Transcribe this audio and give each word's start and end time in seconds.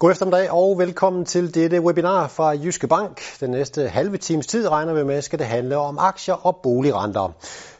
God 0.00 0.10
eftermiddag 0.10 0.50
og 0.50 0.78
velkommen 0.78 1.24
til 1.24 1.54
dette 1.54 1.80
webinar 1.80 2.28
fra 2.28 2.48
Jyske 2.48 2.86
Bank. 2.86 3.20
Den 3.40 3.50
næste 3.50 3.88
halve 3.88 4.16
times 4.16 4.46
tid 4.46 4.68
regner 4.68 4.94
vi 4.94 5.04
med, 5.04 5.22
skal 5.22 5.38
det 5.38 5.46
handle 5.46 5.76
om 5.76 5.98
aktier 5.98 6.46
og 6.46 6.56
boligrenter. 6.56 7.32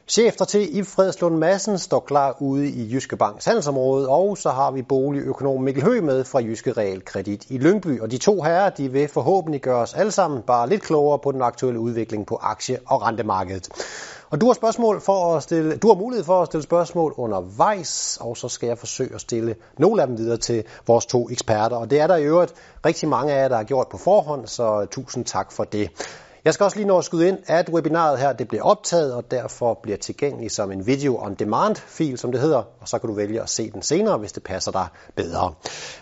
Chef 0.08 0.34
til 0.34 0.78
i 0.78 0.82
Fredslund 0.82 1.36
Madsen 1.36 1.78
står 1.78 2.00
klar 2.00 2.36
ude 2.40 2.68
i 2.68 2.94
Jyske 2.94 3.16
Banks 3.16 3.44
handelsområde, 3.44 4.08
og 4.08 4.38
så 4.38 4.50
har 4.50 4.70
vi 4.70 4.82
boligøkonom 4.82 5.62
Mikkel 5.62 5.84
Høgh 5.84 6.04
med 6.04 6.24
fra 6.24 6.38
Jyske 6.38 6.72
Realkredit 6.72 7.46
i 7.48 7.58
Lyngby. 7.58 8.00
Og 8.00 8.10
de 8.10 8.18
to 8.18 8.42
herrer, 8.42 8.70
de 8.70 8.92
vil 8.92 9.08
forhåbentlig 9.08 9.60
gøre 9.60 9.82
os 9.82 9.94
alle 9.94 10.12
sammen 10.12 10.42
bare 10.42 10.68
lidt 10.68 10.82
klogere 10.82 11.18
på 11.18 11.32
den 11.32 11.42
aktuelle 11.42 11.80
udvikling 11.80 12.26
på 12.26 12.38
aktie- 12.42 12.78
og 12.86 13.02
rentemarkedet. 13.02 13.68
Og 14.30 14.40
du 14.40 14.46
har 14.46 14.52
spørgsmål 14.52 15.00
for 15.00 15.36
at 15.36 15.42
stille, 15.42 15.76
du 15.76 15.88
har 15.88 15.94
mulighed 15.94 16.24
for 16.24 16.42
at 16.42 16.46
stille 16.46 16.62
spørgsmål 16.62 17.14
undervejs, 17.16 18.18
og 18.20 18.36
så 18.36 18.48
skal 18.48 18.66
jeg 18.66 18.78
forsøge 18.78 19.14
at 19.14 19.20
stille 19.20 19.54
nogle 19.78 20.02
af 20.02 20.08
dem 20.08 20.18
videre 20.18 20.36
til 20.36 20.64
vores 20.86 21.06
to 21.06 21.30
eksperter. 21.30 21.76
Og 21.76 21.90
det 21.90 22.00
er 22.00 22.06
der 22.06 22.16
i 22.16 22.24
øvrigt 22.24 22.54
rigtig 22.86 23.08
mange 23.08 23.32
af 23.32 23.42
jer, 23.42 23.48
der 23.48 23.56
har 23.56 23.64
gjort 23.64 23.88
på 23.88 23.98
forhånd, 23.98 24.46
så 24.46 24.86
tusind 24.90 25.24
tak 25.24 25.52
for 25.52 25.64
det. 25.64 25.90
Jeg 26.44 26.54
skal 26.54 26.64
også 26.64 26.76
lige 26.76 26.86
nå 26.86 26.98
at 26.98 27.04
skyde 27.04 27.28
ind, 27.28 27.38
at 27.46 27.68
webinaret 27.68 28.18
her 28.18 28.32
det 28.32 28.48
bliver 28.48 28.64
optaget, 28.64 29.14
og 29.14 29.30
derfor 29.30 29.74
bliver 29.82 29.98
tilgængeligt 29.98 30.52
som 30.52 30.72
en 30.72 30.86
video 30.86 31.18
on 31.18 31.34
demand 31.34 31.76
fil, 31.76 32.18
som 32.18 32.32
det 32.32 32.40
hedder, 32.40 32.62
og 32.80 32.88
så 32.88 32.98
kan 32.98 33.08
du 33.08 33.14
vælge 33.14 33.42
at 33.42 33.48
se 33.48 33.70
den 33.70 33.82
senere, 33.82 34.18
hvis 34.18 34.32
det 34.32 34.42
passer 34.42 34.72
dig 34.72 34.86
bedre. 35.16 35.54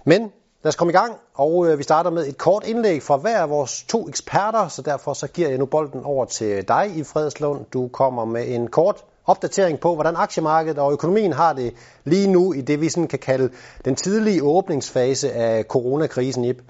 Men 0.05 0.33
Lad 0.67 0.69
os 0.69 0.77
komme 0.77 0.93
i 0.93 0.97
gang, 0.97 1.17
og 1.35 1.69
øh, 1.69 1.79
vi 1.79 1.83
starter 1.83 2.11
med 2.11 2.27
et 2.27 2.39
kort 2.39 2.67
indlæg 2.67 3.03
fra 3.03 3.17
hver 3.17 3.39
af 3.39 3.51
vores 3.51 3.85
to 3.89 4.09
eksperter, 4.09 4.69
så 4.69 4.83
derfor 4.83 5.13
så 5.13 5.27
giver 5.27 5.49
jeg 5.49 5.59
nu 5.59 5.67
bolden 5.67 6.01
over 6.05 6.25
til 6.25 6.69
dig 6.69 6.93
i 6.97 7.05
Fredslund. 7.05 7.65
Du 7.73 7.89
kommer 7.89 8.25
med 8.25 8.49
en 8.49 8.69
kort 8.69 9.05
opdatering 9.27 9.81
på, 9.81 9.95
hvordan 9.95 10.17
aktiemarkedet 10.17 10.79
og 10.79 10.93
økonomien 10.93 11.33
har 11.33 11.53
det 11.53 11.75
lige 12.05 12.27
nu 12.27 12.53
i 12.53 12.61
det, 12.61 12.81
vi 12.81 12.89
sådan 12.89 13.09
kan 13.09 13.19
kalde 13.19 13.51
den 13.85 13.97
tidlige 13.97 14.43
åbningsfase 14.43 15.33
af 15.33 15.65
coronakrisen, 15.65 16.45
Ip. 16.45 16.63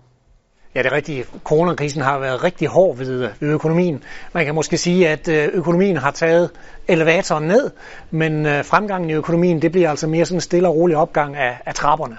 Ja, 0.75 0.83
det 0.83 0.93
er 0.93 0.97
rigtigt. 0.97 1.29
Coronakrisen 1.45 2.03
har 2.03 2.19
været 2.19 2.45
rigtig 2.45 2.69
hård 2.69 2.97
ved, 2.97 3.29
ved 3.41 3.49
økonomien. 3.49 4.05
Man 4.33 4.45
kan 4.45 4.55
måske 4.55 4.77
sige, 4.77 5.09
at 5.09 5.29
øh, 5.29 5.49
økonomien 5.53 5.97
har 5.97 6.11
taget 6.11 6.51
elevatoren 6.89 7.45
ned, 7.45 7.71
men 8.11 8.47
øh, 8.47 8.65
fremgangen 8.65 9.11
i 9.11 9.13
økonomien, 9.13 9.63
det 9.63 9.73
bliver 9.73 9.91
altså 9.91 10.07
mere 10.07 10.25
sådan 10.25 10.37
en 10.37 10.41
stille 10.41 10.69
og 10.69 10.77
rolig 10.77 10.97
opgang 10.97 11.37
af, 11.37 11.59
af 11.67 11.75
trapperne. 11.75 12.17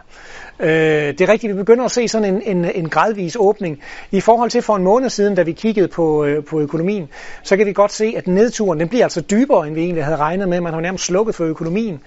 Øh, 0.60 0.70
det 0.70 1.22
er 1.22 1.30
rigtigt, 1.30 1.54
vi 1.54 1.58
begynder 1.58 1.86
at 1.86 1.92
se 1.92 2.08
sådan 2.08 2.36
en, 2.36 2.58
en, 2.58 2.72
en 2.76 2.90
gradvis 2.90 3.38
åbning. 3.40 3.80
I 4.12 4.22
forhold 4.22 4.50
til 4.50 4.62
for 4.62 4.76
en 4.76 4.84
måned 4.84 5.10
siden, 5.10 5.36
da 5.36 5.42
vi 5.42 5.52
kiggede 5.52 5.88
på, 5.88 6.26
øh, 6.26 6.44
på 6.44 6.60
økonomien, 6.60 7.10
så 7.44 7.58
kan 7.58 7.66
vi 7.66 7.74
godt 7.74 7.92
se, 7.92 8.14
at 8.18 8.28
nedturen 8.28 8.80
den 8.80 8.90
bliver 8.90 9.06
altså 9.06 9.22
dybere, 9.22 9.68
end 9.68 9.76
vi 9.76 9.82
egentlig 9.82 10.04
havde 10.04 10.18
regnet 10.18 10.50
med. 10.50 10.62
Man 10.62 10.74
har 10.74 10.82
nærmest 10.82 11.06
slukket 11.06 11.36
for 11.36 11.46
økonomien. 11.46 12.00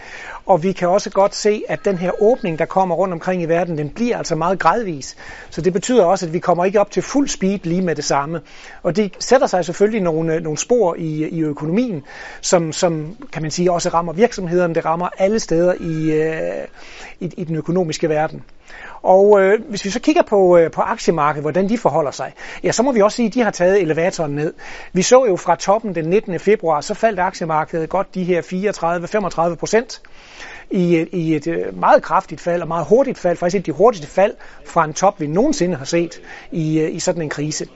Og 0.47 0.63
vi 0.63 0.73
kan 0.73 0.89
også 0.89 1.11
godt 1.11 1.35
se, 1.35 1.63
at 1.69 1.85
den 1.85 1.99
her 1.99 2.23
åbning, 2.23 2.59
der 2.59 2.65
kommer 2.65 2.95
rundt 2.95 3.15
omkring 3.15 3.43
i 3.43 3.45
verden, 3.45 3.79
den 3.79 3.91
bliver 3.91 4.19
altså 4.19 4.35
meget 4.35 4.59
gradvis. 4.59 5.17
Så 5.51 5.61
det 5.61 5.73
betyder 5.73 6.05
også, 6.05 6.27
at 6.27 6.33
vi 6.33 6.39
kommer 6.39 6.65
ikke 6.65 6.81
op 6.81 6.91
til 6.91 7.03
fuld 7.03 7.29
speed 7.29 7.59
lige 7.63 7.83
med 7.83 7.95
det 7.95 8.05
samme. 8.05 8.41
Og 8.83 8.97
det 8.97 9.13
sætter 9.19 9.47
sig 9.47 9.65
selvfølgelig 9.65 10.03
nogle, 10.03 10.35
øh, 10.35 10.43
nogle 10.43 10.59
spor 10.59 10.95
i, 10.99 11.29
i 11.29 11.41
økonomien, 11.43 12.03
som, 12.41 12.73
som 12.73 13.17
kan 13.33 13.43
man 13.43 13.51
sige 13.51 13.73
også 13.73 13.89
rammer 13.89 14.13
virksomhederne, 14.13 14.75
det 14.75 14.85
rammer 14.85 15.09
alle 15.19 15.41
steder 15.41 15.75
i, 15.81 16.13
øh, 16.13 16.67
i, 17.21 17.31
i 17.37 17.45
den 17.45 17.57
økonomiske 17.57 18.09
verden. 18.09 18.40
Og 19.03 19.41
øh, 19.43 19.61
hvis 19.69 19.85
vi 19.85 19.91
så 19.91 20.01
kigger 20.01 20.23
på, 20.23 20.57
øh, 20.57 20.71
på 20.71 20.81
aktiemarkedet, 20.81 21.45
hvordan 21.45 21.69
de 21.69 21.79
forholder 21.79 22.11
sig, 22.11 22.33
ja, 22.65 22.73
så 22.73 22.83
må 22.83 22.93
vi 22.93 23.01
også 23.01 23.17
sige, 23.17 23.27
at 23.27 23.35
de 23.35 23.43
har 23.43 23.51
taget 23.51 23.83
elevatoren 23.83 24.35
ned. 24.35 24.55
Vi 24.93 25.03
så 25.03 25.27
jo 25.27 25.37
fra 25.37 25.57
toppen 25.57 25.95
den 25.95 26.05
19. 26.05 26.39
februar, 26.39 26.81
så 26.81 26.95
faldt 26.95 27.21
aktiemarkedet 27.21 27.89
godt 27.89 28.15
de 28.15 28.25
her 28.25 28.43
34-35 29.53 29.55
procent 29.55 30.03
i, 30.71 30.97
øh, 30.97 31.07
i 31.13 31.37
et 31.37 31.47
øh, 31.47 31.79
meget 31.79 32.03
kraftigt 32.03 32.41
fald 32.41 32.63
og 32.63 32.69
meget 32.69 32.87
hurtigt 32.87 33.19
fald, 33.19 33.37
faktisk 33.37 33.55
et 33.55 33.61
af 33.61 33.65
de 33.65 33.73
hurtigste 33.73 34.09
fald 34.09 34.35
fra 34.67 34.85
en 34.85 34.95
top, 34.95 35.21
vi 35.21 35.27
nogensinde 35.27 35.77
har 35.77 35.85
set 35.85 36.21
i, 36.53 36.81
øh, 36.81 36.95
i 36.95 36.99
sådan 36.99 37.23
en 37.23 37.31
krise. 37.31 37.67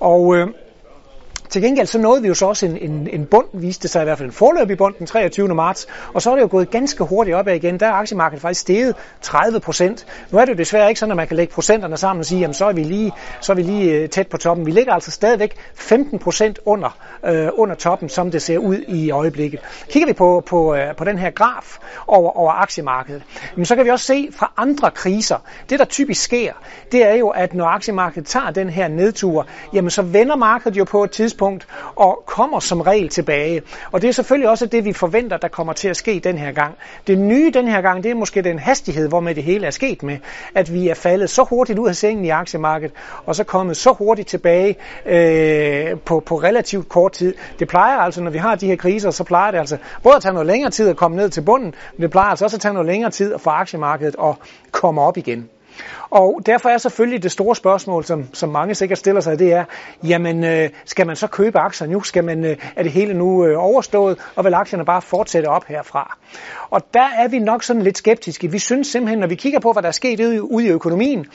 Og 0.00 0.36
øh, 0.36 0.48
til 1.50 1.62
gengæld 1.62 1.86
så 1.86 1.98
nåede 1.98 2.22
vi 2.22 2.28
jo 2.28 2.34
så 2.34 2.46
også 2.46 2.66
en, 2.66 2.76
en, 2.76 3.08
en 3.12 3.26
bund, 3.26 3.46
viste 3.52 3.88
sig 3.88 4.02
i 4.02 4.04
hvert 4.04 4.18
fald 4.18 4.28
en 4.28 4.32
forløbig 4.32 4.78
bund 4.78 4.94
den 4.98 5.06
23. 5.06 5.48
marts, 5.48 5.86
og 6.14 6.22
så 6.22 6.30
er 6.30 6.34
det 6.34 6.42
jo 6.42 6.48
gået 6.50 6.70
ganske 6.70 7.04
hurtigt 7.04 7.36
opad 7.36 7.54
igen. 7.54 7.80
Der 7.80 7.86
er 7.86 7.92
aktiemarkedet 7.92 8.42
faktisk 8.42 8.60
steget 8.60 8.94
30 9.22 9.60
procent. 9.60 10.06
Nu 10.30 10.38
er 10.38 10.44
det 10.44 10.52
jo 10.52 10.58
desværre 10.58 10.88
ikke 10.88 11.00
sådan, 11.00 11.10
at 11.10 11.16
man 11.16 11.26
kan 11.26 11.36
lægge 11.36 11.54
procenterne 11.54 11.96
sammen 11.96 12.20
og 12.20 12.26
sige, 12.26 12.40
jamen 12.40 12.54
så 12.54 12.64
er 12.64 12.72
vi 12.72 12.82
lige, 12.82 13.12
så 13.40 13.52
er 13.52 13.56
vi 13.56 13.62
lige 13.62 13.92
øh, 13.92 14.08
tæt 14.08 14.28
på 14.28 14.36
toppen. 14.36 14.66
Vi 14.66 14.70
ligger 14.70 14.92
altså 14.92 15.10
stadigvæk 15.10 15.56
15 15.74 16.18
procent 16.18 16.58
under, 16.64 16.98
øh, 17.26 17.48
under 17.52 17.74
toppen, 17.74 18.08
som 18.08 18.30
det 18.30 18.42
ser 18.42 18.58
ud 18.58 18.76
i 18.88 19.10
øjeblikket. 19.10 19.60
Kigger 19.90 20.06
vi 20.06 20.12
på, 20.12 20.42
på, 20.46 20.74
øh, 20.74 20.96
på 20.96 21.04
den 21.04 21.18
her 21.18 21.30
graf 21.30 21.78
over, 22.06 22.36
over 22.36 22.52
aktiemarkedet, 22.52 23.22
jamen 23.56 23.66
så 23.66 23.76
kan 23.76 23.84
vi 23.84 23.90
også 23.90 24.06
se 24.06 24.28
fra 24.32 24.52
andre 24.56 24.90
kriser, 24.90 25.36
det 25.70 25.78
der 25.78 25.84
typisk 25.84 26.22
sker, 26.22 26.52
det 26.92 27.04
er 27.04 27.14
jo, 27.14 27.28
at 27.28 27.54
når 27.54 27.66
aktiemarkedet 27.66 28.26
tager 28.28 28.50
den 28.50 28.70
her 28.70 28.88
nedtur, 28.88 29.46
jamen 29.72 29.90
så 29.90 30.02
vender 30.02 30.36
markedet 30.36 30.76
jo 30.76 30.84
på 30.84 31.04
et 31.04 31.10
tidspunkt 31.10 31.37
tidspunkt 31.38 31.66
og 31.96 32.22
kommer 32.26 32.60
som 32.60 32.80
regel 32.80 33.08
tilbage. 33.08 33.62
Og 33.92 34.02
det 34.02 34.08
er 34.08 34.12
selvfølgelig 34.12 34.50
også 34.50 34.66
det, 34.66 34.84
vi 34.84 34.92
forventer, 34.92 35.36
der 35.36 35.48
kommer 35.48 35.72
til 35.72 35.88
at 35.88 35.96
ske 35.96 36.20
den 36.24 36.38
her 36.38 36.52
gang. 36.52 36.74
Det 37.06 37.18
nye 37.18 37.50
den 37.50 37.68
her 37.68 37.80
gang, 37.80 38.04
det 38.04 38.10
er 38.10 38.14
måske 38.14 38.42
den 38.42 38.58
hastighed, 38.58 39.08
hvor 39.08 39.20
med 39.20 39.34
det 39.34 39.42
hele 39.42 39.66
er 39.66 39.70
sket 39.70 40.02
med, 40.02 40.18
at 40.54 40.72
vi 40.72 40.88
er 40.88 40.94
faldet 40.94 41.30
så 41.30 41.42
hurtigt 41.42 41.78
ud 41.78 41.88
af 41.88 41.96
sengen 41.96 42.24
i 42.24 42.28
aktiemarkedet, 42.28 42.94
og 43.26 43.36
så 43.36 43.44
kommet 43.44 43.76
så 43.76 43.92
hurtigt 43.92 44.28
tilbage 44.28 44.76
øh, 45.06 45.98
på, 46.04 46.20
på 46.20 46.36
relativt 46.36 46.88
kort 46.88 47.12
tid. 47.12 47.34
Det 47.58 47.68
plejer 47.68 47.98
altså, 47.98 48.22
når 48.22 48.30
vi 48.30 48.38
har 48.38 48.54
de 48.54 48.66
her 48.66 48.76
kriser, 48.76 49.10
så 49.10 49.24
plejer 49.24 49.50
det 49.50 49.58
altså 49.58 49.76
både 50.02 50.16
at 50.16 50.22
tage 50.22 50.32
noget 50.32 50.46
længere 50.46 50.70
tid 50.70 50.88
at 50.88 50.96
komme 50.96 51.16
ned 51.16 51.30
til 51.30 51.40
bunden, 51.40 51.74
men 51.96 52.02
det 52.02 52.10
plejer 52.10 52.28
altså 52.28 52.44
også 52.44 52.56
at 52.56 52.60
tage 52.60 52.74
noget 52.74 52.86
længere 52.86 53.10
tid 53.10 53.34
at 53.34 53.40
få 53.40 53.50
aktiemarkedet 53.50 54.16
og 54.16 54.36
komme 54.72 55.00
op 55.00 55.16
igen. 55.16 55.48
Og 56.10 56.40
derfor 56.46 56.68
er 56.68 56.78
selvfølgelig 56.78 57.22
det 57.22 57.32
store 57.32 57.56
spørgsmål, 57.56 58.04
som, 58.04 58.24
som 58.32 58.48
mange 58.48 58.74
sikkert 58.74 58.98
stiller 58.98 59.20
sig, 59.20 59.38
det 59.38 59.52
er, 59.52 59.64
jamen 60.04 60.44
øh, 60.44 60.70
skal 60.84 61.06
man 61.06 61.16
så 61.16 61.26
købe 61.26 61.58
aktier 61.58 61.88
nu? 61.88 62.02
Skal 62.02 62.24
man, 62.24 62.44
øh, 62.44 62.56
er 62.76 62.82
det 62.82 62.92
hele 62.92 63.14
nu 63.14 63.46
øh, 63.46 63.64
overstået, 63.64 64.18
og 64.36 64.44
vil 64.44 64.54
aktierne 64.54 64.84
bare 64.84 65.02
fortsætte 65.02 65.46
op 65.46 65.64
herfra? 65.64 66.18
Og 66.70 66.82
der 66.94 67.08
er 67.18 67.28
vi 67.28 67.38
nok 67.38 67.62
sådan 67.62 67.82
lidt 67.82 67.98
skeptiske. 67.98 68.50
Vi 68.50 68.58
synes 68.58 68.86
simpelthen, 68.86 69.18
når 69.18 69.26
vi 69.26 69.34
kigger 69.34 69.60
på, 69.60 69.72
hvad 69.72 69.82
der 69.82 69.88
er 69.88 69.92
sket 69.92 70.20
ude 70.40 70.66
i 70.66 70.68
økonomien, 70.68 71.26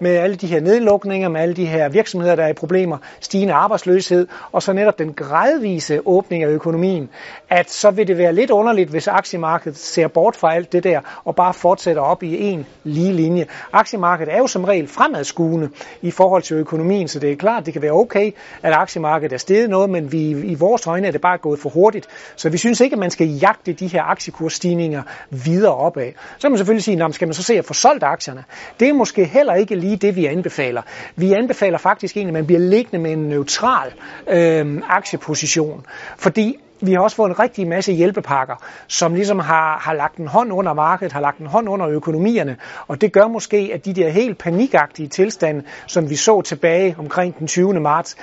med 0.00 0.16
alle 0.16 0.36
de 0.36 0.46
her 0.46 0.60
nedlukninger, 0.60 1.28
med 1.28 1.40
alle 1.40 1.54
de 1.54 1.66
her 1.66 1.88
virksomheder, 1.88 2.36
der 2.36 2.44
er 2.44 2.48
i 2.48 2.52
problemer, 2.52 2.98
stigende 3.20 3.54
arbejdsløshed, 3.54 4.26
og 4.52 4.62
så 4.62 4.72
netop 4.72 4.98
den 4.98 5.12
gradvise 5.12 6.00
åbning 6.06 6.42
af 6.42 6.48
økonomien, 6.48 7.08
at 7.50 7.70
så 7.70 7.90
vil 7.90 8.06
det 8.06 8.18
være 8.18 8.32
lidt 8.32 8.50
underligt, 8.50 8.90
hvis 8.90 9.08
aktiemarkedet 9.08 9.78
ser 9.78 10.08
bort 10.08 10.36
fra 10.36 10.54
alt 10.54 10.72
det 10.72 10.84
der, 10.84 11.00
og 11.24 11.36
bare 11.36 11.54
fortsætter 11.54 12.02
op 12.02 12.22
i 12.22 12.40
en 12.40 12.66
lige 12.84 13.12
linje. 13.12 13.46
Aktiemarkedet 13.86 14.34
er 14.34 14.38
jo 14.38 14.46
som 14.46 14.64
regel 14.64 14.88
fremadskuende 14.88 15.68
i 16.02 16.10
forhold 16.10 16.42
til 16.42 16.56
økonomien, 16.56 17.08
så 17.08 17.18
det 17.18 17.32
er 17.32 17.36
klart, 17.36 17.66
det 17.66 17.72
kan 17.72 17.82
være 17.82 17.92
okay, 17.92 18.32
at 18.62 18.72
aktiemarkedet 18.72 19.32
er 19.32 19.38
steget 19.38 19.70
noget, 19.70 19.90
men 19.90 20.12
vi, 20.12 20.30
i 20.30 20.54
vores 20.54 20.86
øjne 20.86 21.06
er 21.06 21.10
det 21.10 21.20
bare 21.20 21.38
gået 21.38 21.58
for 21.58 21.68
hurtigt. 21.68 22.06
Så 22.36 22.48
vi 22.48 22.58
synes 22.58 22.80
ikke, 22.80 22.94
at 22.94 22.98
man 22.98 23.10
skal 23.10 23.26
jagte 23.28 23.72
de 23.72 23.86
her 23.86 24.02
aktiekursstigninger 24.02 25.02
videre 25.30 25.74
opad. 25.74 26.12
Så 26.38 26.40
kan 26.40 26.50
man 26.50 26.58
selvfølgelig 26.58 26.84
sige, 26.84 27.12
skal 27.12 27.28
man 27.28 27.34
så 27.34 27.42
se 27.42 27.58
at 27.58 27.64
få 27.64 27.74
solgt 27.74 28.04
aktierne? 28.04 28.44
Det 28.80 28.88
er 28.88 28.92
måske 28.92 29.24
heller 29.24 29.54
ikke 29.54 29.74
lige 29.74 29.96
det, 29.96 30.16
vi 30.16 30.26
anbefaler. 30.26 30.82
Vi 31.16 31.32
anbefaler 31.32 31.78
faktisk 31.78 32.16
egentlig, 32.16 32.30
at 32.30 32.34
man 32.34 32.46
bliver 32.46 32.60
liggende 32.60 32.98
med 32.98 33.12
en 33.12 33.28
neutral 33.28 33.92
øh, 34.28 34.82
aktieposition. 34.88 35.86
Fordi 36.18 36.58
vi 36.80 36.92
har 36.92 37.00
også 37.00 37.16
fået 37.16 37.30
en 37.30 37.38
rigtig 37.38 37.66
masse 37.66 37.92
hjælpepakker, 37.92 38.54
som 38.86 39.14
ligesom 39.14 39.38
har, 39.38 39.78
har 39.78 39.94
lagt 39.94 40.16
en 40.16 40.26
hånd 40.26 40.52
under 40.52 40.72
markedet, 40.72 41.12
har 41.12 41.20
lagt 41.20 41.38
en 41.38 41.46
hånd 41.46 41.68
under 41.68 41.88
økonomierne, 41.88 42.56
og 42.88 43.00
det 43.00 43.12
gør 43.12 43.26
måske, 43.28 43.70
at 43.74 43.84
de 43.84 43.92
der 43.92 44.08
helt 44.08 44.38
panikagtige 44.38 45.08
tilstande, 45.08 45.62
som 45.86 46.10
vi 46.10 46.16
så 46.16 46.42
tilbage 46.42 46.96
omkring 46.98 47.38
den 47.38 47.46
20. 47.46 47.80
marts, 47.80 48.16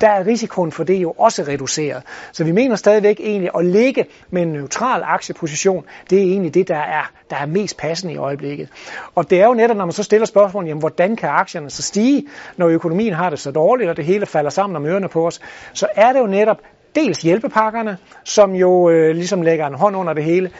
der 0.00 0.08
er 0.08 0.26
risikoen 0.26 0.72
for 0.72 0.84
det 0.84 0.94
jo 0.94 1.10
også 1.10 1.42
reduceret. 1.42 2.02
Så 2.32 2.44
vi 2.44 2.52
mener 2.52 2.76
stadigvæk 2.76 3.20
egentlig 3.20 3.50
at 3.58 3.64
ligge 3.64 4.06
med 4.30 4.42
en 4.42 4.48
neutral 4.48 5.02
aktieposition, 5.04 5.84
det 6.10 6.18
er 6.18 6.22
egentlig 6.22 6.54
det, 6.54 6.68
der 6.68 6.76
er, 6.76 7.10
der 7.30 7.36
er 7.36 7.46
mest 7.46 7.76
passende 7.76 8.14
i 8.14 8.16
øjeblikket. 8.16 8.68
Og 9.14 9.30
det 9.30 9.40
er 9.40 9.46
jo 9.46 9.54
netop, 9.54 9.76
når 9.76 9.84
man 9.84 9.92
så 9.92 10.02
stiller 10.02 10.26
spørgsmålet, 10.26 10.68
jamen, 10.68 10.80
hvordan 10.80 11.16
kan 11.16 11.28
aktierne 11.28 11.70
så 11.70 11.82
stige, 11.82 12.26
når 12.56 12.68
økonomien 12.68 13.12
har 13.12 13.30
det 13.30 13.38
så 13.38 13.50
dårligt, 13.50 13.90
og 13.90 13.96
det 13.96 14.04
hele 14.04 14.26
falder 14.26 14.50
sammen 14.50 14.76
om 14.76 14.86
ørerne 14.86 15.08
på 15.08 15.26
os, 15.26 15.40
så 15.72 15.86
er 15.96 16.12
det 16.12 16.20
jo 16.20 16.26
netop 16.26 16.58
dels 16.98 17.18
hjælpepakkerne, 17.18 17.96
som 18.24 18.54
jo 18.54 18.90
øh, 18.90 19.14
ligesom 19.14 19.42
lægger 19.42 19.66
en 19.66 19.74
hånd 19.74 19.96
under 19.96 20.12
det 20.12 20.24
hele, 20.24 20.50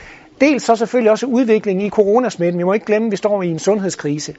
Dels 0.41 0.63
så 0.63 0.75
selvfølgelig 0.75 1.11
også 1.11 1.25
udviklingen 1.25 1.85
i 1.85 1.89
coronasmitten. 1.89 2.59
Vi 2.59 2.63
må 2.63 2.73
ikke 2.73 2.85
glemme, 2.85 3.05
at 3.05 3.11
vi 3.11 3.15
står 3.15 3.41
i 3.43 3.47
en 3.47 3.59
sundhedskrise. 3.59 4.35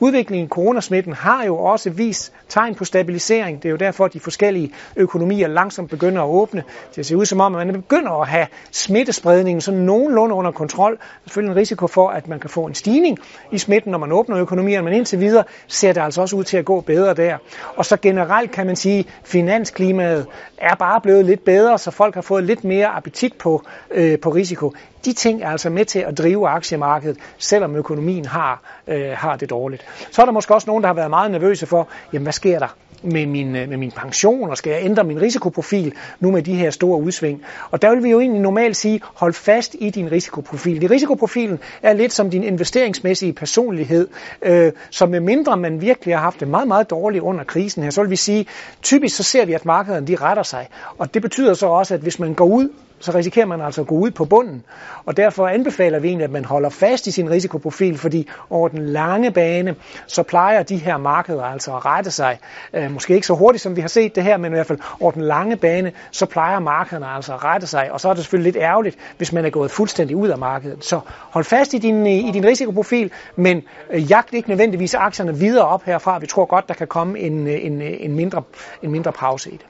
Udviklingen 0.00 0.46
i 0.46 0.48
coronasmitten 0.48 1.12
har 1.12 1.44
jo 1.44 1.58
også 1.58 1.90
vist 1.90 2.32
tegn 2.48 2.74
på 2.74 2.84
stabilisering. 2.84 3.62
Det 3.62 3.68
er 3.68 3.70
jo 3.70 3.76
derfor, 3.76 4.04
at 4.04 4.12
de 4.12 4.20
forskellige 4.20 4.72
økonomier 4.96 5.48
langsomt 5.48 5.90
begynder 5.90 6.22
at 6.22 6.28
åbne. 6.28 6.64
Det 6.96 7.06
ser 7.06 7.16
ud 7.16 7.26
som 7.26 7.40
om, 7.40 7.54
at 7.54 7.66
man 7.66 7.74
begynder 7.74 8.20
at 8.20 8.28
have 8.28 8.46
smittespredningen 8.70 9.60
sådan 9.60 9.80
nogenlunde 9.80 10.34
under 10.34 10.50
kontrol. 10.50 10.92
Der 10.92 10.98
er 10.98 11.28
selvfølgelig 11.28 11.52
en 11.52 11.56
risiko 11.56 11.86
for, 11.86 12.08
at 12.08 12.28
man 12.28 12.40
kan 12.40 12.50
få 12.50 12.64
en 12.66 12.74
stigning 12.74 13.18
i 13.52 13.58
smitten, 13.58 13.90
når 13.90 13.98
man 13.98 14.12
åbner 14.12 14.38
økonomierne, 14.38 14.84
men 14.84 14.94
indtil 14.94 15.20
videre 15.20 15.44
ser 15.66 15.92
det 15.92 16.00
altså 16.00 16.20
også 16.20 16.36
ud 16.36 16.44
til 16.44 16.56
at 16.56 16.64
gå 16.64 16.80
bedre 16.80 17.14
der. 17.14 17.36
Og 17.76 17.84
så 17.84 17.96
generelt 17.96 18.50
kan 18.50 18.66
man 18.66 18.76
sige, 18.76 18.98
at 18.98 19.06
finansklimaet 19.24 20.26
er 20.58 20.74
bare 20.74 21.00
blevet 21.00 21.24
lidt 21.24 21.44
bedre, 21.44 21.78
så 21.78 21.90
folk 21.90 22.14
har 22.14 22.22
fået 22.22 22.44
lidt 22.44 22.64
mere 22.64 22.86
appetit 22.86 23.34
på, 23.38 23.62
øh, 23.90 24.18
på 24.18 24.30
risiko 24.30 24.72
de 25.04 25.12
ting 25.12 25.42
er 25.42 25.48
altså 25.48 25.70
med 25.70 25.84
til 25.84 25.98
at 25.98 26.18
drive 26.18 26.48
aktiemarkedet, 26.48 27.16
selvom 27.38 27.76
økonomien 27.76 28.24
har, 28.24 28.62
øh, 28.86 29.10
har 29.10 29.36
det 29.36 29.50
dårligt. 29.50 29.84
Så 30.10 30.22
er 30.22 30.26
der 30.26 30.32
måske 30.32 30.54
også 30.54 30.66
nogen, 30.66 30.82
der 30.82 30.88
har 30.88 30.94
været 30.94 31.10
meget 31.10 31.30
nervøse 31.30 31.66
for, 31.66 31.88
jamen 32.12 32.22
hvad 32.22 32.32
sker 32.32 32.58
der? 32.58 32.76
med 33.04 33.26
min, 33.26 33.56
øh, 33.56 33.68
med 33.68 33.76
min 33.76 33.90
pension, 33.90 34.50
og 34.50 34.56
skal 34.56 34.70
jeg 34.70 34.84
ændre 34.84 35.04
min 35.04 35.20
risikoprofil 35.20 35.94
nu 36.20 36.30
med 36.30 36.42
de 36.42 36.54
her 36.54 36.70
store 36.70 37.00
udsving? 37.00 37.42
Og 37.70 37.82
der 37.82 37.94
vil 37.94 38.04
vi 38.04 38.10
jo 38.10 38.20
egentlig 38.20 38.42
normalt 38.42 38.76
sige, 38.76 39.00
hold 39.14 39.32
fast 39.32 39.76
i 39.78 39.90
din 39.90 40.12
risikoprofil. 40.12 40.80
Det 40.80 40.90
risikoprofilen 40.90 41.58
er 41.82 41.92
lidt 41.92 42.12
som 42.12 42.30
din 42.30 42.42
investeringsmæssige 42.42 43.32
personlighed, 43.32 44.08
øh, 44.42 44.72
så 44.90 45.06
med 45.06 45.20
mindre 45.20 45.56
man 45.56 45.80
virkelig 45.80 46.14
har 46.14 46.22
haft 46.22 46.40
det 46.40 46.48
meget, 46.48 46.68
meget 46.68 46.90
dårligt 46.90 47.22
under 47.22 47.44
krisen 47.44 47.82
her, 47.82 47.90
så 47.90 48.00
vil 48.00 48.10
vi 48.10 48.16
sige, 48.16 48.46
typisk 48.82 49.16
så 49.16 49.22
ser 49.22 49.44
vi, 49.44 49.52
at 49.52 49.64
markederne 49.64 50.06
de 50.06 50.16
retter 50.16 50.42
sig. 50.42 50.68
Og 50.98 51.14
det 51.14 51.22
betyder 51.22 51.54
så 51.54 51.66
også, 51.66 51.94
at 51.94 52.00
hvis 52.00 52.18
man 52.18 52.34
går 52.34 52.46
ud 52.46 52.68
så 53.04 53.12
risikerer 53.14 53.46
man 53.46 53.60
altså 53.60 53.80
at 53.80 53.86
gå 53.86 53.94
ud 53.94 54.10
på 54.10 54.24
bunden. 54.24 54.64
Og 55.04 55.16
derfor 55.16 55.48
anbefaler 55.48 55.98
vi 55.98 56.08
egentlig, 56.08 56.24
at 56.24 56.30
man 56.30 56.44
holder 56.44 56.68
fast 56.68 57.06
i 57.06 57.10
sin 57.10 57.30
risikoprofil, 57.30 57.98
fordi 57.98 58.28
over 58.50 58.68
den 58.68 58.86
lange 58.86 59.30
bane, 59.30 59.74
så 60.06 60.22
plejer 60.22 60.62
de 60.62 60.76
her 60.76 60.96
markeder 60.96 61.44
altså 61.44 61.76
at 61.76 61.84
rette 61.84 62.10
sig. 62.10 62.38
Øh, 62.72 62.90
måske 62.90 63.14
ikke 63.14 63.26
så 63.26 63.34
hurtigt, 63.34 63.62
som 63.62 63.76
vi 63.76 63.80
har 63.80 63.88
set 63.88 64.14
det 64.14 64.22
her, 64.22 64.36
men 64.36 64.52
i 64.52 64.54
hvert 64.54 64.66
fald 64.66 64.78
over 65.00 65.12
den 65.12 65.22
lange 65.22 65.56
bane, 65.56 65.92
så 66.10 66.26
plejer 66.26 66.58
markederne 66.58 67.06
altså 67.06 67.34
at 67.34 67.44
rette 67.44 67.66
sig. 67.66 67.92
Og 67.92 68.00
så 68.00 68.08
er 68.08 68.14
det 68.14 68.22
selvfølgelig 68.22 68.52
lidt 68.52 68.62
ærgerligt, 68.62 68.96
hvis 69.16 69.32
man 69.32 69.44
er 69.44 69.50
gået 69.50 69.70
fuldstændig 69.70 70.16
ud 70.16 70.28
af 70.28 70.38
markedet. 70.38 70.84
Så 70.84 71.00
hold 71.30 71.44
fast 71.44 71.74
i 71.74 71.78
din, 71.78 72.06
i 72.06 72.30
din 72.32 72.44
risikoprofil, 72.44 73.10
men 73.36 73.62
øh, 73.90 74.10
jagt 74.10 74.34
ikke 74.34 74.48
nødvendigvis 74.48 74.94
aktierne 74.94 75.38
videre 75.38 75.66
op 75.66 75.82
herfra. 75.84 76.18
Vi 76.18 76.26
tror 76.26 76.44
godt, 76.44 76.68
der 76.68 76.74
kan 76.74 76.86
komme 76.86 77.18
en, 77.18 77.46
øh, 77.46 77.64
en, 77.64 77.82
øh, 77.82 77.92
en, 78.00 78.16
mindre, 78.16 78.42
en 78.82 78.90
mindre 78.90 79.12
pause 79.12 79.50
i 79.50 79.56
det. 79.56 79.66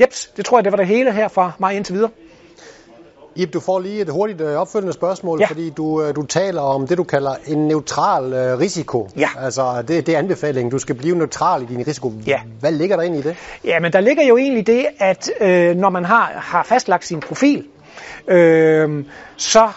Jeps, 0.00 0.26
det 0.36 0.44
tror 0.44 0.58
jeg, 0.58 0.64
det 0.64 0.72
var 0.72 0.76
det 0.76 0.86
hele 0.86 1.12
her 1.12 1.28
fra 1.28 1.52
mig 1.58 1.76
indtil 1.76 1.94
videre. 1.94 2.10
Ip, 3.36 3.52
du 3.52 3.60
får 3.60 3.80
lige 3.80 4.00
et 4.00 4.08
hurtigt 4.08 4.40
øh, 4.40 4.56
opfølgende 4.56 4.92
spørgsmål, 4.92 5.40
ja. 5.40 5.46
fordi 5.46 5.70
du, 5.70 6.02
øh, 6.02 6.16
du 6.16 6.22
taler 6.22 6.60
om 6.60 6.86
det, 6.86 6.98
du 6.98 7.04
kalder 7.04 7.34
en 7.46 7.68
neutral 7.68 8.24
uh, 8.24 8.60
risiko. 8.60 9.10
Ja. 9.16 9.28
Altså, 9.40 9.82
det, 9.88 10.06
det 10.06 10.14
er 10.14 10.18
anbefalingen. 10.18 10.70
Du 10.70 10.78
skal 10.78 10.94
blive 10.94 11.16
neutral 11.16 11.62
i 11.62 11.66
din 11.66 11.86
risiko. 11.86 12.12
Ja. 12.26 12.40
Hvad 12.60 12.72
ligger 12.72 12.96
der 12.96 13.02
ind 13.02 13.16
i 13.16 13.22
det? 13.22 13.36
Ja, 13.64 13.80
men 13.80 13.92
der 13.92 14.00
ligger 14.00 14.22
jo 14.22 14.36
egentlig 14.36 14.66
det, 14.66 14.86
at 14.98 15.30
øh, 15.40 15.76
når 15.76 15.90
man 15.90 16.04
har, 16.04 16.32
har 16.34 16.62
fastlagt 16.62 17.04
sin 17.04 17.20
profil, 17.20 17.64
øh, 18.28 19.04
så 19.36 19.68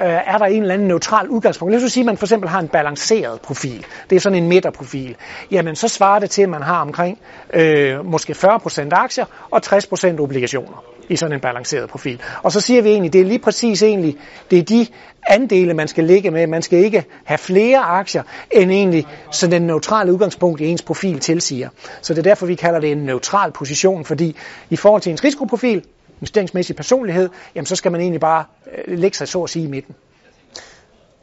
Øh, 0.00 0.06
er 0.06 0.38
der 0.38 0.44
en 0.44 0.62
eller 0.62 0.74
anden 0.74 0.88
neutral 0.88 1.28
udgangspunkt. 1.28 1.72
Lad 1.74 1.84
os 1.84 1.92
sige, 1.92 2.02
at 2.02 2.06
man 2.06 2.16
for 2.16 2.26
eksempel 2.26 2.48
har 2.48 2.60
en 2.60 2.68
balanceret 2.68 3.40
profil. 3.40 3.86
Det 4.10 4.16
er 4.16 4.20
sådan 4.20 4.42
en 4.42 4.48
midterprofil. 4.48 5.16
Jamen, 5.50 5.76
så 5.76 5.88
svarer 5.88 6.18
det 6.18 6.30
til, 6.30 6.42
at 6.42 6.48
man 6.48 6.62
har 6.62 6.80
omkring 6.80 7.18
øh, 7.54 8.06
måske 8.06 8.32
40% 8.32 8.88
aktier 8.92 9.24
og 9.50 9.60
60% 9.66 10.20
obligationer 10.20 10.84
i 11.08 11.16
sådan 11.16 11.34
en 11.34 11.40
balanceret 11.40 11.90
profil. 11.90 12.20
Og 12.42 12.52
så 12.52 12.60
siger 12.60 12.82
vi 12.82 12.88
egentlig, 12.88 13.12
det 13.12 13.20
er 13.20 13.24
lige 13.24 13.38
præcis 13.38 13.82
egentlig, 13.82 14.16
det 14.50 14.58
er 14.58 14.62
de 14.62 14.86
andele, 15.28 15.74
man 15.74 15.88
skal 15.88 16.04
ligge 16.04 16.30
med. 16.30 16.46
Man 16.46 16.62
skal 16.62 16.78
ikke 16.78 17.04
have 17.24 17.38
flere 17.38 17.78
aktier, 17.78 18.22
end 18.50 18.70
egentlig 18.70 19.06
så 19.32 19.46
den 19.46 19.62
neutrale 19.62 20.12
udgangspunkt 20.12 20.60
i 20.60 20.66
ens 20.66 20.82
profil 20.82 21.18
tilsiger. 21.18 21.68
Så 22.02 22.14
det 22.14 22.18
er 22.18 22.22
derfor, 22.22 22.46
vi 22.46 22.54
kalder 22.54 22.80
det 22.80 22.92
en 22.92 22.98
neutral 22.98 23.52
position, 23.52 24.04
fordi 24.04 24.36
i 24.70 24.76
forhold 24.76 25.02
til 25.02 25.10
ens 25.10 25.24
risikoprofil, 25.24 25.84
investeringsmæssig 26.20 26.76
personlighed, 26.76 27.28
jamen 27.54 27.66
så 27.66 27.76
skal 27.76 27.92
man 27.92 28.00
egentlig 28.00 28.20
bare 28.20 28.44
øh, 28.86 28.98
lægge 28.98 29.16
sig 29.16 29.28
så 29.28 29.42
at 29.42 29.50
sige 29.50 29.64
i 29.64 29.68
midten. 29.68 29.94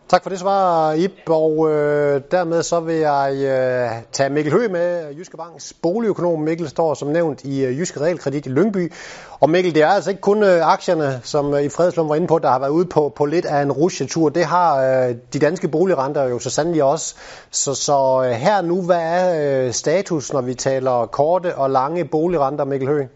Tak 0.09 0.23
for 0.23 0.29
det 0.29 0.39
svar, 0.39 0.93
Ip, 0.93 1.11
og 1.25 1.71
øh, 1.71 2.21
dermed 2.31 2.63
så 2.63 2.79
vil 2.79 2.95
jeg 2.95 3.33
øh, 3.35 4.03
tage 4.11 4.29
Mikkel 4.29 4.53
Høgh 4.53 4.71
med, 4.71 5.15
Jyske 5.17 5.37
Banks 5.37 5.73
boligøkonom. 5.81 6.39
Mikkel 6.39 6.69
står 6.69 6.93
som 6.93 7.07
nævnt 7.07 7.43
i 7.43 7.65
øh, 7.65 7.79
Jyske 7.79 8.01
Realkredit 8.01 8.45
i 8.45 8.49
Lyngby. 8.49 8.93
Og 9.39 9.49
Mikkel, 9.49 9.75
det 9.75 9.83
er 9.83 9.87
altså 9.87 10.09
ikke 10.09 10.21
kun 10.21 10.43
øh, 10.43 10.67
aktierne, 10.67 11.19
som 11.23 11.53
øh, 11.53 11.63
i 11.63 11.69
Fredslund 11.69 12.07
var 12.07 12.15
inde 12.15 12.27
på, 12.27 12.39
der 12.39 12.49
har 12.49 12.59
været 12.59 12.69
ude 12.69 12.85
på, 12.85 13.13
på 13.15 13.25
lidt 13.25 13.45
af 13.45 13.61
en 13.61 13.71
rusjetur. 13.71 14.29
Det 14.29 14.45
har 14.45 14.83
øh, 14.83 15.15
de 15.33 15.39
danske 15.39 15.67
boligrenter 15.67 16.23
jo 16.23 16.39
så 16.39 16.49
sandelig 16.49 16.83
også. 16.83 17.15
Så, 17.51 17.73
så 17.73 18.23
øh, 18.25 18.31
her 18.31 18.61
nu, 18.61 18.81
hvad 18.81 19.01
er 19.01 19.65
øh, 19.65 19.73
status, 19.73 20.33
når 20.33 20.41
vi 20.41 20.53
taler 20.53 21.05
korte 21.05 21.55
og 21.55 21.69
lange 21.69 22.05
boligrenter, 22.05 22.65
Mikkel 22.65 22.89
Høgh? 22.89 23.07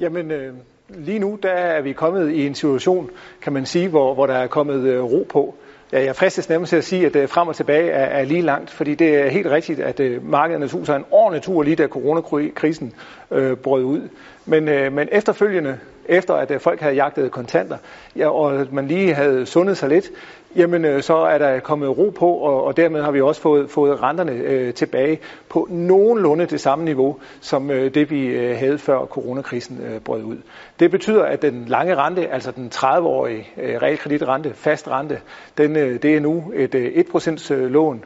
Jamen, 0.00 0.30
øh, 0.30 0.54
lige 0.88 1.18
nu 1.18 1.38
der 1.42 1.48
er 1.48 1.82
vi 1.82 1.92
kommet 1.92 2.30
i 2.30 2.46
en 2.46 2.54
situation, 2.54 3.10
kan 3.42 3.52
man 3.52 3.66
sige, 3.66 3.88
hvor, 3.88 4.14
hvor 4.14 4.26
der 4.26 4.34
er 4.34 4.46
kommet 4.46 4.84
øh, 4.84 5.02
ro 5.02 5.26
på. 5.28 5.54
Ja, 5.92 6.04
jeg 6.04 6.16
fristes 6.16 6.48
nærmest 6.48 6.70
til 6.70 6.76
at 6.76 6.84
sige, 6.84 7.06
at 7.06 7.16
øh, 7.16 7.28
frem 7.28 7.48
og 7.48 7.56
tilbage 7.56 7.90
er, 7.90 8.04
er 8.04 8.24
lige 8.24 8.42
langt, 8.42 8.70
fordi 8.70 8.94
det 8.94 9.16
er 9.16 9.28
helt 9.28 9.46
rigtigt, 9.46 9.80
at 9.80 10.00
øh, 10.00 10.30
markederne 10.30 10.68
tog 10.68 10.86
sig 10.86 10.96
en 10.96 11.04
ordentlig 11.10 11.42
tur 11.42 11.62
lige 11.62 11.76
da 11.76 11.86
coronakrisen 11.86 12.92
øh, 13.30 13.56
brød 13.56 13.84
ud. 13.84 14.08
Men, 14.46 14.68
øh, 14.68 14.92
men 14.92 15.08
efterfølgende, 15.12 15.78
efter 16.10 16.34
at 16.34 16.50
øh, 16.50 16.60
folk 16.60 16.80
havde 16.80 16.94
jagtet 16.94 17.30
kontanter, 17.30 17.76
ja, 18.16 18.28
og 18.28 18.66
man 18.72 18.86
lige 18.86 19.14
havde 19.14 19.46
sundet 19.46 19.76
sig 19.76 19.88
lidt, 19.88 20.10
jamen 20.56 20.84
øh, 20.84 21.02
så 21.02 21.16
er 21.16 21.38
der 21.38 21.60
kommet 21.60 21.98
ro 21.98 22.10
på, 22.10 22.26
og, 22.26 22.64
og 22.64 22.76
dermed 22.76 23.02
har 23.02 23.10
vi 23.10 23.20
også 23.20 23.40
fået, 23.40 23.70
fået 23.70 24.02
renterne 24.02 24.32
øh, 24.32 24.74
tilbage 24.74 25.18
på 25.48 25.66
nogenlunde 25.70 26.46
det 26.46 26.60
samme 26.60 26.84
niveau, 26.84 27.16
som 27.40 27.70
øh, 27.70 27.94
det 27.94 28.10
vi 28.10 28.26
øh, 28.26 28.56
havde 28.56 28.78
før 28.78 29.06
coronakrisen 29.06 29.80
øh, 29.86 30.00
brød 30.00 30.22
ud. 30.22 30.36
Det 30.80 30.90
betyder, 30.90 31.24
at 31.24 31.42
den 31.42 31.64
lange 31.68 31.96
rente, 31.96 32.28
altså 32.28 32.50
den 32.50 32.70
30-årige 32.74 33.48
øh, 33.56 33.82
realkreditrente, 33.82 34.54
fast 34.54 34.88
rente, 34.88 35.20
den, 35.58 35.76
øh, 35.76 36.02
det 36.02 36.16
er 36.16 36.20
nu 36.20 36.52
et 36.54 36.74
øh, 36.74 37.04
1% 37.14 37.54
øh, 37.54 37.70
lån, 37.70 38.04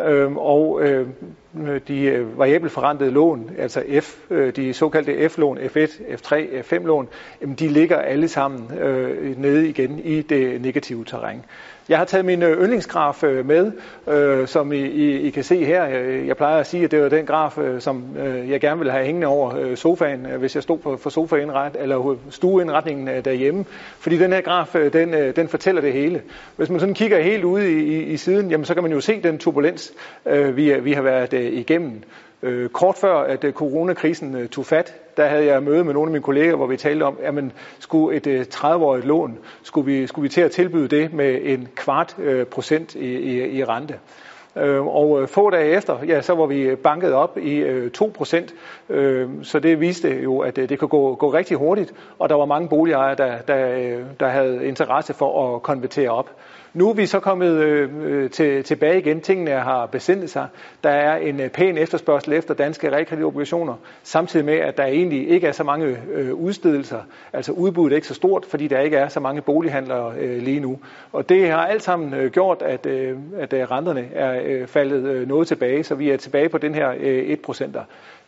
øh, 0.00 0.36
og 0.36 0.82
øh, 0.82 1.06
Øh, 1.60 1.80
de 1.88 2.02
øh, 2.02 2.38
variabelt 2.38 2.72
forrentede 2.72 3.10
lån, 3.10 3.50
altså 3.58 3.82
F, 4.00 4.16
øh, 4.30 4.56
de 4.56 4.72
såkaldte 4.72 5.28
F-lån, 5.28 5.58
F1, 5.58 6.00
F3, 6.00 6.34
F5-lån, 6.60 7.08
de 7.58 7.68
ligger 7.68 7.96
alle 7.96 8.28
sammen 8.28 8.70
nede 9.36 9.68
igen 9.68 9.98
i 9.98 10.22
det 10.22 10.60
negative 10.60 11.04
terræn. 11.04 11.42
Jeg 11.88 11.98
har 11.98 12.04
taget 12.04 12.24
min 12.24 12.42
yndlingsgraf 12.42 13.24
med, 13.44 13.72
øh, 14.08 14.46
som 14.46 14.72
I, 14.72 14.80
I, 14.80 15.20
I 15.20 15.30
kan 15.30 15.44
se 15.44 15.64
her. 15.64 15.84
Jeg 16.26 16.36
plejer 16.36 16.60
at 16.60 16.66
sige, 16.66 16.84
at 16.84 16.90
det 16.90 17.02
var 17.02 17.08
den 17.08 17.26
graf, 17.26 17.58
som 17.78 18.04
jeg 18.48 18.60
gerne 18.60 18.78
ville 18.78 18.92
have 18.92 19.04
hængende 19.04 19.26
over 19.26 19.74
sofaen, 19.74 20.26
hvis 20.38 20.54
jeg 20.54 20.62
stod 20.62 20.78
for, 20.82 20.96
for 20.96 21.10
sofaindret, 21.10 21.76
eller 21.80 22.16
stueindretningen 22.30 23.24
derhjemme. 23.24 23.64
Fordi 23.98 24.18
den 24.18 24.32
her 24.32 24.40
graf, 24.40 24.76
den, 24.92 25.34
den 25.36 25.48
fortæller 25.48 25.80
det 25.80 25.92
hele. 25.92 26.22
Hvis 26.56 26.70
man 26.70 26.80
sådan 26.80 26.94
kigger 26.94 27.20
helt 27.20 27.44
ude 27.44 27.72
i, 27.72 27.78
i, 27.78 28.02
i 28.02 28.16
siden, 28.16 28.50
jamen, 28.50 28.64
så 28.64 28.74
kan 28.74 28.82
man 28.82 28.92
jo 28.92 29.00
se 29.00 29.20
den 29.22 29.38
turbulens, 29.38 29.92
vi, 30.52 30.80
vi 30.80 30.92
har 30.92 31.02
været 31.02 31.32
Øh, 31.46 31.52
igennem. 31.52 32.02
Øh, 32.42 32.68
kort 32.68 32.96
før 32.96 33.14
at 33.14 33.44
øh, 33.44 33.52
coronakrisen 33.52 34.34
øh, 34.36 34.48
tog 34.48 34.66
fat, 34.66 34.94
der 35.16 35.26
havde 35.26 35.44
jeg 35.44 35.62
møde 35.62 35.84
med 35.84 35.94
nogle 35.94 36.08
af 36.08 36.12
mine 36.12 36.22
kolleger, 36.22 36.56
hvor 36.56 36.66
vi 36.66 36.76
talte 36.76 37.02
om, 37.04 37.18
at 37.22 37.34
man 37.34 37.52
skulle 37.78 38.16
et 38.16 38.26
øh, 38.26 38.46
30-årigt 38.54 39.06
lån, 39.06 39.38
skulle 39.62 39.92
vi, 39.92 40.06
skulle 40.06 40.22
vi 40.22 40.28
til 40.28 40.40
at 40.40 40.50
tilbyde 40.50 40.88
det 40.88 41.12
med 41.12 41.38
en 41.42 41.68
kvart 41.74 42.16
øh, 42.18 42.46
procent 42.46 42.94
i, 42.94 43.16
i, 43.16 43.58
i 43.58 43.64
rente. 43.64 43.98
Øh, 44.56 44.86
og 44.86 45.22
øh, 45.22 45.28
få 45.28 45.50
dage 45.50 45.76
efter, 45.76 45.98
ja, 46.06 46.22
så 46.22 46.34
var 46.34 46.46
vi 46.46 46.74
banket 46.74 47.12
op 47.12 47.38
i 47.38 47.62
2%, 47.98 49.42
så 49.42 49.60
det 49.62 49.80
viste 49.80 50.08
jo, 50.22 50.38
at 50.38 50.56
det 50.56 50.78
kan 50.78 50.88
gå, 50.88 51.14
gå 51.14 51.32
rigtig 51.32 51.56
hurtigt, 51.56 51.94
og 52.18 52.28
der 52.28 52.34
var 52.34 52.44
mange 52.44 52.68
boligejere, 52.68 53.16
der, 53.16 53.38
der, 53.38 53.98
der 54.20 54.28
havde 54.28 54.66
interesse 54.66 55.14
for 55.14 55.54
at 55.54 55.62
konvertere 55.62 56.10
op. 56.10 56.30
Nu 56.76 56.90
er 56.90 56.94
vi 56.94 57.06
så 57.06 57.20
kommet 57.20 57.52
øh, 57.52 57.90
øh, 58.02 58.30
til, 58.30 58.64
tilbage 58.64 58.98
igen. 58.98 59.20
Tingene 59.20 59.50
har 59.50 59.86
besindet 59.86 60.30
sig. 60.30 60.46
Der 60.84 60.90
er 60.90 61.16
en 61.16 61.40
øh, 61.40 61.50
pæn 61.50 61.78
efterspørgsel 61.78 62.32
efter 62.32 62.54
danske 62.54 62.90
realkreditobligationer, 62.90 63.74
samtidig 64.02 64.46
med, 64.46 64.54
at 64.54 64.76
der 64.76 64.84
egentlig 64.84 65.28
ikke 65.28 65.46
er 65.46 65.52
så 65.52 65.64
mange 65.64 65.98
øh, 66.12 66.34
udstedelser. 66.34 66.98
Altså 67.32 67.52
udbuddet 67.52 67.92
er 67.92 67.96
ikke 67.96 68.06
så 68.06 68.14
stort, 68.14 68.46
fordi 68.46 68.68
der 68.68 68.80
ikke 68.80 68.96
er 68.96 69.08
så 69.08 69.20
mange 69.20 69.42
bolighandlere 69.42 70.14
øh, 70.18 70.42
lige 70.42 70.60
nu. 70.60 70.78
Og 71.12 71.28
det 71.28 71.50
har 71.50 71.66
alt 71.66 71.82
sammen 71.82 72.14
øh, 72.14 72.30
gjort, 72.30 72.62
at, 72.62 72.86
øh, 72.86 73.16
at 73.38 73.52
øh, 73.52 73.70
renterne 73.70 74.08
er 74.14 74.40
øh, 74.44 74.66
faldet 74.66 75.04
øh, 75.04 75.28
noget 75.28 75.48
tilbage, 75.48 75.84
så 75.84 75.94
vi 75.94 76.10
er 76.10 76.16
tilbage 76.16 76.48
på 76.48 76.58
den 76.58 76.74
her 76.74 76.94
øh, 77.00 77.36
1%. 77.48 77.64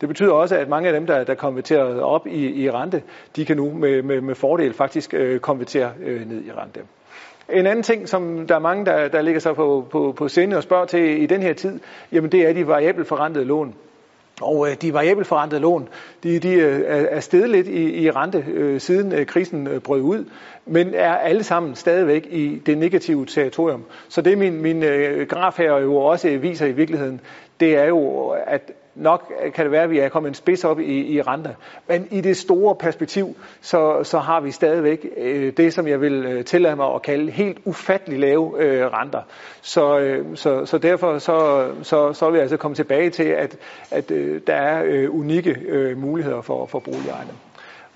Det 0.00 0.08
betyder 0.08 0.32
også, 0.32 0.56
at 0.56 0.68
mange 0.68 0.88
af 0.88 0.94
dem, 0.94 1.06
der, 1.06 1.24
der 1.24 1.34
konverterer 1.34 2.00
op 2.00 2.26
i, 2.26 2.62
i 2.62 2.70
rente, 2.70 3.02
de 3.36 3.44
kan 3.44 3.56
nu 3.56 3.72
med, 3.72 4.02
med, 4.02 4.20
med 4.20 4.34
fordel 4.34 4.72
faktisk 4.72 5.14
øh, 5.14 5.40
konvertere 5.40 5.92
øh, 6.04 6.28
ned 6.28 6.44
i 6.44 6.52
rente. 6.52 6.80
En 7.52 7.66
anden 7.66 7.82
ting, 7.82 8.08
som 8.08 8.46
der 8.46 8.54
er 8.54 8.58
mange, 8.58 8.86
der, 8.86 9.08
der 9.08 9.22
ligger 9.22 9.40
sig 9.40 9.54
på, 9.54 9.86
på, 9.90 10.14
på 10.16 10.28
sinde 10.28 10.56
og 10.56 10.62
spørger 10.62 10.84
til 10.84 11.22
i 11.22 11.26
den 11.26 11.42
her 11.42 11.52
tid, 11.52 11.80
jamen 12.12 12.32
det 12.32 12.48
er 12.48 12.52
de 12.52 12.66
variabelt 12.66 13.08
forrentede 13.08 13.44
lån. 13.44 13.74
Og 14.40 14.70
øh, 14.70 14.76
de 14.82 14.92
variabelt 14.92 15.26
forrentede 15.26 15.60
lån, 15.60 15.88
de, 16.22 16.38
de 16.38 16.52
øh, 16.52 17.06
er 17.10 17.20
steget 17.20 17.50
lidt 17.50 17.68
i, 17.68 18.02
i 18.02 18.10
rente 18.10 18.44
øh, 18.48 18.80
siden 18.80 19.12
øh, 19.12 19.26
krisen 19.26 19.66
øh, 19.66 19.80
brød 19.80 20.00
ud, 20.00 20.24
men 20.66 20.94
er 20.94 21.14
alle 21.14 21.42
sammen 21.42 21.74
stadigvæk 21.74 22.26
i 22.30 22.62
det 22.66 22.78
negative 22.78 23.26
territorium. 23.26 23.84
Så 24.08 24.22
det 24.22 24.38
min, 24.38 24.62
min 24.62 24.82
øh, 24.82 25.26
graf 25.26 25.56
her 25.56 25.78
jo 25.78 25.96
også 25.96 26.38
viser 26.38 26.66
i 26.66 26.72
virkeligheden, 26.72 27.20
det 27.60 27.76
er 27.76 27.84
jo, 27.84 28.28
at 28.46 28.72
nok 28.98 29.32
øh, 29.44 29.52
kan 29.52 29.64
det 29.64 29.72
være, 29.72 29.82
at 29.82 29.90
vi 29.90 29.98
er 29.98 30.08
kommet 30.08 30.28
en 30.28 30.34
spids 30.34 30.64
op 30.64 30.80
i, 30.80 31.14
i 31.14 31.22
renter. 31.22 31.54
Men 31.88 32.08
i 32.10 32.20
det 32.20 32.36
store 32.36 32.74
perspektiv, 32.74 33.36
så, 33.60 34.00
så 34.02 34.18
har 34.18 34.40
vi 34.40 34.50
stadigvæk 34.50 35.06
øh, 35.16 35.52
det, 35.56 35.72
som 35.72 35.88
jeg 35.88 36.00
vil 36.00 36.24
øh, 36.26 36.44
tillade 36.44 36.76
mig 36.76 36.94
at 36.94 37.02
kalde 37.02 37.30
helt 37.30 37.58
ufattelig 37.64 38.18
lave 38.18 38.62
øh, 38.62 38.86
renter. 38.86 39.22
Så, 39.60 39.98
øh, 39.98 40.36
så, 40.36 40.66
så 40.66 40.78
derfor 40.78 41.18
så, 41.18 41.68
så, 41.82 42.12
så 42.12 42.26
vil 42.26 42.34
jeg 42.34 42.42
altså 42.42 42.56
komme 42.56 42.74
tilbage 42.74 43.10
til, 43.10 43.24
at, 43.24 43.56
at 43.90 44.10
øh, 44.10 44.40
der 44.46 44.54
er 44.54 44.82
øh, 44.86 45.14
unikke 45.14 45.56
øh, 45.68 45.98
muligheder 45.98 46.40
for, 46.40 46.66
for 46.66 46.78
boligejerne. 46.78 47.47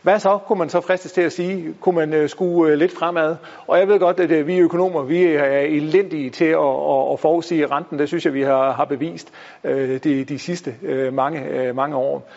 Hvad 0.02 0.18
så, 0.18 0.38
kunne 0.47 0.59
man 0.59 0.68
så 0.68 0.80
fristes 0.80 1.12
til 1.12 1.21
at 1.21 1.32
sige? 1.32 1.75
Kunne 1.80 1.94
man 1.94 2.14
øh, 2.14 2.28
skue 2.28 2.68
øh, 2.68 2.78
lidt 2.78 2.92
fremad? 2.92 3.37
Og 3.66 3.78
jeg 3.78 3.88
ved 3.88 3.99
godt, 3.99 4.21
at 4.21 4.30
øh, 4.30 4.47
vi 4.47 4.59
økonomer, 4.59 5.02
vi 5.02 5.25
er 5.25 5.61
elendige 5.61 6.30
til 6.30 6.44
at, 6.44 6.59
at, 6.59 7.12
at 7.12 7.21
forudsige 7.21 7.66
renten. 7.66 7.99
Det 7.99 8.09
synes 8.09 8.25
jeg, 8.25 8.35
vi 8.35 8.42
har, 8.42 8.73
har 8.73 8.85
bevist 8.85 9.32
de, 10.04 10.25
de 10.25 10.38
sidste 10.38 10.75
mange, 11.12 11.73
mange 11.73 11.97
år. 11.97 12.28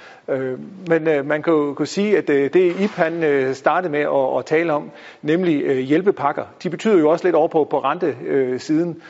Men 0.87 1.27
man 1.27 1.43
kan 1.43 1.53
jo 1.53 1.73
kunne 1.73 1.87
sige, 1.87 2.17
at 2.17 2.27
det 2.27 2.55
IPAN 2.55 3.53
startede 3.53 3.91
med 3.91 3.99
at, 3.99 4.37
at 4.39 4.45
tale 4.45 4.73
om, 4.73 4.91
nemlig 5.21 5.81
hjælpepakker, 5.81 6.43
de 6.63 6.69
betyder 6.69 6.99
jo 6.99 7.09
også 7.09 7.25
lidt 7.27 7.35
over 7.35 7.47
på, 7.47 7.67
på 7.69 7.79
rentesiden, 7.79 9.01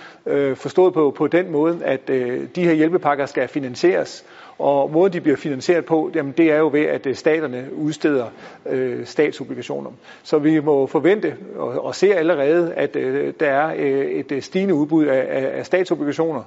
forstået 0.55 0.93
på, 0.93 1.13
på 1.17 1.27
den 1.27 1.51
måde, 1.51 1.79
at 1.85 2.07
de 2.55 2.63
her 2.63 2.73
hjælpepakker 2.73 3.25
skal 3.25 3.47
finansieres. 3.47 4.25
Og 4.59 4.91
måden 4.91 5.13
de 5.13 5.21
bliver 5.21 5.37
finansieret 5.37 5.85
på, 5.85 6.11
jamen 6.15 6.33
det 6.37 6.51
er 6.51 6.57
jo 6.57 6.69
ved, 6.73 6.85
at 6.85 7.05
øh, 7.05 7.15
staterne 7.15 7.69
udsteder 7.73 8.25
øh, 8.65 9.05
statsobligationer. 9.05 9.91
Så 10.23 10.37
vi 10.39 10.59
må 10.59 10.87
forvente 10.87 11.35
og, 11.55 11.85
og 11.85 11.95
se 11.95 12.13
allerede, 12.13 12.73
at 12.73 12.95
øh, 12.95 13.33
der 13.39 13.47
er 13.47 13.73
øh, 13.77 14.05
et 14.05 14.31
øh, 14.31 14.41
stigende 14.41 14.73
udbud 14.73 15.05
af, 15.05 15.57
af 15.57 15.65
statsobligationer. 15.65 16.43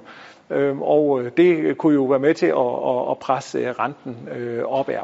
Øhm, 0.49 0.77
øh, 0.77 0.81
og 0.81 1.23
det 1.37 1.77
kunne 1.77 1.93
jo 1.93 2.03
være 2.03 2.19
med 2.19 2.33
til 2.33 2.45
at, 2.45 2.53
at, 2.57 3.11
at 3.11 3.17
presse 3.19 3.59
øh, 3.59 3.67
renten 3.79 4.29
øh, 4.37 4.63
opad. 4.63 4.95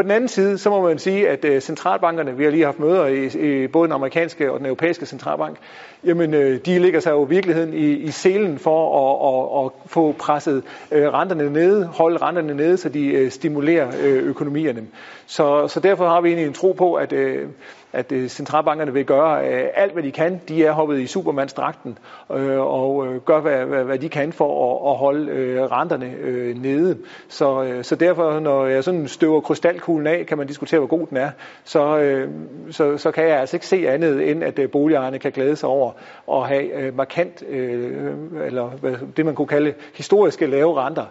På 0.00 0.04
den 0.04 0.10
anden 0.10 0.28
side, 0.28 0.58
så 0.58 0.70
må 0.70 0.82
man 0.82 0.98
sige, 0.98 1.28
at 1.28 1.44
øh, 1.44 1.60
centralbankerne, 1.60 2.36
vi 2.36 2.44
har 2.44 2.50
lige 2.50 2.64
haft 2.64 2.78
møder 2.78 3.06
i, 3.06 3.26
i 3.64 3.66
både 3.66 3.88
den 3.88 3.92
amerikanske 3.92 4.52
og 4.52 4.58
den 4.58 4.66
europæiske 4.66 5.06
centralbank, 5.06 5.56
jamen 6.04 6.34
øh, 6.34 6.60
de 6.66 6.78
ligger 6.78 7.00
sig 7.00 7.10
jo 7.10 7.26
i 7.26 7.28
virkeligheden 7.28 7.74
i, 7.74 7.92
i 7.92 8.10
selen 8.10 8.58
for 8.58 8.80
at, 9.00 9.64
at, 9.64 9.64
at 9.64 9.90
få 9.90 10.12
presset 10.18 10.62
øh, 10.92 11.08
renterne 11.12 11.52
ned, 11.52 11.84
holde 11.84 12.16
renterne 12.16 12.54
nede, 12.54 12.76
så 12.76 12.88
de 12.88 13.06
øh, 13.06 13.30
stimulerer 13.30 13.88
øh, 14.02 14.22
økonomierne. 14.24 14.82
Så, 15.26 15.68
så 15.68 15.80
derfor 15.80 16.08
har 16.08 16.20
vi 16.20 16.28
egentlig 16.28 16.46
en 16.46 16.52
tro 16.52 16.72
på, 16.72 16.94
at 16.94 17.12
øh, 17.12 17.48
at 17.92 18.12
øh, 18.12 18.28
centralbankerne 18.28 18.92
vil 18.92 19.04
gøre 19.04 19.48
øh, 19.48 19.68
alt, 19.74 19.92
hvad 19.92 20.02
de 20.02 20.10
kan. 20.10 20.40
De 20.48 20.64
er 20.64 20.72
hoppet 20.72 21.00
i 21.00 21.06
supermandsdragten 21.06 21.98
øh, 22.32 22.60
og 22.60 23.06
gør, 23.24 23.40
hvad, 23.40 23.64
hvad, 23.64 23.84
hvad 23.84 23.98
de 23.98 24.08
kan 24.08 24.32
for 24.32 24.70
at, 24.70 24.92
at 24.92 24.98
holde 24.98 25.66
renterne 25.66 26.14
nede. 26.54 26.98
Så, 27.28 27.78
så 27.82 27.96
derfor, 27.96 28.40
når 28.40 28.66
jeg 28.66 28.84
sådan 28.84 29.08
støver 29.08 29.40
krystalkuglen 29.40 30.06
af, 30.06 30.26
kan 30.26 30.38
man 30.38 30.46
diskutere, 30.46 30.80
hvor 30.80 30.88
god 30.88 31.06
den 31.06 31.16
er, 31.16 31.30
så, 31.64 32.24
så, 32.70 32.96
så 32.96 33.10
kan 33.10 33.28
jeg 33.28 33.40
altså 33.40 33.56
ikke 33.56 33.66
se 33.66 33.88
andet, 33.88 34.30
end 34.30 34.44
at 34.44 34.70
boligejerne 34.72 35.18
kan 35.18 35.32
glæde 35.32 35.56
sig 35.56 35.68
over 35.68 35.92
at 36.32 36.48
have 36.48 36.92
markant, 36.92 37.42
eller 37.42 38.66
hvad, 38.80 38.96
det 39.16 39.24
man 39.26 39.34
kunne 39.34 39.46
kalde 39.46 39.74
historiske 39.94 40.46
lave 40.46 40.80
renter 40.80 41.04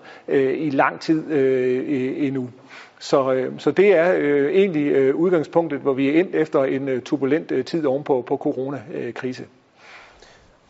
i 0.53 0.69
lang 0.69 0.99
tid 0.99 1.31
endnu. 2.17 2.49
Så, 2.99 3.33
øh, 3.33 3.59
så 3.59 3.71
det 3.71 3.97
er 3.97 4.13
øh, 4.17 4.55
egentlig 4.55 4.87
øh, 4.87 5.15
udgangspunktet, 5.15 5.79
hvor 5.79 5.93
vi 5.93 6.09
er 6.09 6.19
endt 6.19 6.35
efter 6.35 6.63
en 6.63 6.89
øh, 6.89 7.01
turbulent 7.01 7.51
øh, 7.51 7.65
tid 7.65 7.85
ovenpå 7.85 8.23
på 8.27 8.37
coronakrise. 8.37 9.43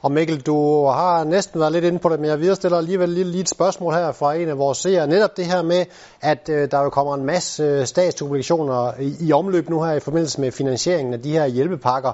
Og 0.01 0.11
Mikkel, 0.11 0.41
du 0.41 0.85
har 0.85 1.23
næsten 1.23 1.59
været 1.59 1.71
lidt 1.71 1.85
inde 1.85 1.99
på 1.99 2.09
det, 2.09 2.19
men 2.19 2.29
jeg 2.29 2.39
viderestiller 2.39 2.77
alligevel 2.77 3.09
lige, 3.09 3.23
lige 3.23 3.41
et 3.41 3.49
spørgsmål 3.49 3.93
her 3.93 4.11
fra 4.11 4.33
en 4.33 4.49
af 4.49 4.57
vores 4.57 4.77
seere. 4.77 5.07
Netop 5.07 5.37
det 5.37 5.45
her 5.45 5.61
med, 5.61 5.85
at 6.21 6.49
øh, 6.49 6.71
der 6.71 6.83
jo 6.83 6.89
kommer 6.89 7.15
en 7.15 7.25
masse 7.25 7.63
øh, 7.63 7.85
statsobligationer 7.85 8.91
i, 8.99 9.15
i 9.27 9.31
omløb 9.33 9.69
nu 9.69 9.83
her 9.83 9.93
i 9.93 9.99
forbindelse 9.99 10.41
med 10.41 10.51
finansieringen 10.51 11.13
af 11.13 11.21
de 11.21 11.31
her 11.31 11.47
hjælpepakker. 11.47 12.11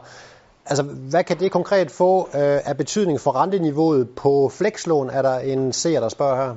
Altså, 0.65 0.83
hvad 0.83 1.23
kan 1.23 1.39
det 1.39 1.51
konkret 1.51 1.91
få 1.91 2.29
øh, 2.35 2.59
af 2.65 2.77
betydning 2.77 3.19
for 3.19 3.35
renteniveauet 3.35 4.09
på 4.15 4.49
flekslån, 4.49 5.09
er 5.09 5.21
der 5.21 5.39
en 5.39 5.73
seer, 5.73 5.99
der 5.99 6.09
spørger 6.09 6.35
her? 6.35 6.55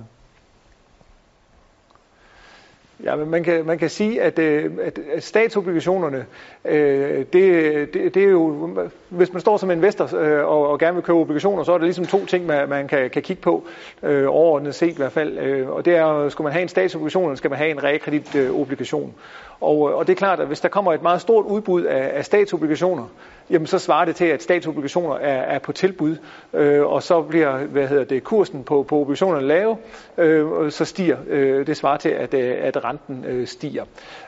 Ja, 3.05 3.17
men 3.17 3.31
man 3.31 3.45
kan, 3.45 3.67
man 3.67 3.79
kan 3.79 3.91
sige, 3.91 4.23
at, 4.23 4.39
øh, 4.39 4.71
at, 4.83 4.99
at 5.13 5.23
statsobligationerne, 5.23 6.27
øh, 6.65 7.25
det, 7.33 7.95
det, 7.95 8.15
det 8.15 8.17
er 8.17 8.29
jo, 8.29 8.71
hvis 9.09 9.33
man 9.33 9.41
står 9.41 9.57
som 9.57 9.71
investor 9.71 10.17
øh, 10.17 10.45
og, 10.45 10.69
og 10.69 10.79
gerne 10.79 10.95
vil 10.95 11.03
købe 11.03 11.19
obligationer, 11.19 11.63
så 11.63 11.73
er 11.73 11.79
der 11.79 11.85
ligesom 11.85 12.07
to 12.07 12.27
ting, 12.27 12.47
man, 12.47 12.69
man 12.69 12.89
kan, 12.89 13.11
kan 13.11 13.23
kigge 13.23 13.43
på, 13.43 13.65
øh, 14.03 14.27
overordnet 14.29 14.75
set 14.75 14.93
i 14.93 14.97
hvert 14.97 15.13
fald. 15.13 15.39
Øh, 15.39 15.69
og 15.69 15.85
det 15.85 15.97
er, 15.97 16.29
skal 16.29 16.43
man 16.43 16.53
have 16.53 16.63
en 16.63 16.69
statsobligation, 16.69 17.25
eller 17.25 17.37
skal 17.37 17.51
man 17.51 17.59
have 17.59 17.71
en 17.71 17.85
realkreditobligation? 17.85 19.15
Øh, 19.17 19.49
og, 19.61 19.79
og 19.79 20.07
det 20.07 20.13
er 20.13 20.17
klart, 20.17 20.41
at 20.41 20.47
hvis 20.47 20.61
der 20.61 20.69
kommer 20.69 20.93
et 20.93 21.03
meget 21.03 21.21
stort 21.21 21.47
udbud 21.47 21.83
af, 21.83 22.11
af 22.15 22.25
statsobligationer, 22.25 23.05
jamen 23.51 23.67
så 23.67 23.79
svarer 23.79 24.05
det 24.05 24.17
til, 24.17 24.25
at 24.25 24.43
statsobligationer 24.43 25.15
er, 25.15 25.43
er 25.43 25.59
på 25.59 25.73
tilbud, 25.73 26.17
øh, 26.53 26.87
og 26.87 27.03
så 27.03 27.23
bliver 27.23 27.67
hvad 27.67 27.89
hedder 27.89 28.05
det, 28.05 28.25
kursen 28.25 28.65
på, 28.65 28.83
på 28.83 29.01
obligationerne 29.01 29.47
lave, 29.47 29.77
øh, 30.19 30.47
og 30.47 30.73
så 30.73 30.85
stiger 30.85 31.17
øh, 31.29 31.67
det 31.67 31.77
svarer 31.77 31.97
til, 31.97 32.09
at, 32.09 32.35
øh, 32.35 32.55
at 32.61 32.85
renten 32.85 33.25
øh, 33.25 33.47
stiger. 33.47 33.85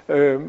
Øh, 0.08 0.40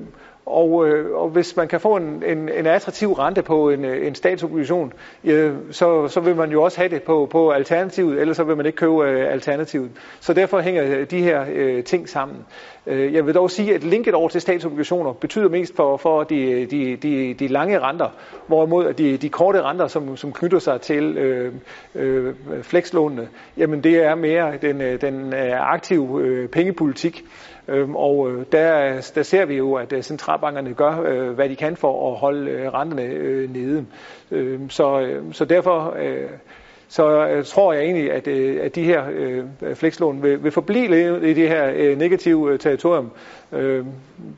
og, 0.46 0.88
øh, 0.88 1.16
og 1.16 1.30
hvis 1.30 1.56
man 1.58 1.68
kan 1.68 1.80
få 1.80 1.96
en, 1.96 2.24
en, 2.26 2.50
en 2.50 2.66
attraktiv 2.66 3.12
rente 3.12 3.42
på 3.42 3.70
en, 3.70 3.86
øh, 3.86 4.08
en 4.08 4.16
statsobligation, 4.16 4.94
øh, 5.24 5.54
så, 5.72 6.08
så 6.08 6.20
vil 6.20 6.36
man 6.36 6.52
jo 6.52 6.64
også 6.64 6.78
have 6.78 6.90
det 6.90 7.04
på, 7.04 7.28
på 7.32 7.52
alternativet, 7.52 8.22
ellers 8.22 8.38
så 8.38 8.44
vil 8.44 8.58
man 8.58 8.66
ikke 8.66 8.76
købe 8.76 9.04
øh, 9.04 9.32
alternativet. 9.32 9.92
Så 10.20 10.34
derfor 10.34 10.60
hænger 10.60 10.84
øh, 10.86 11.12
de 11.12 11.22
her 11.22 11.46
øh, 11.52 11.84
ting 11.84 12.10
sammen. 12.10 12.38
Øh, 12.88 13.14
jeg 13.14 13.26
vil 13.26 13.36
dog 13.36 13.52
sige, 13.52 13.76
at 13.76 13.84
linket 13.84 14.14
over 14.14 14.30
til 14.30 14.42
statsobligationer 14.42 15.14
betyder 15.14 15.50
mest 15.50 15.76
for, 15.76 15.98
for 15.98 16.24
de, 16.24 16.66
de, 16.66 16.96
de, 16.96 17.34
de 17.34 17.48
lange 17.48 17.80
renter, 17.80 18.10
hvorimod 18.48 18.86
at 18.86 18.98
de, 18.98 19.18
de 19.18 19.30
korte 19.30 19.62
renter, 19.62 19.88
som, 19.88 20.18
som 20.18 20.32
knytter 20.32 20.60
sig 20.60 20.82
til 20.82 21.18
øh, 21.18 21.54
øh, 21.96 22.34
flekslånene, 22.62 23.28
jamen 23.58 23.84
det 23.84 24.06
er 24.06 24.16
mere 24.16 24.54
den, 24.62 24.82
den 25.02 25.34
aktive 25.60 26.22
øh, 26.22 26.50
pengepolitik. 26.50 27.26
Øhm, 27.68 27.96
og 27.96 28.32
øh, 28.32 28.46
der, 28.52 29.12
der 29.16 29.24
ser 29.24 29.46
vi 29.46 29.58
jo, 29.58 29.74
at 29.74 29.94
øh, 29.94 30.02
centralbankerne 30.02 30.74
gør, 30.74 31.02
øh, 31.02 31.30
hvad 31.30 31.50
de 31.50 31.56
kan 31.56 31.76
for 31.76 32.12
at 32.12 32.18
holde 32.18 32.70
renterne 32.70 33.48
nede. 33.48 33.86
Øhm, 34.32 34.70
så, 34.70 35.20
så 35.32 35.46
derfor 35.46 35.96
så 36.92 37.28
øh, 37.28 37.46
tror 37.46 37.74
jeg 37.74 37.84
egentlig, 37.84 38.12
at, 38.12 38.28
øh, 38.28 38.66
at 38.66 38.76
de 38.76 38.84
her 38.84 39.04
øh, 39.14 39.76
flekslån 39.76 40.24
vil, 40.24 40.44
vil 40.44 40.52
forblive 40.52 41.30
i 41.30 41.34
det 41.34 41.50
her 41.50 41.72
øh, 41.76 41.98
negative 41.98 42.54
øh, 42.54 42.60
territorium. 42.60 43.12
Øh, 43.52 43.86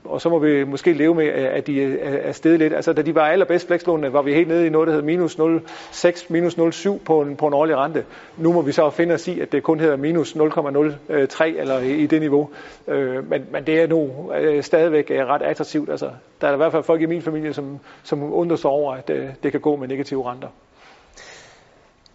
og 0.06 0.22
så 0.22 0.30
må 0.30 0.40
vi 0.40 0.64
måske 0.64 0.94
leve 0.94 1.16
med, 1.16 1.28
at 1.28 1.68
de 1.68 1.76
øh, 1.76 1.98
er 2.02 2.32
steget 2.32 2.60
lidt. 2.60 2.74
Altså, 2.74 2.94
da 2.94 3.02
de 3.02 3.16
var 3.16 3.22
allerbedst 3.22 3.68
flekslånene, 3.68 4.14
var 4.14 4.22
vi 4.22 4.34
helt 4.34 4.48
nede 4.48 4.68
i 4.68 4.70
noget, 4.70 4.88
der 4.88 4.94
hed 4.94 5.02
minus 5.02 5.36
0,6, 5.36 6.26
minus 6.30 6.58
0,7 6.58 6.98
på 7.06 7.22
en, 7.22 7.36
på 7.36 7.48
en 7.48 7.54
årlig 7.54 7.76
rente. 7.76 8.06
Nu 8.38 8.54
må 8.54 8.62
vi 8.62 8.72
så 8.72 8.90
finde 8.90 9.14
os 9.14 9.28
i, 9.28 9.40
at 9.40 9.52
det 9.52 9.64
kun 9.64 9.80
hedder 9.80 9.96
minus 9.96 10.36
0,03 10.36 11.46
øh, 11.46 11.56
eller 11.60 11.80
i, 11.80 11.96
i 11.96 12.08
det 12.08 12.22
niveau. 12.22 12.50
Øh, 12.88 13.30
men, 13.30 13.46
men 13.52 13.64
det 13.66 13.82
er 13.82 13.88
nu 13.88 14.32
øh, 14.40 14.64
stadigvæk 14.64 15.12
øh, 15.12 15.28
ret 15.28 15.42
attraktivt. 15.42 15.90
Altså, 15.90 16.10
der 16.42 16.48
er 16.48 16.54
i 16.54 16.58
hvert 16.58 16.72
fald 16.72 16.84
folk 16.84 17.02
i 17.02 17.06
min 17.06 17.22
familie, 17.22 17.54
som, 17.54 17.80
som 18.04 18.34
undrer 18.34 18.58
sig 18.58 18.70
over, 18.70 18.94
at 18.94 19.10
øh, 19.10 19.30
det 19.44 19.52
kan 19.52 19.62
gå 19.62 19.76
med 19.76 19.88
negative 19.88 20.32
renter. 20.32 20.48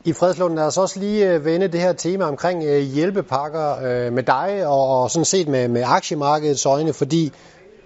I 0.09 0.13
Fredslund, 0.13 0.55
lad 0.55 0.65
os 0.65 0.79
også 0.79 1.01
lige 1.01 1.33
øh, 1.33 1.45
vende 1.45 1.69
det 1.69 1.81
her 1.81 1.93
tema 1.93 2.25
omkring 2.25 2.65
øh, 2.65 2.81
hjælpepakker 2.81 3.77
øh, 3.77 4.13
med 4.13 4.23
dig 4.23 4.67
og 4.67 5.11
sådan 5.11 5.25
set 5.25 5.49
med, 5.49 5.69
med 5.69 5.83
aktiemarkedets 5.87 6.67
øjne, 6.67 6.93
fordi 6.93 7.33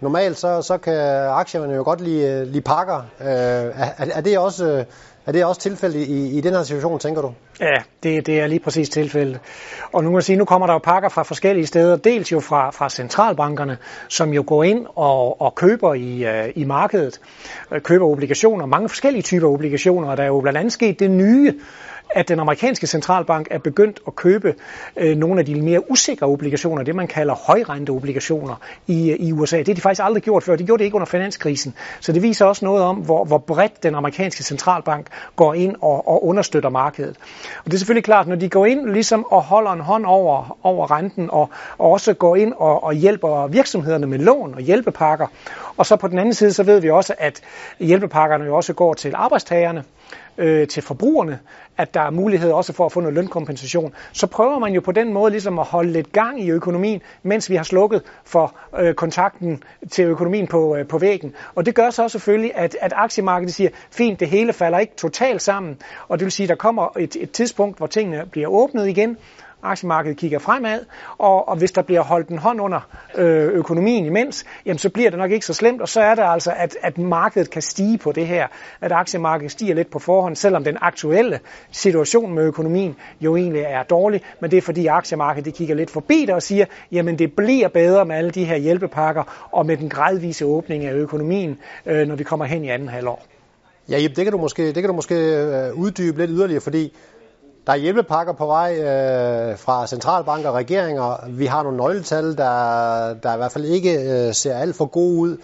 normalt 0.01 0.39
så, 0.39 0.63
så 0.63 0.79
kan 0.79 0.99
aktierne 1.29 1.75
jo 1.75 1.83
godt 1.83 2.01
lide, 2.01 2.45
lide 2.45 2.61
pakker. 2.61 3.03
Er, 3.19 3.91
er, 3.97 4.21
det 4.21 4.39
også, 4.39 4.85
er 5.27 5.33
det 5.33 5.45
også 5.45 5.61
tilfældet 5.61 6.09
i, 6.09 6.39
i 6.39 6.41
den 6.41 6.55
her 6.55 6.63
situation, 6.63 6.99
tænker 6.99 7.23
du? 7.23 7.33
Ja, 7.61 7.83
det, 8.03 8.27
det 8.27 8.41
er 8.41 8.47
lige 8.47 8.61
præcis 8.61 8.89
tilfældet. 8.89 9.41
Og 9.93 10.03
nu 10.05 10.09
kan 10.09 10.13
man 10.13 10.23
sige, 10.23 10.37
nu 10.37 10.45
kommer 10.45 10.67
der 10.67 10.75
jo 10.75 10.79
pakker 10.79 11.09
fra 11.09 11.23
forskellige 11.23 11.67
steder, 11.67 11.97
dels 11.97 12.33
jo 12.33 12.41
fra, 12.41 12.71
fra 12.71 12.91
centralbankerne, 12.91 13.79
som 14.09 14.33
jo 14.33 14.45
går 14.47 14.65
ind 14.65 14.87
og, 14.95 15.41
og 15.41 15.55
køber 15.55 15.95
i, 15.95 16.25
øh, 16.25 16.53
i 16.55 16.65
markedet, 16.65 17.21
køber 17.83 18.07
obligationer, 18.07 18.67
mange 18.67 18.89
forskellige 18.89 19.23
typer 19.23 19.49
obligationer, 19.49 20.09
og 20.09 20.17
der 20.17 20.23
er 20.23 20.27
jo 20.27 20.41
blandt 20.41 20.59
andet 20.59 20.73
sket 20.73 21.01
det 21.01 21.11
nye, 21.11 21.55
at 22.11 22.29
den 22.29 22.41
amerikanske 22.41 22.87
centralbank 22.87 23.49
er 23.51 23.59
begyndt 23.59 24.01
at 24.07 24.17
købe 24.17 24.55
øh, 24.97 25.17
nogle 25.17 25.41
af 25.41 25.47
de 25.47 25.63
mere 25.63 25.91
usikre 25.91 26.27
obligationer, 26.27 26.83
det 26.83 26.95
man 26.95 27.07
kalder 27.07 27.35
højrenteobligationer 27.35 28.55
i, 28.87 29.11
øh, 29.11 29.17
i 29.17 29.33
USA. 29.33 29.59
Det 29.59 29.69
har 29.69 29.75
de 29.75 29.81
faktisk 29.81 30.05
aldrig 30.05 30.23
gjort 30.23 30.43
før. 30.43 30.57
De 30.57 30.65
gjorde 30.65 30.79
det 30.79 30.85
ikke 30.85 30.95
under 30.95 31.07
finanskrisen. 31.07 31.75
Så 32.01 32.13
det 32.13 32.23
viser 32.23 32.47
også 32.47 32.65
noget 32.65 32.83
om, 32.83 32.97
hvor, 32.97 33.25
hvor 33.25 33.39
bredt 33.39 33.83
den 33.83 33.95
amerikanske 33.95 34.43
centralbank 34.43 35.07
går 35.37 35.55
ind 35.55 35.77
og, 35.83 36.09
og 36.09 36.27
understøtter 36.27 36.71
markedet. 36.71 37.17
Og 37.59 37.65
det 37.65 37.75
er 37.75 37.79
selvfølgelig 37.79 38.05
klart, 38.05 38.29
når 38.29 38.37
de 38.37 38.49
går 38.49 38.67
ind 38.67 38.91
ligesom 38.91 39.25
og 39.31 39.43
holder 39.43 39.71
en 39.71 39.81
hånd 39.81 40.07
over, 40.07 40.59
over 40.63 40.91
renten 40.91 41.31
og, 41.31 41.51
og 41.79 41.91
også 41.91 42.15
går 42.15 42.37
ind 42.37 42.53
og, 42.57 42.85
og 42.85 42.95
hjælper 42.95 43.47
virksomhederne 43.47 44.07
med 44.07 44.19
lån 44.19 44.55
og 44.55 44.61
hjælpepakker. 44.61 45.27
Og 45.77 45.87
så 45.87 45.97
på 45.97 46.09
den 46.09 46.19
anden 46.19 46.35
side, 46.35 46.53
så 46.53 46.63
ved 46.63 46.81
vi 46.81 46.91
også, 46.91 47.15
at 47.19 47.41
hjælpepakkerne 47.79 48.45
jo 48.45 48.57
også 48.57 48.73
går 48.73 48.95
til 48.95 49.13
arbejdstagerne 49.15 49.85
øh, 50.39 50.69
til 50.69 50.83
forbrugerne, 50.83 51.39
at 51.77 51.95
der 51.95 52.01
er 52.01 52.11
mulighed 52.11 52.51
også 52.51 52.73
for 52.73 52.87
at 52.87 52.93
få 52.93 53.01
noget 53.01 53.15
lønkompensation, 53.15 53.95
så 54.13 54.27
prøver 54.27 54.59
man 54.59 54.73
jo 54.73 54.81
på 54.81 54.93
den 54.93 55.13
måde 55.13 55.31
ligesom 55.31 55.59
at 55.59 55.67
holde 55.67 55.93
lidt 55.93 56.13
gang 56.13 56.43
i 56.43 56.51
økonomien, 56.51 57.03
mens 57.23 57.51
vi 57.51 57.57
har 57.57 57.63
slukket 57.63 58.03
for 58.25 58.57
øh, 58.79 58.95
kontakten 58.95 59.63
til 59.91 60.05
økonomien 60.05 60.47
på, 60.47 60.77
øh, 60.77 60.87
på 60.87 60.99
væggen. 60.99 61.35
Og 61.55 61.67
det 61.67 61.75
gør 61.75 61.91
så 61.91 62.09
selvfølgelig, 62.09 62.53
at, 62.55 62.77
at 62.81 62.93
aktiemarkedet 62.97 63.55
siger, 63.55 63.71
fint, 63.91 64.21
det 64.21 64.29
hele 64.29 64.53
falder 64.53 64.79
ikke 64.79 64.97
totalt 64.97 65.43
sammen, 65.43 65.79
og 66.09 66.19
det 66.19 66.25
vil 66.25 66.33
sige, 66.33 66.45
at 66.45 66.49
der 66.49 66.55
kommer 66.55 66.99
et, 66.99 67.17
et 67.21 67.31
tidspunkt, 67.31 67.79
hvor 67.79 67.87
tingene 67.87 68.27
bliver 68.31 68.49
åbnet 68.49 68.89
igen, 68.89 69.17
aktiemarkedet 69.63 70.17
kigger 70.17 70.39
fremad, 70.39 70.81
og, 71.19 71.49
og 71.49 71.57
hvis 71.57 71.73
der 71.73 71.83
bliver 71.83 72.03
holdt 72.03 72.29
en 72.29 72.39
hånd 72.39 72.61
under 72.61 72.81
øh, 73.15 73.49
økonomien 73.49 74.07
imens, 74.07 74.45
jamen 74.67 74.79
så 74.79 74.91
bliver 74.91 75.11
det 75.11 75.19
nok 75.19 75.31
ikke 75.31 75.47
så 75.47 75.55
slemt, 75.55 75.81
og 75.81 75.89
så 75.89 76.01
er 76.01 76.15
det 76.15 76.23
altså, 76.27 76.53
at, 76.57 76.77
at 76.83 76.99
markedet 76.99 77.51
kan 77.51 77.63
stige 77.63 77.99
på 77.99 78.13
det 78.13 78.27
her, 78.27 78.47
at 78.81 78.93
aktiemarkedet 78.93 79.51
stiger 79.51 79.75
lidt 79.75 79.91
på 79.91 79.99
forhånd, 79.99 80.37
selvom 80.37 80.65
den 80.65 80.79
aktuelle 80.81 81.41
situation 81.71 82.35
med 82.35 82.45
økonomien 82.45 82.97
jo 83.21 83.37
egentlig 83.37 83.63
er 83.63 83.83
dårlig, 83.83 84.23
men 84.41 84.51
det 84.51 84.57
er 84.57 84.63
fordi 84.63 84.87
aktiemarkedet 84.87 85.45
det 85.45 85.55
kigger 85.55 85.75
lidt 85.75 85.91
forbi 85.91 86.25
det 86.27 86.35
og 86.35 86.43
siger, 86.43 86.65
jamen 86.93 87.19
det 87.19 87.33
bliver 87.37 87.69
bedre 87.69 88.05
med 88.05 88.17
alle 88.17 88.31
de 88.31 88.45
her 88.45 88.57
hjælpepakker 88.57 89.49
og 89.53 89.67
med 89.67 89.77
den 89.77 89.89
gradvise 89.89 90.47
åbning 90.47 90.85
af 90.85 90.93
økonomien, 90.93 91.59
øh, 91.87 92.09
når 92.09 92.17
vi 92.17 92.25
kommer 92.25 92.45
hen 92.45 92.65
i 92.65 92.69
anden 92.69 92.89
halvår. 92.89 93.27
Ja, 93.89 94.03
Jeb, 94.03 94.17
det 94.17 94.25
kan 94.25 94.33
du 94.33 94.39
måske, 94.39 94.67
det 94.67 94.75
kan 94.75 94.89
du 94.89 94.93
måske 94.93 95.15
øh, 95.15 95.75
uddybe 95.75 96.19
lidt 96.19 96.31
yderligere, 96.31 96.61
fordi 96.61 96.93
der 97.67 97.73
er 97.73 97.77
hjælpepakker 97.77 98.33
på 98.33 98.47
vej 98.47 98.75
øh, 98.75 99.59
fra 99.59 99.87
centralbanker 99.87 100.49
og 100.49 100.55
regeringer. 100.55 101.29
Vi 101.29 101.47
har 101.47 101.63
nogle 101.63 101.79
nøgletal, 101.79 102.37
der, 102.37 103.15
der 103.15 103.35
i 103.35 103.37
hvert 103.37 103.53
fald 103.53 103.65
ikke 103.65 104.01
øh, 104.01 104.35
ser 104.35 104.57
alt 104.57 104.77
for 104.77 104.87
gode 104.87 105.19
ud. 105.19 105.37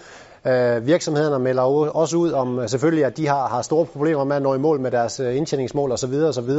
Øh, 0.47 0.87
virksomhederne 0.87 1.45
melder 1.45 1.63
også 1.97 2.17
ud 2.17 2.33
om 2.33 2.59
øh, 2.59 2.69
selvfølgelig, 2.69 3.05
at 3.05 3.17
de 3.17 3.27
har, 3.27 3.49
har 3.49 3.63
store 3.63 3.87
problemer 3.87 4.25
med 4.25 4.37
at 4.37 4.43
nå 4.43 4.55
i 4.55 4.59
mål 4.59 4.81
med 4.81 4.91
deres 4.91 5.21
øh, 5.21 5.37
indtjeningsmål 5.37 5.93
osv. 5.93 6.15
osv. 6.15 6.51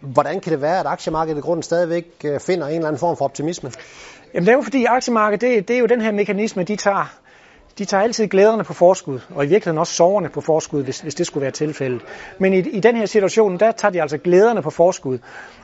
Hvordan 0.00 0.40
kan 0.40 0.52
det 0.52 0.62
være, 0.62 0.80
at 0.80 0.86
aktiemarkedet 0.86 1.38
i 1.38 1.40
grunden 1.40 1.62
stadigvæk 1.62 2.06
øh, 2.24 2.40
finder 2.40 2.66
en 2.66 2.74
eller 2.74 2.88
anden 2.88 3.00
form 3.00 3.16
for 3.16 3.24
optimisme? 3.24 3.72
Jamen 4.34 4.46
det 4.46 4.52
er 4.52 4.56
jo 4.56 4.62
fordi 4.62 4.84
aktiemarkedet, 4.84 5.40
det, 5.40 5.68
det 5.68 5.76
er 5.76 5.80
jo 5.80 5.86
den 5.86 6.00
her 6.00 6.12
mekanisme, 6.12 6.62
de 6.62 6.76
tager 6.76 7.20
de 7.78 7.84
tager 7.84 8.02
altid 8.02 8.26
glæderne 8.26 8.64
på 8.64 8.72
forskud, 8.72 9.20
og 9.34 9.44
i 9.44 9.48
virkeligheden 9.48 9.78
også 9.78 9.92
soverne 9.92 10.28
på 10.28 10.40
forskud, 10.40 10.84
hvis, 10.84 11.00
hvis 11.00 11.14
det 11.14 11.26
skulle 11.26 11.42
være 11.42 11.50
tilfældet. 11.50 12.02
Men 12.38 12.52
i, 12.52 12.58
i 12.58 12.80
den 12.80 12.96
her 12.96 13.06
situation, 13.06 13.56
der 13.58 13.72
tager 13.72 13.92
de 13.92 14.02
altså 14.02 14.18
glæderne 14.18 14.62
på 14.62 14.70
forskud. 14.70 15.18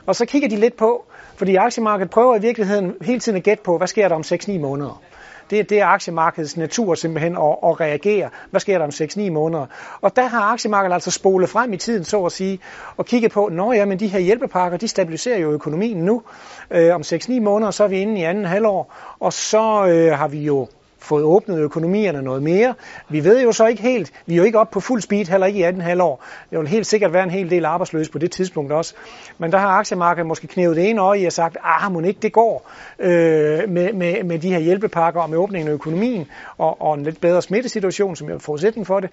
Og 0.05 0.15
så 0.15 0.25
kigger 0.25 0.49
de 0.49 0.55
lidt 0.55 0.77
på, 0.77 1.05
fordi 1.35 1.55
aktiemarkedet 1.55 2.09
prøver 2.09 2.35
i 2.35 2.41
virkeligheden 2.41 2.93
hele 3.01 3.19
tiden 3.19 3.37
at 3.37 3.43
gætte 3.43 3.63
på, 3.63 3.77
hvad 3.77 3.87
sker 3.87 4.07
der 4.07 4.15
om 4.15 4.21
6-9 4.21 4.59
måneder. 4.59 5.01
Det, 5.49 5.69
det 5.69 5.79
er 5.79 5.85
aktiemarkedets 5.85 6.57
natur 6.57 6.95
simpelthen 6.95 7.35
at, 7.37 7.55
at 7.63 7.79
reagere. 7.79 8.29
Hvad 8.51 8.59
sker 8.59 8.77
der 8.77 8.85
om 8.85 8.89
6-9 8.89 9.31
måneder? 9.31 9.65
Og 10.01 10.15
der 10.15 10.25
har 10.27 10.41
aktiemarkedet 10.41 10.93
altså 10.93 11.11
spolet 11.11 11.49
frem 11.49 11.73
i 11.73 11.77
tiden, 11.77 12.03
så 12.03 12.25
at 12.25 12.31
sige, 12.31 12.59
og 12.97 13.05
kigget 13.05 13.31
på, 13.31 13.49
når 13.51 13.73
ja, 13.73 13.85
men 13.85 13.99
de 13.99 14.07
her 14.07 14.19
hjælpepakker, 14.19 14.77
de 14.77 14.87
stabiliserer 14.87 15.39
jo 15.39 15.51
økonomien 15.51 15.97
nu. 15.97 16.21
Øh, 16.71 16.95
om 16.95 17.01
6-9 17.01 17.39
måneder, 17.39 17.71
så 17.71 17.83
er 17.83 17.87
vi 17.87 17.99
inde 17.99 18.19
i 18.19 18.23
anden 18.23 18.45
halvår, 18.45 18.93
og 19.19 19.33
så 19.33 19.87
øh, 19.87 20.17
har 20.17 20.27
vi 20.27 20.39
jo 20.39 20.67
fået 20.99 21.23
åbnet 21.23 21.59
økonomierne 21.59 22.21
noget 22.21 22.43
mere. 22.43 22.73
Vi 23.09 23.23
ved 23.23 23.43
jo 23.43 23.51
så 23.51 23.67
ikke 23.67 23.81
helt, 23.81 24.11
vi 24.25 24.33
er 24.33 24.37
jo 24.37 24.43
ikke 24.43 24.59
oppe 24.59 24.73
på 24.73 24.79
fuld 24.79 25.01
speed, 25.01 25.25
heller 25.25 25.47
ikke 25.47 25.59
i 25.59 25.63
18 25.63 25.81
halvår. 25.81 26.23
Det 26.49 26.59
vil 26.59 26.67
helt 26.67 26.87
sikkert 26.87 27.13
være 27.13 27.23
en 27.23 27.29
hel 27.29 27.49
del 27.49 27.65
arbejdsløse 27.65 28.11
på 28.11 28.17
det 28.17 28.31
tidspunkt 28.31 28.71
også. 28.71 28.93
Men 29.37 29.51
der 29.51 29.57
har 29.57 29.67
aktiemarkedet 29.67 30.27
måske 30.27 30.47
knævet 30.47 30.75
det 30.75 30.89
ene 30.89 31.01
øje 31.01 31.19
i 31.19 31.25
og 31.25 31.31
sagt, 31.31 31.57
ah, 31.63 31.91
må 31.91 32.01
ikke 32.01 32.19
det 32.21 32.33
går 32.33 32.71
øh, 32.99 33.09
med, 33.69 33.93
med, 33.93 34.23
med 34.23 34.39
de 34.39 34.49
her 34.49 34.59
hjælpepakker 34.59 35.21
og 35.21 35.29
med 35.29 35.37
åbningen 35.37 35.69
af 35.69 35.73
økonomien 35.73 36.27
og, 36.57 36.81
og 36.81 36.93
en 36.93 37.03
lidt 37.03 37.21
bedre 37.21 37.41
smittesituation, 37.41 38.15
som 38.15 38.29
er 38.29 38.37
forudsætning 38.37 38.87
for 38.87 38.99
det, 38.99 39.09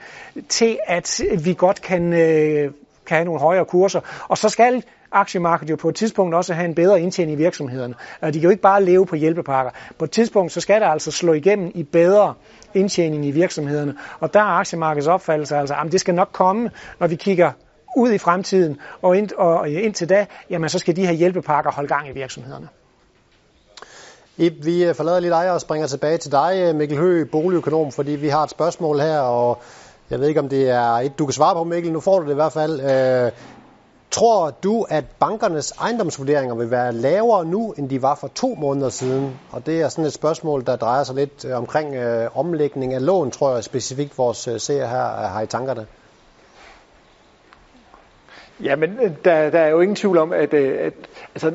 til 0.49 0.79
at 0.87 1.23
vi 1.45 1.55
godt 1.55 1.83
kan, 1.83 2.13
øh, 2.13 2.73
kan 3.07 3.17
have 3.17 3.25
nogle 3.25 3.41
højere 3.41 3.65
kurser. 3.65 4.01
Og 4.29 4.39
så 4.39 4.49
skal 4.49 4.85
aktiemarkedet 5.15 5.71
jo 5.71 5.77
på 5.77 5.89
et 5.89 5.95
tidspunkt 5.95 6.35
også 6.35 6.55
have 6.55 6.65
en 6.65 6.75
bedre 6.75 7.01
indtjening 7.01 7.39
i 7.39 7.43
virksomhederne. 7.43 7.95
De 8.23 8.33
kan 8.33 8.43
jo 8.43 8.51
ikke 8.51 8.63
bare 8.63 8.85
leve 8.85 9.07
på 9.07 9.17
hjælpepakker. 9.17 9.73
På 9.99 10.05
et 10.05 10.11
tidspunkt 10.11 10.53
så 10.53 10.61
skal 10.61 10.81
der 10.81 10.87
altså 10.87 11.11
slå 11.11 11.33
igennem 11.33 11.71
i 11.75 11.83
bedre 11.83 12.35
indtjening 12.75 13.27
i 13.27 13.31
virksomhederne. 13.31 13.95
Og 14.21 14.35
der 14.35 14.41
er 14.41 14.45
aktiemarkedets 14.45 15.07
opfattelse 15.09 15.57
altså, 15.57 15.75
at 15.85 15.93
det 15.93 16.01
skal 16.01 16.15
nok 16.15 16.29
komme, 16.33 16.71
når 17.01 17.07
vi 17.07 17.17
kigger 17.17 17.53
ud 17.97 18.13
i 18.13 18.19
fremtiden, 18.19 18.79
og, 19.03 19.17
ind, 19.17 19.33
og 19.33 19.71
indtil 19.71 20.09
da, 20.09 20.27
jamen 20.51 20.69
så 20.69 20.79
skal 20.79 20.97
de 20.97 21.07
her 21.07 21.13
hjælpepakker 21.13 21.71
holde 21.73 21.89
gang 21.89 22.09
i 22.09 22.13
virksomhederne. 22.13 22.69
Ip, 24.37 24.53
vi 24.65 24.85
øh, 24.85 24.95
forlader 24.95 25.21
lidt 25.21 25.33
dig 25.33 25.53
og 25.53 25.61
springer 25.61 25.87
tilbage 25.87 26.19
til 26.19 26.33
dig, 26.33 26.53
øh, 26.57 26.75
Mikkel 26.75 26.99
Høgh, 26.99 27.31
boligøkonom, 27.31 27.93
fordi 27.93 28.11
vi 28.11 28.29
har 28.29 28.43
et 28.43 28.51
spørgsmål 28.51 29.01
her, 29.01 29.19
og 29.19 29.63
jeg 30.11 30.21
ved 30.21 30.29
ikke, 30.29 30.41
om 30.41 30.49
det 30.49 30.71
er 30.71 30.91
et, 30.91 31.19
du 31.19 31.27
kan 31.27 31.33
svare 31.33 31.55
på, 31.55 31.65
Mikkel. 31.65 31.93
Nu 31.93 32.01
får 32.01 32.19
du 32.19 32.25
det 32.25 32.33
i 32.33 32.35
hvert 32.35 32.53
fald. 32.53 32.81
Øh, 32.81 33.33
Tror 34.15 34.51
du, 34.51 34.83
at 34.83 35.05
bankernes 35.21 35.73
ejendomsvurderinger 35.73 36.55
vil 36.55 36.71
være 36.71 36.93
lavere 36.93 37.45
nu, 37.45 37.75
end 37.79 37.91
de 37.91 38.03
var 38.03 38.15
for 38.15 38.29
to 38.29 38.55
måneder 38.55 38.89
siden? 38.89 39.41
Og 39.51 39.67
det 39.67 39.81
er 39.81 39.89
sådan 39.89 40.05
et 40.05 40.13
spørgsmål, 40.13 40.67
der 40.67 40.77
drejer 40.77 41.05
sig 41.05 41.15
lidt 41.15 41.45
øh, 41.45 41.57
omkring 41.57 41.95
øh, 41.95 42.39
omlægning 42.39 42.95
af 42.95 43.07
lån, 43.07 43.31
tror 43.31 43.55
jeg 43.55 43.65
specifikt 43.65 44.19
vores 44.19 44.49
øh, 44.49 44.61
seer 44.61 44.87
her 44.87 45.05
øh, 45.05 45.31
har 45.31 45.41
i 45.41 45.47
tankerne. 45.47 45.87
Ja, 48.63 48.77
men 48.77 48.99
øh, 49.03 49.11
der, 49.25 49.51
der 49.51 49.59
er 49.59 49.69
jo 49.69 49.81
ingen 49.81 49.97
tvivl 49.97 50.19
om, 50.19 50.33
at, 50.33 50.55
at 50.55 50.93
altså, 51.35 51.53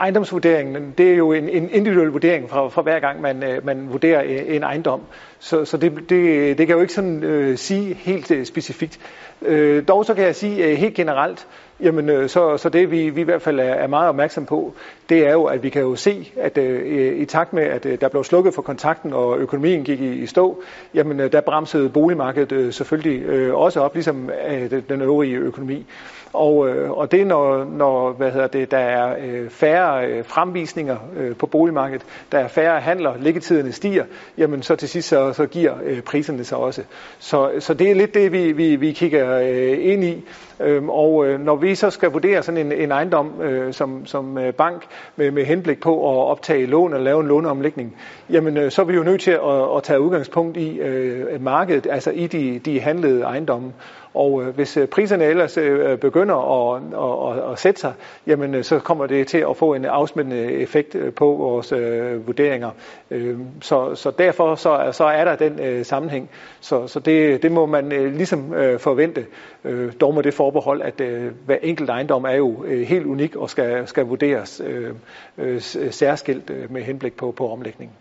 ejendomsvurderingen, 0.00 0.94
det 0.98 1.12
er 1.12 1.16
jo 1.16 1.32
en, 1.32 1.48
en 1.48 1.70
individuel 1.70 2.08
vurdering 2.08 2.50
fra, 2.50 2.68
fra 2.68 2.82
hver 2.82 3.00
gang, 3.00 3.20
man, 3.20 3.60
man 3.64 3.92
vurderer 3.92 4.20
en 4.54 4.62
ejendom. 4.62 5.00
Så, 5.38 5.64
så 5.64 5.76
det, 5.76 5.92
det, 6.08 6.58
det 6.58 6.66
kan 6.66 6.76
jo 6.76 6.80
ikke 6.80 6.94
sådan 6.94 7.22
øh, 7.22 7.58
sige 7.58 7.94
helt 7.94 8.30
øh, 8.30 8.46
specifikt. 8.46 8.98
Øh, 9.42 9.88
dog 9.88 10.04
så 10.04 10.14
kan 10.14 10.24
jeg 10.24 10.36
sige 10.36 10.64
øh, 10.64 10.76
helt 10.76 10.94
generelt, 10.94 11.46
Jamen, 11.82 12.08
øh, 12.08 12.28
så, 12.28 12.56
så 12.56 12.68
det 12.68 12.90
vi, 12.90 13.10
vi 13.10 13.20
i 13.20 13.24
hvert 13.24 13.42
fald 13.42 13.60
er, 13.60 13.64
er 13.64 13.86
meget 13.86 14.08
opmærksom 14.08 14.46
på, 14.46 14.74
det 15.08 15.26
er 15.26 15.32
jo, 15.32 15.44
at 15.44 15.62
vi 15.62 15.68
kan 15.68 15.82
jo 15.82 15.96
se, 15.96 16.32
at 16.36 16.58
øh, 16.58 17.20
i 17.20 17.24
takt 17.24 17.52
med, 17.52 17.62
at 17.62 17.86
øh, 17.86 18.00
der 18.00 18.08
blev 18.08 18.24
slukket 18.24 18.54
for 18.54 18.62
kontakten, 18.62 19.12
og 19.12 19.38
økonomien 19.38 19.84
gik 19.84 20.00
i, 20.00 20.12
i 20.12 20.26
stå, 20.26 20.62
jamen 20.94 21.20
øh, 21.20 21.32
der 21.32 21.40
bremsede 21.40 21.88
boligmarkedet 21.88 22.52
øh, 22.52 22.72
selvfølgelig 22.72 23.22
øh, 23.22 23.54
også 23.54 23.80
op, 23.80 23.94
ligesom 23.94 24.30
øh, 24.50 24.82
den 24.88 25.02
øvrige 25.02 25.36
økonomi. 25.36 25.86
Og, 26.32 26.68
øh, 26.68 26.90
og 26.90 27.12
det 27.12 27.26
når, 27.26 27.64
når 27.64 28.12
hvad 28.12 28.30
hedder 28.30 28.46
det, 28.46 28.70
der 28.70 28.78
er 28.78 29.16
øh, 29.26 29.50
færre 29.50 30.06
øh, 30.06 30.24
fremvisninger 30.24 30.96
øh, 31.16 31.36
på 31.36 31.46
boligmarkedet, 31.46 32.06
der 32.32 32.38
er 32.38 32.48
færre 32.48 32.80
handler, 32.80 33.14
liggetiderne 33.18 33.72
stiger, 33.72 34.04
jamen 34.38 34.62
så 34.62 34.76
til 34.76 34.88
sidst 34.88 35.08
så, 35.08 35.32
så 35.32 35.46
giver 35.46 35.74
øh, 35.84 36.00
priserne 36.00 36.44
sig 36.44 36.58
også. 36.58 36.82
Så, 37.18 37.50
så 37.58 37.74
det 37.74 37.90
er 37.90 37.94
lidt 37.94 38.14
det, 38.14 38.32
vi, 38.32 38.52
vi, 38.52 38.76
vi 38.76 38.92
kigger 38.92 39.38
øh, 39.38 39.78
ind 39.80 40.04
i. 40.04 40.24
Øhm, 40.60 40.90
og 40.90 41.26
øh, 41.26 41.40
når 41.40 41.56
vi 41.56 41.74
så 41.74 41.90
skal 41.90 42.10
vurdere 42.10 42.42
sådan 42.42 42.66
en, 42.66 42.72
en 42.72 42.90
ejendom 42.90 43.40
øh, 43.42 43.72
som, 43.72 44.06
som 44.06 44.38
øh, 44.38 44.52
bank 44.52 44.86
med, 45.16 45.30
med 45.30 45.44
henblik 45.44 45.80
på 45.80 46.10
at 46.10 46.26
optage 46.26 46.66
lån 46.66 46.92
eller 46.92 47.04
lave 47.04 47.20
en 47.20 47.28
låneomlægning, 47.28 47.96
jamen 48.30 48.56
øh, 48.56 48.70
så 48.70 48.82
er 48.82 48.86
vi 48.86 48.94
jo 48.94 49.02
nødt 49.02 49.20
til 49.20 49.30
at, 49.30 49.76
at 49.76 49.82
tage 49.82 50.00
udgangspunkt 50.00 50.56
i 50.56 50.78
øh, 50.78 51.42
markedet, 51.42 51.86
altså 51.90 52.10
i 52.10 52.26
de, 52.26 52.58
de 52.58 52.80
handlede 52.80 53.22
ejendomme. 53.22 53.72
Og 54.14 54.42
øh, 54.42 54.54
hvis 54.54 54.76
øh, 54.76 54.88
priserne 54.88 55.24
ellers 55.24 55.56
øh, 55.56 55.98
begynder 55.98 56.34
at, 56.74 56.82
at, 56.92 57.38
at, 57.38 57.52
at 57.52 57.58
sætte 57.58 57.80
sig, 57.80 57.92
jamen 58.26 58.54
øh, 58.54 58.64
så 58.64 58.78
kommer 58.78 59.06
det 59.06 59.26
til 59.26 59.38
at 59.50 59.56
få 59.56 59.74
en 59.74 59.84
afsmittende 59.84 60.52
effekt 60.52 60.94
øh, 60.94 61.12
på 61.12 61.26
vores 61.26 61.72
øh, 61.72 62.26
vurderinger. 62.26 62.70
Øh, 63.10 63.38
så, 63.60 63.94
så 63.94 64.10
derfor 64.18 64.54
så, 64.54 64.88
så 64.92 65.04
er 65.04 65.24
der 65.24 65.36
den 65.36 65.60
øh, 65.60 65.84
sammenhæng. 65.84 66.30
Så, 66.60 66.86
så 66.86 67.00
det, 67.00 67.42
det 67.42 67.52
må 67.52 67.66
man 67.66 67.92
øh, 67.92 68.14
ligesom 68.14 68.54
øh, 68.54 68.78
forvente. 68.78 69.26
Øh, 69.64 69.92
dog 70.00 70.14
må 70.14 70.22
det 70.22 70.34
forbehold, 70.50 70.82
at 70.82 71.00
øh, 71.00 71.32
hver 71.46 71.56
enkelt 71.62 71.90
ejendom 71.90 72.24
er 72.24 72.34
jo 72.34 72.64
øh, 72.64 72.86
helt 72.86 73.06
unik 73.06 73.36
og 73.36 73.50
skal, 73.50 73.88
skal 73.88 74.04
vurderes 74.04 74.60
øh, 74.64 74.94
øh, 75.38 75.62
øh, 75.78 75.92
særskilt 75.92 76.50
øh, 76.50 76.72
med 76.72 76.82
henblik 76.82 77.16
på, 77.16 77.34
på 77.36 77.52
omlægningen. 77.52 77.96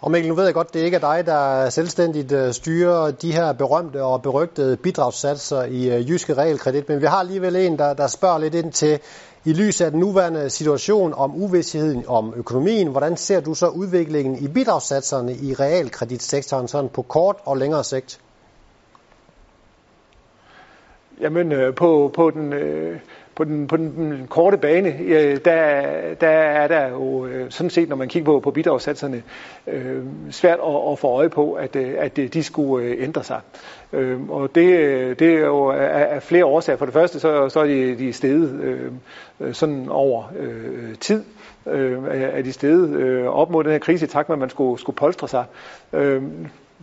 Og 0.00 0.10
Mikkel, 0.10 0.28
nu 0.28 0.34
ved 0.34 0.44
jeg 0.44 0.54
godt, 0.54 0.74
det 0.74 0.80
ikke 0.80 0.94
er 0.94 1.00
dig, 1.00 1.26
der 1.26 1.70
selvstændigt 1.70 2.32
øh, 2.32 2.52
styrer 2.52 3.10
de 3.10 3.32
her 3.32 3.52
berømte 3.52 4.02
og 4.02 4.22
berygtede 4.22 4.76
bidragssatser 4.76 5.62
i 5.62 5.96
øh, 5.96 6.10
Jyske 6.10 6.34
Realkredit, 6.34 6.88
men 6.88 7.00
vi 7.00 7.06
har 7.06 7.16
alligevel 7.16 7.56
en, 7.56 7.78
der, 7.78 7.94
der 7.94 8.06
spørger 8.06 8.38
lidt 8.38 8.54
ind 8.54 8.72
til, 8.72 8.98
i 9.44 9.52
lyset 9.52 9.84
af 9.84 9.90
den 9.90 10.00
nuværende 10.00 10.50
situation 10.50 11.14
om 11.14 11.34
uvidsheden 11.34 12.04
om 12.08 12.32
økonomien, 12.36 12.88
hvordan 12.88 13.16
ser 13.16 13.40
du 13.40 13.54
så 13.54 13.68
udviklingen 13.68 14.44
i 14.44 14.48
bidragssatserne 14.48 15.36
i 15.36 15.54
realkreditsektoren 15.54 16.68
sådan 16.68 16.90
på 16.90 17.02
kort 17.02 17.36
og 17.44 17.56
længere 17.56 17.84
sigt? 17.84 18.20
Jamen, 21.20 21.52
øh, 21.52 21.74
på, 21.74 22.10
på 22.14 22.30
den... 22.30 22.52
Øh 22.52 22.98
på 23.34 23.44
den, 23.44 23.66
på 23.66 23.76
den 23.76 24.26
korte 24.30 24.56
bane, 24.56 24.98
øh, 25.00 25.38
der, 25.44 25.82
der 26.20 26.28
er 26.28 26.68
der 26.68 26.88
jo 26.88 27.26
øh, 27.26 27.50
sådan 27.50 27.70
set, 27.70 27.88
når 27.88 27.96
man 27.96 28.08
kigger 28.08 28.32
på, 28.32 28.40
på 28.40 28.50
bidragssatserne, 28.50 29.22
øh, 29.66 30.02
svært 30.30 30.58
at, 30.66 30.92
at 30.92 30.98
få 30.98 31.08
øje 31.08 31.28
på, 31.28 31.52
at, 31.52 31.76
øh, 31.76 31.94
at 31.98 32.16
de 32.16 32.42
skulle 32.42 32.98
ændre 32.98 33.24
sig. 33.24 33.40
Øh, 33.92 34.30
og 34.30 34.54
det, 34.54 35.18
det 35.18 35.34
er 35.34 35.38
jo 35.46 35.70
af, 35.70 36.22
flere 36.22 36.44
årsager. 36.44 36.76
For 36.76 36.84
det 36.84 36.94
første, 36.94 37.20
så, 37.20 37.48
så 37.48 37.60
er 37.60 37.66
de, 37.66 37.98
de 37.98 38.12
steget 38.12 38.60
øh, 38.60 39.54
sådan 39.54 39.88
over 39.88 40.32
øh, 40.38 40.94
tid 41.00 41.24
øh, 41.66 41.98
er 42.10 42.42
de 42.42 42.52
steget 42.52 42.88
øh, 42.90 43.26
op 43.26 43.50
mod 43.50 43.64
den 43.64 43.72
her 43.72 43.78
krise 43.78 44.04
i 44.04 44.08
takt 44.08 44.28
med, 44.28 44.36
at 44.36 44.40
man 44.40 44.50
skulle, 44.50 44.80
skulle 44.80 44.96
polstre 44.96 45.28
sig. 45.28 45.44
Øh, 45.92 46.22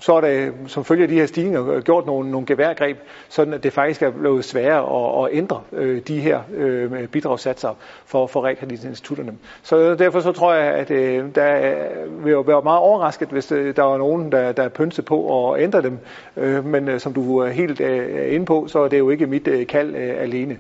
så 0.02 0.14
er 0.14 0.22
der 0.22 0.46
øh, 0.46 0.52
som 0.68 0.86
følge 0.86 1.04
af 1.04 1.10
de 1.10 1.16
her 1.16 1.26
stigninger 1.26 1.70
øh, 1.70 1.82
gjort 1.82 2.06
nogle, 2.06 2.32
nogle 2.32 2.48
geværgreb, 2.48 2.98
sådan 3.30 3.54
at 3.54 3.64
det 3.64 3.74
faktisk 3.74 4.02
er 4.02 4.12
blevet 4.12 4.46
sværere 4.46 5.24
at, 5.24 5.26
at 5.26 5.38
ændre 5.38 5.62
øh, 5.74 6.02
de 6.08 6.20
her 6.20 6.40
øh, 6.54 7.08
bidragssatser 7.08 7.78
for, 8.06 8.28
for 8.28 8.46
realkreditinstitutterne. 8.46 9.34
Så 9.64 9.96
derfor 9.96 10.20
så 10.20 10.32
tror 10.32 10.54
jeg, 10.54 10.74
at 10.74 10.92
øh, 10.92 11.26
der 11.36 11.76
vil 12.24 12.32
jo 12.32 12.42
være 12.42 12.62
meget 12.62 12.80
overrasket, 12.80 13.30
hvis 13.30 13.52
øh, 13.52 13.76
der 13.76 13.84
var 13.84 13.98
nogen, 13.98 14.32
der, 14.32 14.52
der 14.52 14.70
pønse 14.70 15.02
på 15.02 15.52
at 15.54 15.62
ændre 15.62 15.82
dem. 15.82 16.00
Øh, 16.38 16.66
men 16.66 16.88
øh, 16.88 17.00
som 17.00 17.14
du 17.14 17.38
er 17.38 17.50
helt 17.50 17.82
øh, 17.82 18.34
inde 18.34 18.46
på, 18.46 18.68
så 18.68 18.80
er 18.80 18.88
det 18.88 19.00
jo 19.00 19.10
ikke 19.10 19.28
mit 19.28 19.48
øh, 19.48 19.68
kald 19.68 19.96
øh, 19.96 20.22
alene. 20.22 20.58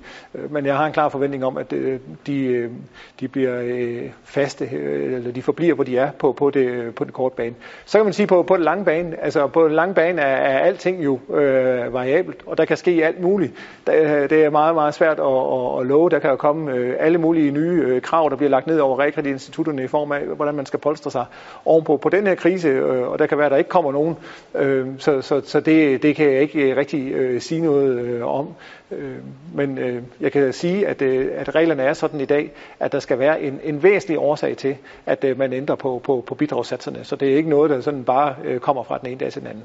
Men 0.49 0.65
jeg 0.65 0.77
har 0.77 0.85
en 0.85 0.93
klar 0.93 1.09
forventning 1.09 1.45
om, 1.45 1.57
at 1.57 1.73
øh, 1.73 1.99
de, 2.27 2.43
øh, 2.43 2.71
de 3.19 3.27
bliver 3.27 3.61
øh, 3.63 4.09
faste, 4.23 4.69
øh, 4.73 5.13
eller 5.13 5.31
de 5.31 5.41
forbliver, 5.41 5.75
hvor 5.75 5.83
de 5.83 5.97
er 5.97 6.11
på, 6.11 6.31
på, 6.31 6.49
det, 6.49 6.95
på 6.95 7.03
den 7.03 7.11
korte 7.11 7.35
bane. 7.35 7.55
Så 7.85 7.97
kan 7.97 8.05
man 8.05 8.13
sige, 8.13 8.27
på, 8.27 8.43
på 8.43 8.55
den 8.55 8.63
lange 8.63 8.85
bane, 8.85 9.23
altså 9.35 9.47
på 9.47 9.67
den 9.67 9.75
lange 9.75 9.93
bane 9.93 10.21
er, 10.21 10.35
er 10.35 10.59
alting 10.59 11.03
jo 11.03 11.19
øh, 11.33 11.93
variabelt, 11.93 12.43
og 12.45 12.57
der 12.57 12.65
kan 12.65 12.77
ske 12.77 13.05
alt 13.05 13.21
muligt. 13.21 13.53
Der, 13.87 14.21
øh, 14.23 14.29
det 14.29 14.45
er 14.45 14.49
meget, 14.49 14.75
meget 14.75 14.93
svært 14.93 15.19
at, 15.19 15.25
at, 15.25 15.79
at 15.79 15.87
love. 15.87 16.09
Der 16.09 16.19
kan 16.19 16.29
jo 16.29 16.35
komme 16.35 16.71
øh, 16.71 16.95
alle 16.99 17.17
mulige 17.17 17.51
nye 17.51 17.83
øh, 17.85 18.01
krav, 18.01 18.29
der 18.29 18.35
bliver 18.35 18.49
lagt 18.49 18.67
ned 18.67 18.79
over 18.79 18.99
realkreditinstitutterne 18.99 19.83
i 19.83 19.87
form 19.87 20.11
af, 20.11 20.21
hvordan 20.21 20.55
man 20.55 20.65
skal 20.65 20.79
polstre 20.79 21.11
sig 21.11 21.25
ovenpå 21.65 21.97
på 21.97 22.09
den 22.09 22.27
her 22.27 22.35
krise, 22.35 22.67
øh, 22.67 23.07
og 23.07 23.19
der 23.19 23.25
kan 23.25 23.37
være, 23.37 23.45
at 23.45 23.51
der 23.51 23.57
ikke 23.57 23.69
kommer 23.69 23.91
nogen. 23.91 24.15
Øh, 24.55 24.87
så 24.97 25.21
så, 25.21 25.41
så 25.45 25.59
det, 25.59 26.03
det 26.03 26.15
kan 26.15 26.31
jeg 26.31 26.41
ikke 26.41 26.71
øh, 26.71 26.77
rigtig 26.77 27.11
øh, 27.11 27.41
sige 27.41 27.61
noget 27.61 27.99
øh, 27.99 28.37
om. 28.37 28.47
Øh, 28.91 29.17
men 29.53 29.77
øh, 29.77 30.03
jeg 30.21 30.31
kan 30.31 30.53
sige, 30.53 30.87
at, 30.87 31.01
øh, 31.01 31.27
at 31.35 31.55
reglerne 31.55 31.83
er 31.83 31.93
sådan 31.93 32.21
i 32.21 32.25
dag, 32.25 32.51
at 32.79 32.91
der 32.91 32.99
skal 32.99 33.19
være 33.19 33.41
en, 33.41 33.59
en 33.63 33.83
væsentlig 33.83 34.19
årsag 34.19 34.57
til, 34.57 34.77
at 35.05 35.23
øh, 35.23 35.37
man 35.37 35.53
ændrer 35.53 35.75
på, 35.75 36.01
på, 36.03 36.23
på 36.27 36.35
bidragssatserne. 36.35 37.03
Så 37.03 37.15
det 37.15 37.31
er 37.31 37.35
ikke 37.35 37.49
noget, 37.49 37.69
der 37.69 37.81
sådan 37.81 38.03
bare 38.03 38.35
øh, 38.43 38.59
kommer 38.59 38.83
fra 38.83 38.97
den 38.97 39.07
ene 39.07 39.19
dag 39.21 39.31
til 39.31 39.41
den 39.41 39.49
anden. 39.49 39.63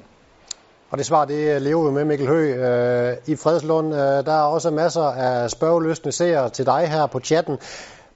Og 0.90 0.98
det 0.98 1.06
svar, 1.06 1.24
det 1.24 1.62
lever 1.62 1.88
vi 1.88 1.94
med, 1.94 2.04
Mikkel 2.04 2.28
Høgh. 2.28 2.58
Øh, 2.58 3.16
I 3.26 3.36
Fredslund, 3.36 3.94
øh, 3.94 4.00
der 4.00 4.32
er 4.32 4.42
også 4.42 4.70
masser 4.70 5.02
af 5.02 5.50
spørgeløsende 5.50 6.12
seere 6.12 6.50
til 6.50 6.66
dig 6.66 6.88
her 6.88 7.06
på 7.06 7.20
chatten. 7.20 7.58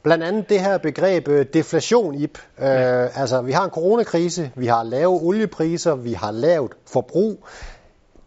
Blandt 0.03 0.25
andet 0.25 0.49
det 0.49 0.61
her 0.61 0.79
begreb 0.79 1.29
øh, 1.29 1.47
deflation, 1.55 2.15
Ip. 2.15 2.39
Ja. 2.59 3.05
Øh, 3.05 3.21
altså, 3.21 3.41
vi 3.41 3.53
har 3.53 3.65
en 3.65 3.71
coronakrise, 3.71 4.51
vi 4.55 4.67
har 4.67 4.83
lave 4.83 5.11
oliepriser, 5.11 5.95
vi 5.95 6.13
har 6.13 6.31
lavt 6.31 6.73
forbrug 6.87 7.45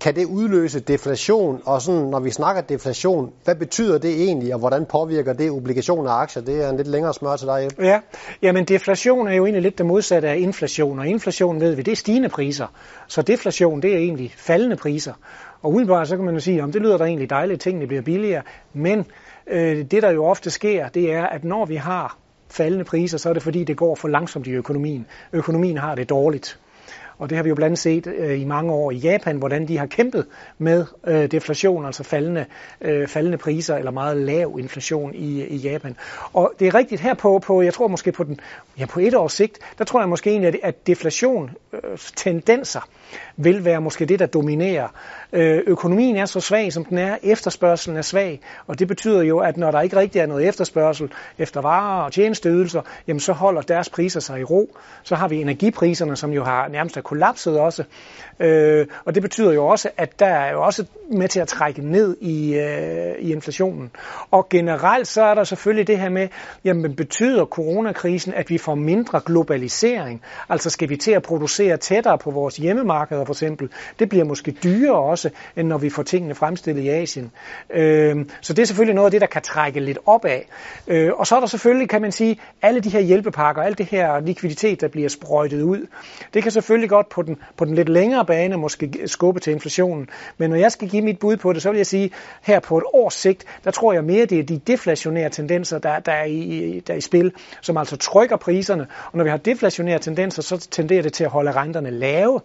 kan 0.04 0.16
det 0.16 0.26
udløse 0.26 0.80
deflation? 0.80 1.62
Og 1.66 1.82
sådan, 1.82 2.02
når 2.02 2.20
vi 2.20 2.32
snakker 2.32 2.62
deflation, 2.62 3.34
hvad 3.44 3.56
betyder 3.56 3.98
det 3.98 4.24
egentlig, 4.24 4.54
og 4.54 4.60
hvordan 4.60 4.86
påvirker 4.86 5.34
det 5.34 5.52
obligationer 5.52 6.12
og 6.12 6.22
aktier? 6.22 6.44
Det 6.44 6.64
er 6.64 6.70
en 6.70 6.78
lidt 6.78 6.88
længere 6.88 7.14
smør 7.14 7.36
til 7.36 7.48
dig, 7.48 7.70
Ja, 7.80 8.00
jamen 8.42 8.66
deflation 8.66 9.28
er 9.28 9.34
jo 9.34 9.46
egentlig 9.46 9.62
lidt 9.62 9.78
det 9.78 9.86
modsatte 9.86 10.30
af 10.30 10.38
inflation, 10.38 11.00
og 11.00 11.08
inflation 11.08 11.60
ved 11.62 11.76
vi, 11.76 11.82
det 11.82 11.92
er 11.92 11.96
stigende 11.96 12.30
priser. 12.30 12.68
Så 13.08 13.22
deflation, 13.22 13.82
det 13.82 13.94
er 13.94 13.98
egentlig 13.98 14.34
faldende 14.38 14.76
priser. 14.76 15.14
Og 15.62 15.74
udenbart 15.74 16.08
så 16.08 16.16
kan 16.16 16.26
man 16.26 16.34
jo 16.34 16.40
sige, 16.40 16.64
om 16.64 16.72
det 16.72 16.82
lyder 16.82 16.98
da 16.98 17.04
egentlig 17.04 17.30
dejligt, 17.30 17.62
tingene 17.62 17.88
bliver 17.88 18.02
billigere, 18.02 18.42
men 18.74 19.06
øh, 19.48 19.78
det 19.92 20.04
der 20.04 20.12
jo 20.12 20.26
ofte 20.26 20.50
sker, 20.50 20.88
det 20.88 21.14
er, 21.14 21.24
at 21.24 21.44
når 21.44 21.66
vi 21.66 21.76
har 21.76 22.18
faldende 22.50 22.86
priser, 22.86 23.18
så 23.18 23.30
er 23.30 23.34
det 23.34 23.44
fordi, 23.44 23.64
det 23.64 23.78
går 23.78 23.96
for 23.96 24.08
langsomt 24.08 24.48
i 24.48 24.52
økonomien. 24.52 25.06
Økonomien 25.34 25.78
har 25.78 25.96
det 25.96 26.10
dårligt. 26.10 26.60
Og 27.18 27.30
det 27.30 27.36
har 27.36 27.44
vi 27.44 27.50
jo 27.50 27.56
blandt 27.56 27.66
andet 27.66 27.80
set 27.80 28.08
øh, 28.08 28.42
i 28.42 28.46
mange 28.46 28.72
år 28.74 28.92
i 28.92 28.96
Japan, 28.96 29.38
hvordan 29.38 29.68
de 29.68 29.78
har 29.78 29.86
kæmpet 29.86 30.26
med 30.58 30.86
øh, 31.08 31.32
deflation, 31.32 31.86
altså 31.86 32.04
faldende, 32.04 32.46
øh, 32.82 33.08
faldende 33.08 33.38
priser 33.38 33.76
eller 33.76 33.92
meget 33.92 34.18
lav 34.18 34.56
inflation 34.60 35.14
i, 35.14 35.44
i 35.44 35.56
Japan. 35.56 35.96
Og 36.34 36.54
det 36.60 36.68
er 36.68 36.76
rigtigt 36.76 37.02
her 37.02 37.14
på, 37.14 37.40
på, 37.40 37.62
jeg 37.62 37.74
tror 37.74 37.88
måske 37.88 38.12
på, 38.12 38.24
den, 38.24 38.40
ja, 38.80 38.86
på 38.86 39.00
et 39.00 39.16
års 39.16 39.34
sigt, 39.34 39.60
der 39.78 39.84
tror 39.84 40.00
jeg 40.00 40.10
måske 40.10 40.30
egentlig, 40.30 40.48
at, 40.48 40.60
at 40.64 40.88
deflation 40.88 41.50
Øh, 41.74 41.98
tendenser 42.16 42.88
vil 43.38 43.66
være 43.66 43.82
måske 43.82 44.06
det, 44.06 44.20
der 44.20 44.26
dominerer. 44.26 44.88
Øh, 45.34 45.62
økonomien 45.68 46.16
er 46.18 46.26
så 46.26 46.40
svag, 46.40 46.74
som 46.74 46.86
den 46.86 46.98
er. 46.98 47.18
Efterspørgselen 47.24 47.98
er 47.98 48.02
svag. 48.02 48.40
Og 48.68 48.80
det 48.80 48.88
betyder 48.88 49.22
jo, 49.22 49.40
at 49.40 49.58
når 49.58 49.72
der 49.72 49.82
ikke 49.82 49.96
rigtig 49.96 50.20
er 50.20 50.26
noget 50.26 50.48
efterspørgsel 50.48 51.12
efter 51.38 51.62
varer 51.62 52.04
og 52.04 52.12
tjenesteydelser, 52.12 52.82
jamen 53.08 53.20
så 53.20 53.34
holder 53.34 53.62
deres 53.62 53.90
priser 53.90 54.20
sig 54.20 54.40
i 54.40 54.44
ro. 54.44 54.78
Så 55.04 55.16
har 55.16 55.28
vi 55.28 55.42
energipriserne, 55.42 56.16
som 56.16 56.32
jo 56.32 56.44
har 56.44 56.68
nærmest 56.68 56.98
er 56.98 57.02
kollapset 57.02 57.60
også. 57.60 57.84
Øh, 58.40 58.88
og 59.06 59.16
det 59.16 59.24
betyder 59.24 59.54
jo 59.54 59.68
også, 59.68 59.90
at 59.98 60.20
der 60.20 60.26
er 60.26 60.52
jo 60.52 60.64
også 60.64 60.86
med 61.12 61.28
til 61.28 61.40
at 61.40 61.48
trække 61.48 61.82
ned 61.82 62.18
i, 62.22 62.56
øh, 62.56 63.16
i 63.20 63.32
inflationen. 63.32 63.92
Og 64.32 64.50
generelt 64.50 65.08
så 65.08 65.24
er 65.24 65.34
der 65.34 65.44
selvfølgelig 65.44 65.88
det 65.88 66.00
her 66.00 66.10
med, 66.10 66.28
jamen 66.64 66.96
betyder 66.96 67.46
coronakrisen, 67.46 68.34
at 68.34 68.50
vi 68.50 68.58
får 68.58 68.76
mindre 68.76 69.22
globalisering? 69.26 70.22
Altså 70.50 70.70
skal 70.70 70.90
vi 70.90 70.98
til 70.98 71.12
at 71.12 71.24
producere 71.24 71.63
tættere 71.80 72.18
på 72.18 72.32
vores 72.32 72.58
hjemmemarkeder 72.58 73.26
for 73.26 73.34
eksempel? 73.34 73.70
Det 74.00 74.10
bliver 74.10 74.26
måske 74.26 74.52
dyrere 74.52 75.00
også, 75.00 75.30
end 75.56 75.68
når 75.68 75.78
vi 75.78 75.90
får 75.90 76.04
tingene 76.04 76.36
fremstillet 76.36 76.84
i 76.84 76.90
Asien. 76.90 77.32
Øh, 77.70 78.26
så 78.42 78.54
det 78.54 78.62
er 78.62 78.66
selvfølgelig 78.66 78.96
noget 78.96 79.08
af 79.08 79.12
det, 79.12 79.22
der 79.22 79.28
kan 79.28 79.42
trække 79.42 79.80
lidt 79.80 79.98
op 80.06 80.26
af. 80.26 80.48
Øh, 80.88 81.12
og 81.14 81.28
så 81.28 81.36
er 81.36 81.40
der 81.40 81.48
selvfølgelig, 81.48 81.90
kan 81.90 82.02
man 82.02 82.12
sige, 82.12 82.40
alle 82.62 82.80
de 82.80 82.90
her 82.90 83.00
hjælpepakker, 83.00 83.62
alt 83.62 83.78
det 83.78 83.86
her 83.86 84.20
likviditet, 84.20 84.82
der 84.82 84.88
bliver 84.88 85.10
sprøjtet 85.10 85.62
ud. 85.62 85.88
Det 86.34 86.44
kan 86.44 86.52
selvfølgelig 86.52 86.90
godt 86.90 87.10
på 87.10 87.22
den, 87.22 87.38
på 87.58 87.66
den 87.66 87.76
lidt 87.76 87.90
længere 87.90 88.26
bane 88.26 88.58
måske 88.58 89.00
skubbe 89.06 89.40
til 89.40 89.54
inflationen. 89.54 90.10
Men 90.38 90.50
når 90.50 90.58
jeg 90.58 90.72
skal 90.72 90.90
give 90.90 91.02
mit 91.02 91.20
bud 91.20 91.38
på 91.38 91.54
det, 91.54 91.62
så 91.62 91.70
vil 91.70 91.78
jeg 91.78 91.86
sige, 91.86 92.12
her 92.42 92.60
på 92.60 92.78
et 92.78 92.84
års 92.94 93.14
sigt, 93.14 93.46
der 93.64 93.72
tror 93.72 93.94
jeg 93.94 94.04
mere, 94.04 94.26
det 94.26 94.40
er 94.40 94.44
de 94.44 94.60
deflationære 94.68 95.30
tendenser, 95.30 95.80
der, 95.80 96.00
der, 96.00 96.12
er, 96.12 96.26
i, 96.26 96.82
der 96.88 96.94
er 96.94 96.98
i 96.98 97.02
spil, 97.02 97.32
som 97.62 97.78
altså 97.78 97.98
trykker 97.98 98.38
priserne. 98.38 98.88
Og 99.12 99.18
når 99.18 99.24
vi 99.24 99.30
har 99.30 99.38
deflationære 99.38 100.00
tendenser, 100.00 100.42
så 100.42 100.68
tenderer 100.72 101.02
det 101.02 101.14
til 101.14 101.24
at 101.24 101.30
holde 101.30 101.53
renterne 101.56 101.90
lave, 101.90 102.42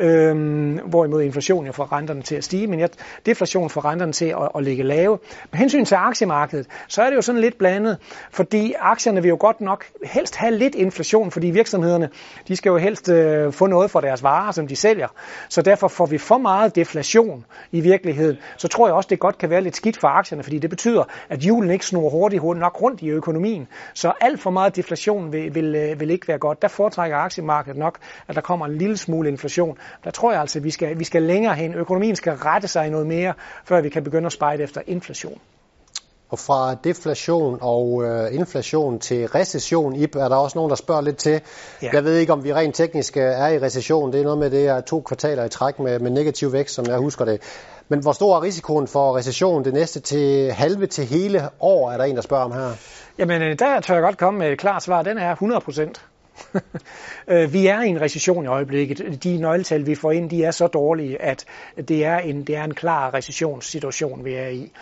øhm, 0.00 0.78
hvorimod 0.86 1.22
inflationen 1.22 1.72
får 1.72 1.92
renterne 1.92 2.22
til 2.22 2.36
at 2.36 2.44
stige, 2.44 2.66
men 2.66 2.80
jeg, 2.80 2.88
deflation 3.26 3.70
får 3.70 3.84
renterne 3.84 4.12
til 4.12 4.24
at, 4.24 4.48
at 4.56 4.64
ligge 4.64 4.82
lave. 4.82 5.18
Med 5.52 5.58
hensyn 5.58 5.84
til 5.84 5.94
aktiemarkedet, 5.94 6.66
så 6.88 7.02
er 7.02 7.10
det 7.10 7.16
jo 7.16 7.22
sådan 7.22 7.40
lidt 7.40 7.58
blandet, 7.58 7.98
fordi 8.30 8.74
aktierne 8.78 9.22
vil 9.22 9.28
jo 9.28 9.36
godt 9.40 9.60
nok 9.60 9.84
helst 10.04 10.36
have 10.36 10.54
lidt 10.54 10.74
inflation, 10.74 11.30
fordi 11.30 11.46
virksomhederne, 11.46 12.08
de 12.48 12.56
skal 12.56 12.70
jo 12.70 12.76
helst 12.76 13.08
øh, 13.08 13.52
få 13.52 13.66
noget 13.66 13.90
for 13.90 14.00
deres 14.00 14.22
varer, 14.22 14.52
som 14.52 14.66
de 14.66 14.76
sælger. 14.76 15.08
Så 15.48 15.62
derfor 15.62 15.88
får 15.88 16.06
vi 16.06 16.18
for 16.18 16.38
meget 16.38 16.76
deflation 16.76 17.44
i 17.72 17.80
virkeligheden, 17.80 18.38
så 18.56 18.68
tror 18.68 18.86
jeg 18.86 18.94
også, 18.94 19.06
det 19.10 19.18
godt 19.18 19.38
kan 19.38 19.50
være 19.50 19.60
lidt 19.60 19.76
skidt 19.76 19.96
for 19.96 20.08
aktierne, 20.08 20.42
fordi 20.42 20.58
det 20.58 20.70
betyder, 20.70 21.04
at 21.28 21.42
julen 21.42 21.70
ikke 21.70 21.86
snor 21.86 22.10
hurtigt 22.10 22.42
nok 22.42 22.82
rundt 22.82 23.02
i 23.02 23.08
økonomien. 23.08 23.68
Så 23.94 24.12
alt 24.20 24.40
for 24.40 24.50
meget 24.50 24.76
deflation 24.76 25.32
vil, 25.32 25.54
vil, 25.54 25.74
øh, 25.74 26.00
vil 26.00 26.10
ikke 26.10 26.28
være 26.28 26.38
godt. 26.38 26.62
Der 26.62 26.68
foretrækker 26.68 27.16
aktiemarkedet 27.16 27.78
nok, 27.78 27.98
at 28.28 28.34
der 28.34 28.40
kommer 28.50 28.66
en 28.66 28.78
lille 28.78 28.96
smule 28.96 29.28
inflation. 29.28 29.78
Der 30.04 30.10
tror 30.10 30.32
jeg 30.32 30.40
altså, 30.40 30.58
at 30.58 30.64
vi 30.64 30.70
skal, 30.70 30.98
vi 30.98 31.04
skal 31.04 31.22
længere 31.22 31.54
hen. 31.54 31.74
Økonomien 31.74 32.16
skal 32.16 32.32
rette 32.32 32.68
sig 32.68 32.90
noget 32.90 33.06
mere, 33.06 33.32
før 33.64 33.80
vi 33.80 33.88
kan 33.88 34.04
begynde 34.04 34.26
at 34.26 34.32
spejde 34.32 34.62
efter 34.62 34.80
inflation. 34.86 35.38
Og 36.30 36.38
fra 36.38 36.74
deflation 36.84 37.58
og 37.60 38.04
øh, 38.04 38.34
inflation 38.34 38.98
til 38.98 39.26
recession, 39.26 39.96
Ip, 39.96 40.16
er 40.16 40.28
der 40.28 40.36
også 40.36 40.58
nogen, 40.58 40.70
der 40.70 40.76
spørger 40.76 41.00
lidt 41.00 41.16
til. 41.16 41.40
Ja. 41.82 41.90
Jeg 41.92 42.04
ved 42.04 42.16
ikke, 42.16 42.32
om 42.32 42.44
vi 42.44 42.54
rent 42.54 42.74
teknisk 42.74 43.16
øh, 43.16 43.22
er 43.22 43.48
i 43.48 43.58
recession. 43.58 44.12
Det 44.12 44.20
er 44.20 44.24
noget 44.24 44.38
med 44.38 44.50
det 44.50 44.66
er 44.68 44.80
to 44.80 45.00
kvartaler 45.00 45.44
i 45.44 45.48
træk 45.48 45.78
med, 45.78 45.98
med 45.98 46.10
negativ 46.10 46.52
vækst, 46.52 46.74
som 46.74 46.86
jeg 46.86 46.98
husker 46.98 47.24
det. 47.24 47.40
Men 47.88 48.00
hvor 48.00 48.12
stor 48.12 48.36
er 48.36 48.42
risikoen 48.42 48.88
for 48.88 49.16
recession 49.16 49.64
det 49.64 49.72
næste 49.74 50.00
til 50.00 50.52
halve 50.52 50.86
til 50.86 51.04
hele 51.04 51.48
år, 51.60 51.90
er 51.90 51.96
der 51.96 52.04
en, 52.04 52.16
der 52.16 52.22
spørger 52.22 52.44
om 52.44 52.52
her? 52.52 52.70
Jamen, 53.18 53.42
øh, 53.42 53.58
der 53.58 53.80
tør 53.80 53.94
jeg 53.94 54.02
godt 54.02 54.18
komme 54.18 54.38
med 54.38 54.52
et 54.52 54.58
klart 54.58 54.82
svar. 54.82 55.02
Den 55.02 55.18
er 55.18 55.32
100 55.32 55.60
procent. 55.60 56.09
Øh, 57.28 57.52
vi 57.52 57.66
er 57.66 57.82
i 57.82 57.88
en 57.88 58.00
recession 58.00 58.44
i 58.44 58.46
øjeblikket. 58.46 59.24
De 59.24 59.36
nøgletal, 59.36 59.86
vi 59.86 59.94
får 59.94 60.12
ind, 60.12 60.30
de 60.30 60.44
er 60.44 60.50
så 60.50 60.66
dårlige, 60.66 61.22
at 61.22 61.44
det 61.88 62.04
er 62.04 62.18
en, 62.18 62.44
det 62.44 62.56
er 62.56 62.64
en 62.64 62.74
klar 62.74 63.14
recessionssituation, 63.14 64.24
vi 64.24 64.34
er 64.34 64.48
i. 64.48 64.72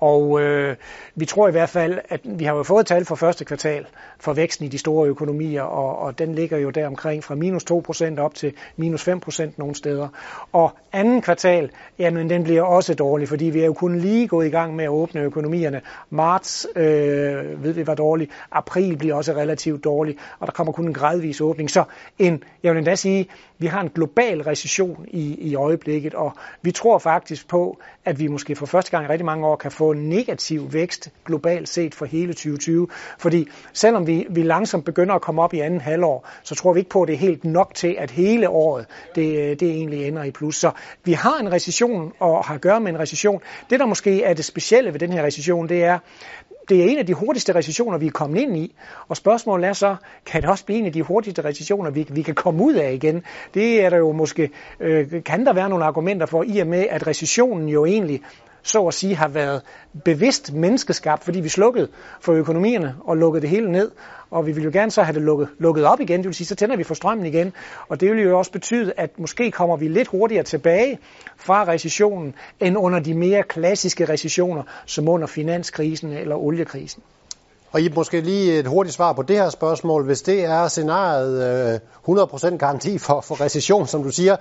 Og 0.00 0.40
øh, 0.40 0.76
vi 1.14 1.24
tror 1.24 1.48
i 1.48 1.50
hvert 1.50 1.68
fald, 1.68 1.98
at 2.08 2.20
vi 2.24 2.44
har 2.44 2.56
jo 2.56 2.62
fået 2.62 2.86
tal 2.86 3.04
for 3.04 3.14
første 3.14 3.44
kvartal 3.44 3.86
for 4.20 4.32
væksten 4.32 4.66
i 4.66 4.68
de 4.68 4.78
store 4.78 5.08
økonomier, 5.08 5.62
og, 5.62 5.98
og 5.98 6.18
den 6.18 6.34
ligger 6.34 6.58
jo 6.58 6.70
der 6.70 6.86
omkring 6.86 7.24
fra 7.24 7.34
minus 7.34 7.64
2% 7.70 8.20
op 8.20 8.34
til 8.34 8.52
minus 8.76 9.08
5% 9.08 9.50
nogle 9.56 9.74
steder. 9.74 10.08
Og 10.52 10.70
anden 10.92 11.22
kvartal, 11.22 11.70
jamen 11.98 12.30
den 12.30 12.44
bliver 12.44 12.62
også 12.62 12.94
dårlig, 12.94 13.28
fordi 13.28 13.44
vi 13.44 13.60
er 13.60 13.66
jo 13.66 13.72
kun 13.72 13.98
lige 13.98 14.28
gået 14.28 14.46
i 14.46 14.50
gang 14.50 14.76
med 14.76 14.84
at 14.84 14.90
åbne 14.90 15.20
økonomierne. 15.20 15.80
Marts 16.10 16.66
øh, 16.76 17.64
ved 17.64 17.72
vi 17.72 17.86
var 17.86 17.94
dårlig, 17.94 18.28
april 18.52 18.96
bliver 18.96 19.14
også 19.14 19.32
relativt 19.32 19.84
dårlig, 19.84 20.16
og 20.40 20.46
der 20.46 20.52
kommer 20.52 20.72
kun 20.72 20.86
en 20.86 20.94
gradvis 20.94 21.40
åbning. 21.40 21.70
Så 21.70 21.84
en, 22.18 22.42
jeg 22.62 22.72
vil 22.72 22.78
endda 22.78 22.94
sige, 22.94 23.28
vi 23.58 23.66
har 23.66 23.80
en 23.80 23.88
global 23.88 24.42
recession 24.42 25.06
i, 25.08 25.34
i 25.40 25.54
øjeblikket, 25.54 26.14
og 26.14 26.32
vi 26.62 26.70
tror 26.70 26.98
faktisk 26.98 27.48
på, 27.48 27.78
at 28.04 28.18
vi 28.18 28.26
måske 28.26 28.56
for 28.56 28.66
første 28.66 28.90
gang 28.90 29.04
i 29.04 29.08
rigtig 29.08 29.26
mange 29.26 29.46
år 29.46 29.56
kan 29.56 29.70
få 29.70 29.87
en 29.92 30.08
negativ 30.08 30.72
vækst 30.72 31.10
globalt 31.24 31.68
set 31.68 31.94
for 31.94 32.04
hele 32.04 32.32
2020. 32.32 32.88
Fordi 33.18 33.48
selvom 33.72 34.06
vi, 34.06 34.26
vi 34.30 34.42
langsomt 34.42 34.84
begynder 34.84 35.14
at 35.14 35.22
komme 35.22 35.42
op 35.42 35.54
i 35.54 35.60
anden 35.60 35.80
halvår, 35.80 36.28
så 36.42 36.54
tror 36.54 36.72
vi 36.72 36.80
ikke 36.80 36.90
på, 36.90 37.02
at 37.02 37.08
det 37.08 37.14
er 37.14 37.18
helt 37.18 37.44
nok 37.44 37.74
til, 37.74 37.96
at 37.98 38.10
hele 38.10 38.48
året 38.48 38.86
det, 39.14 39.60
det 39.60 39.70
egentlig 39.70 40.08
ender 40.08 40.24
i 40.24 40.30
plus. 40.30 40.56
Så 40.56 40.70
vi 41.04 41.12
har 41.12 41.38
en 41.40 41.52
recession 41.52 42.12
og 42.18 42.44
har 42.44 42.54
at 42.54 42.60
gøre 42.60 42.80
med 42.80 42.92
en 42.92 42.98
recession. 42.98 43.40
Det, 43.70 43.80
der 43.80 43.86
måske 43.86 44.22
er 44.22 44.34
det 44.34 44.44
specielle 44.44 44.92
ved 44.92 45.00
den 45.00 45.12
her 45.12 45.22
recession, 45.22 45.68
det 45.68 45.84
er, 45.84 45.98
det 46.68 46.80
er 46.80 46.84
en 46.84 46.98
af 46.98 47.06
de 47.06 47.14
hurtigste 47.14 47.54
recessioner, 47.54 47.98
vi 47.98 48.06
er 48.06 48.10
kommet 48.10 48.40
ind 48.40 48.56
i. 48.56 48.74
Og 49.08 49.16
spørgsmålet 49.16 49.68
er 49.68 49.72
så, 49.72 49.96
kan 50.26 50.42
det 50.42 50.50
også 50.50 50.64
blive 50.64 50.78
en 50.78 50.86
af 50.86 50.92
de 50.92 51.02
hurtigste 51.02 51.44
recessioner, 51.44 51.90
vi, 51.90 52.06
vi 52.10 52.22
kan 52.22 52.34
komme 52.34 52.64
ud 52.64 52.74
af 52.74 52.92
igen? 52.92 53.22
Det 53.54 53.84
er 53.84 53.90
der 53.90 53.96
jo 53.96 54.12
måske, 54.12 54.50
øh, 54.80 55.24
kan 55.24 55.46
der 55.46 55.52
være 55.52 55.68
nogle 55.68 55.84
argumenter 55.84 56.26
for, 56.26 56.44
i 56.46 56.58
og 56.58 56.66
med, 56.66 56.86
at 56.90 57.06
recessionen 57.06 57.68
jo 57.68 57.84
egentlig 57.84 58.20
så 58.68 58.86
at 58.86 58.94
sige 58.94 59.16
har 59.16 59.28
været 59.28 59.62
bevidst 60.04 60.52
menneskeskabt, 60.52 61.24
fordi 61.24 61.40
vi 61.40 61.48
slukkede 61.48 61.88
for 62.20 62.32
økonomierne 62.32 62.94
og 63.04 63.16
lukkede 63.16 63.42
det 63.42 63.50
hele 63.50 63.72
ned. 63.72 63.90
Og 64.30 64.46
vi 64.46 64.52
vil 64.52 64.64
jo 64.64 64.70
gerne 64.72 64.90
så 64.90 65.02
have 65.02 65.14
det 65.14 65.22
lukket, 65.22 65.48
lukket 65.58 65.84
op 65.84 66.00
igen, 66.00 66.18
det 66.18 66.26
vil 66.26 66.34
sige, 66.34 66.46
så 66.46 66.54
tænder 66.54 66.76
vi 66.76 66.84
for 66.84 66.94
strømmen 66.94 67.26
igen. 67.26 67.52
Og 67.88 68.00
det 68.00 68.10
vil 68.10 68.22
jo 68.22 68.38
også 68.38 68.52
betyde, 68.52 68.92
at 68.96 69.18
måske 69.18 69.50
kommer 69.50 69.76
vi 69.76 69.88
lidt 69.88 70.08
hurtigere 70.08 70.44
tilbage 70.44 70.98
fra 71.36 71.64
recessionen, 71.64 72.34
end 72.60 72.78
under 72.78 72.98
de 72.98 73.14
mere 73.14 73.42
klassiske 73.42 74.04
recessioner, 74.08 74.62
som 74.86 75.08
under 75.08 75.26
finanskrisen 75.26 76.12
eller 76.12 76.36
oliekrisen. 76.36 77.02
Og 77.72 77.80
I 77.80 77.88
måske 77.94 78.20
lige 78.20 78.58
et 78.58 78.66
hurtigt 78.66 78.94
svar 78.94 79.12
på 79.12 79.22
det 79.22 79.36
her 79.36 79.50
spørgsmål. 79.50 80.04
Hvis 80.04 80.22
det 80.22 80.44
er 80.44 80.68
scenariet 80.68 81.80
øh, 82.08 82.18
100% 82.18 82.56
garanti 82.56 82.98
for, 82.98 83.20
for 83.20 83.40
recession, 83.40 83.86
som 83.86 84.02
du 84.02 84.10
siger, 84.10 84.36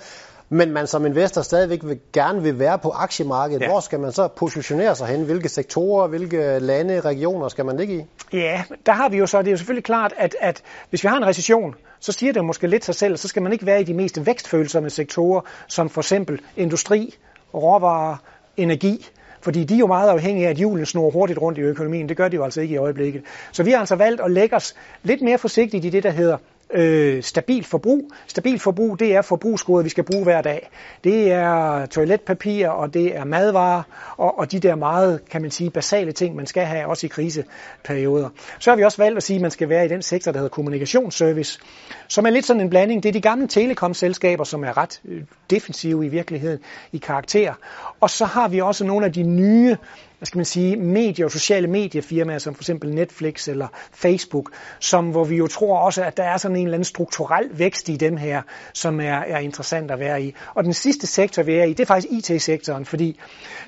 men 0.50 0.72
man 0.72 0.88
som 0.88 1.06
investor 1.06 1.42
stadigvæk 1.42 1.80
vil, 1.84 2.00
gerne 2.14 2.42
vil 2.42 2.60
være 2.60 2.80
på 2.80 2.90
aktiemarkedet. 2.90 3.62
Ja. 3.62 3.68
Hvor 3.68 3.80
skal 3.80 4.00
man 4.00 4.12
så 4.12 4.28
positionere 4.28 4.96
sig 4.96 5.08
hen? 5.08 5.24
Hvilke 5.24 5.50
sektorer, 5.50 6.08
hvilke 6.08 6.60
lande, 6.60 7.00
regioner 7.00 7.48
skal 7.48 7.66
man 7.66 7.78
ligge 7.78 7.96
i? 7.96 8.06
Ja, 8.34 8.64
der 8.86 8.92
har 8.92 9.10
vi 9.10 9.18
jo 9.18 9.26
så, 9.26 9.40
det 9.40 9.48
er 9.48 9.52
jo 9.52 9.58
selvfølgelig 9.58 9.84
klart, 9.84 10.14
at, 10.18 10.36
at 10.40 10.64
hvis 10.90 11.04
vi 11.04 11.08
har 11.08 11.18
en 11.18 11.26
recession, 11.26 11.76
så 12.00 12.12
siger 12.12 12.34
det 12.34 12.46
måske 12.46 12.68
lidt 12.68 12.86
sig 12.86 12.96
selv, 12.96 13.18
så 13.18 13.28
skal 13.28 13.42
man 13.42 13.54
ikke 13.54 13.66
være 13.66 13.82
i 13.82 13.84
de 13.84 13.94
mest 13.94 14.26
vækstfølsomme 14.26 14.90
sektorer, 14.90 15.42
som 15.68 15.90
for 15.90 16.02
eksempel 16.02 16.42
industri, 16.58 17.16
råvarer, 17.54 18.16
energi, 18.58 19.08
fordi 19.42 19.64
de 19.64 19.76
er 19.76 19.80
jo 19.80 19.88
meget 19.88 20.10
afhængige 20.10 20.48
af, 20.48 20.52
at 20.52 20.60
julen 20.60 20.86
snor 20.86 21.10
hurtigt 21.10 21.40
rundt 21.40 21.58
i 21.58 21.62
økonomien. 21.62 22.10
Det 22.10 22.18
gør 22.18 22.28
de 22.28 22.36
jo 22.36 22.44
altså 22.44 22.62
ikke 22.62 22.74
i 22.74 22.78
øjeblikket. 22.78 23.24
Så 23.52 23.64
vi 23.64 23.72
har 23.72 23.80
altså 23.80 23.96
valgt 23.96 24.22
at 24.22 24.32
lægge 24.32 24.56
os 24.56 24.76
lidt 25.04 25.22
mere 25.22 25.38
forsigtigt 25.38 25.86
i 25.86 25.90
det, 25.90 26.04
der 26.04 26.10
hedder 26.10 26.38
øh, 26.74 27.24
stabilt 27.24 27.66
forbrug. 27.66 28.12
Stabilt 28.28 28.62
forbrug, 28.62 29.00
det 29.00 29.16
er 29.16 29.22
forbrugsgoder, 29.22 29.84
vi 29.84 29.90
skal 29.90 30.04
bruge 30.04 30.24
hver 30.24 30.42
dag. 30.42 30.70
Det 31.04 31.32
er 31.32 31.86
toiletpapir, 31.86 32.68
og 32.68 32.94
det 32.94 33.18
er 33.18 33.26
madvarer, 33.26 33.84
og, 34.18 34.40
og 34.40 34.52
de 34.52 34.60
der 34.60 34.76
meget, 34.76 35.22
kan 35.30 35.42
man 35.42 35.52
sige, 35.52 35.70
basale 35.70 36.12
ting, 36.12 36.36
man 36.36 36.46
skal 36.46 36.66
have, 36.66 36.88
også 36.88 37.06
i 37.06 37.10
kriseperioder. 37.10 38.30
Så 38.60 38.72
har 38.72 38.76
vi 38.76 38.84
også 38.84 38.98
valgt 38.98 39.18
at 39.18 39.24
sige, 39.24 39.36
at 39.36 39.42
man 39.42 39.52
skal 39.52 39.70
være 39.70 39.86
i 39.86 39.88
den 39.88 40.02
sektor, 40.02 40.32
der 40.32 40.40
hedder 40.40 40.50
kommunikationsservice, 40.50 41.60
som 42.08 42.26
er 42.26 42.30
lidt 42.30 42.46
sådan 42.46 42.62
en 42.62 42.70
blanding. 42.70 43.04
Det 43.04 43.10
er 43.10 43.14
de 43.14 43.22
gamle 43.22 43.48
telekomselskaber, 43.48 44.44
som 44.44 44.64
er 44.64 44.78
ret 44.78 45.02
øh, 45.06 45.22
defensive 45.50 46.06
i 46.06 46.10
virkeligheden 46.10 46.60
i 46.92 46.98
karakter. 46.98 47.54
Og 48.00 48.10
så 48.10 48.26
har 48.26 48.48
vi 48.48 48.62
også 48.62 48.86
nogle 48.86 49.06
af 49.06 49.14
de 49.14 49.24
nye 49.24 49.78
hvad 50.18 50.26
skal 50.26 50.38
man 50.38 50.46
sige, 50.46 50.76
medier 50.76 51.26
og 51.26 51.32
sociale 51.32 51.68
mediefirmaer, 51.68 52.38
som 52.38 52.56
for 52.56 52.64
eksempel 52.64 52.94
Netflix 52.94 53.48
eller 53.48 53.68
Facebook, 53.92 54.52
som, 54.80 55.10
hvor 55.10 55.24
vi 55.24 55.36
jo 55.36 55.48
tror 55.48 55.78
også, 55.78 56.04
at 56.04 56.18
der 56.18 56.24
er 56.24 56.38
sådan 56.38 56.58
en 56.58 56.64
eller 56.64 56.74
anden 56.74 56.86
strukturel 56.86 57.50
vækst 57.52 57.90
i 57.90 57.96
dem 57.96 58.18
her, 58.18 58.42
som 58.74 59.00
er, 59.00 59.18
er 59.18 59.40
interessant 59.40 59.92
at 59.92 60.00
være 60.00 60.24
i. 60.24 60.36
Og 60.54 60.64
den 60.64 60.74
sidste 60.74 61.08
sektor, 61.08 61.44
vi 61.44 61.56
er 61.56 61.64
i, 61.64 61.70
det 61.70 61.80
er 61.80 61.86
faktisk 61.86 62.32
IT-sektoren, 62.32 62.86
fordi 62.86 63.20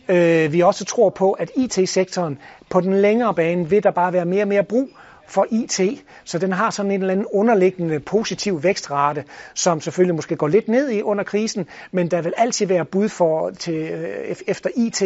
øh, 0.10 0.54
vi 0.54 0.62
også 0.62 0.86
tror 0.86 1.10
på, 1.10 1.32
at 1.32 1.52
IT-sektoren 1.56 2.38
på 2.70 2.82
den 2.82 2.94
længere 2.94 3.34
bane 3.34 3.70
vil 3.70 3.84
der 3.84 3.92
bare 3.92 4.14
være 4.14 4.26
mere 4.26 4.44
og 4.44 4.48
mere 4.48 4.64
brug 4.64 4.90
for 5.30 5.48
IT, 5.52 5.80
så 6.24 6.40
den 6.40 6.52
har 6.54 6.70
sådan 6.70 6.92
en 6.92 7.02
eller 7.02 7.12
anden 7.12 7.26
underliggende 7.34 8.00
positiv 8.00 8.64
vækstrate, 8.64 9.24
som 9.54 9.82
selvfølgelig 9.82 10.16
måske 10.16 10.36
går 10.36 10.48
lidt 10.48 10.68
ned 10.68 10.90
i 10.90 11.02
under 11.02 11.24
krisen, 11.24 11.68
men 11.92 12.12
der 12.12 12.22
vil 12.22 12.34
altid 12.38 12.66
være 12.66 12.86
bud 12.86 13.10
for 13.10 13.50
til, 13.50 13.74
øh, 13.74 14.36
efter 14.48 14.70
IT, 14.76 15.04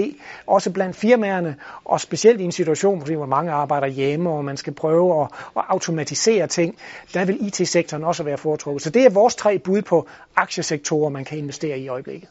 også 0.48 0.72
blandt 0.72 0.96
firmaerne, 0.96 1.56
og 1.86 2.02
specielt 2.02 2.42
i 2.42 2.44
en 2.44 2.52
situation, 2.52 3.16
hvor 3.16 3.26
mange 3.26 3.52
arbejder 3.52 3.88
hjemme, 3.88 4.30
og 4.30 4.46
man 4.46 4.58
skal 4.58 4.74
prøve 4.74 5.22
at, 5.22 5.28
at 5.58 5.64
automatisere 5.68 6.48
ting, 6.48 6.76
der 7.14 7.26
vil 7.26 7.48
IT-sektoren 7.48 8.04
også 8.04 8.24
være 8.24 8.38
foretrukket. 8.38 8.82
Så 8.82 8.90
det 8.90 9.06
er 9.06 9.10
vores 9.10 9.36
tre 9.36 9.60
bud 9.60 9.82
på 9.82 10.08
aktiesektorer, 10.36 11.10
man 11.10 11.26
kan 11.26 11.38
investere 11.38 11.80
i 11.80 11.84
i 11.84 11.88
øjeblikket. 11.88 12.30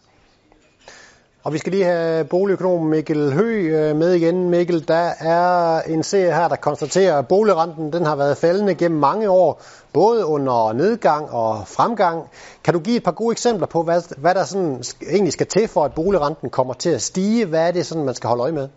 Og 1.44 1.52
vi 1.52 1.58
skal 1.58 1.72
lige 1.72 1.84
have 1.84 2.24
boligøkonom 2.24 2.86
Mikkel 2.86 3.32
Hø 3.32 3.42
øh, 3.42 3.96
med 3.96 4.12
igen. 4.12 4.50
Mikkel, 4.50 4.88
der 4.88 5.10
er 5.20 5.82
en 5.82 6.02
serie 6.02 6.34
her, 6.34 6.48
der 6.48 6.56
konstaterer, 6.56 7.18
at 7.18 7.28
boligrenten 7.28 7.92
den 7.92 8.06
har 8.06 8.16
været 8.16 8.36
faldende 8.36 8.74
gennem 8.74 9.00
mange 9.00 9.30
år, 9.30 9.62
både 9.92 10.26
under 10.26 10.72
nedgang 10.72 11.30
og 11.30 11.68
fremgang. 11.68 12.30
Kan 12.64 12.74
du 12.74 12.80
give 12.80 12.96
et 12.96 13.02
par 13.02 13.12
gode 13.12 13.32
eksempler 13.32 13.66
på, 13.66 13.82
hvad, 13.82 14.16
hvad 14.18 14.34
der 14.34 14.44
sådan 14.44 14.82
egentlig 15.10 15.32
skal 15.32 15.46
til 15.46 15.68
for, 15.68 15.84
at 15.84 15.94
boligrenten 15.94 16.50
kommer 16.50 16.74
til 16.74 16.90
at 16.90 17.02
stige? 17.02 17.46
Hvad 17.46 17.68
er 17.68 17.72
det, 17.72 17.86
sådan, 17.86 18.04
man 18.04 18.14
skal 18.14 18.28
holde 18.28 18.42
øje 18.42 18.52
med? 18.52 18.68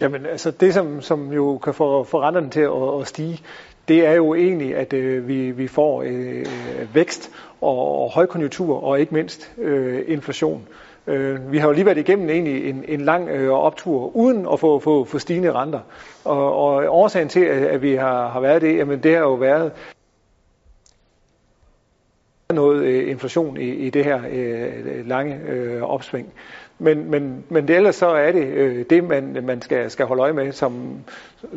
Jamen, 0.00 0.26
altså 0.26 0.50
det, 0.50 0.74
som, 0.74 1.00
som 1.00 1.32
jo 1.32 1.58
kan 1.58 1.74
få, 1.74 2.04
få 2.04 2.20
renterne 2.22 2.50
til 2.50 2.60
at, 2.60 3.00
at 3.00 3.08
stige, 3.08 3.42
det 3.90 4.06
er 4.06 4.12
jo 4.12 4.34
egentlig, 4.34 4.76
at 4.76 4.92
øh, 4.92 5.28
vi, 5.28 5.50
vi 5.50 5.66
får 5.66 6.02
øh, 6.06 6.46
vækst 6.94 7.30
og, 7.60 8.02
og 8.02 8.10
højkonjunktur 8.10 8.84
og 8.84 9.00
ikke 9.00 9.14
mindst 9.14 9.52
øh, 9.58 10.04
inflation. 10.06 10.68
Øh, 11.06 11.52
vi 11.52 11.58
har 11.58 11.68
jo 11.68 11.72
lige 11.72 11.86
været 11.86 11.98
igennem 11.98 12.30
egentlig 12.30 12.68
en, 12.68 12.84
en 12.88 13.00
lang 13.00 13.28
øh, 13.28 13.50
optur 13.50 14.16
uden 14.16 14.46
at 14.52 14.60
få, 14.60 14.78
få, 14.78 15.04
få 15.04 15.18
stigende 15.18 15.52
renter. 15.52 15.80
Og, 16.24 16.56
og 16.56 16.84
årsagen 16.88 17.28
til, 17.28 17.40
at, 17.40 17.62
at 17.62 17.82
vi 17.82 17.94
har, 17.94 18.28
har 18.28 18.40
været 18.40 18.62
det, 18.62 18.76
jamen 18.76 19.02
det 19.02 19.14
har 19.14 19.22
jo 19.22 19.34
været 19.34 19.72
noget 22.52 22.82
øh, 22.84 23.10
inflation 23.10 23.56
i, 23.56 23.68
i 23.68 23.90
det 23.90 24.04
her 24.04 24.22
øh, 24.30 25.06
lange 25.08 25.40
øh, 25.48 25.82
opsving. 25.82 26.32
Men, 26.80 27.10
men, 27.10 27.44
men 27.48 27.68
det, 27.68 27.76
ellers 27.76 27.94
så 27.94 28.06
er 28.06 28.32
det 28.32 28.46
øh, 28.46 28.84
det, 28.90 29.04
man, 29.04 29.38
man 29.42 29.62
skal, 29.62 29.90
skal 29.90 30.06
holde 30.06 30.22
øje 30.22 30.32
med, 30.32 30.52
som, 30.52 30.90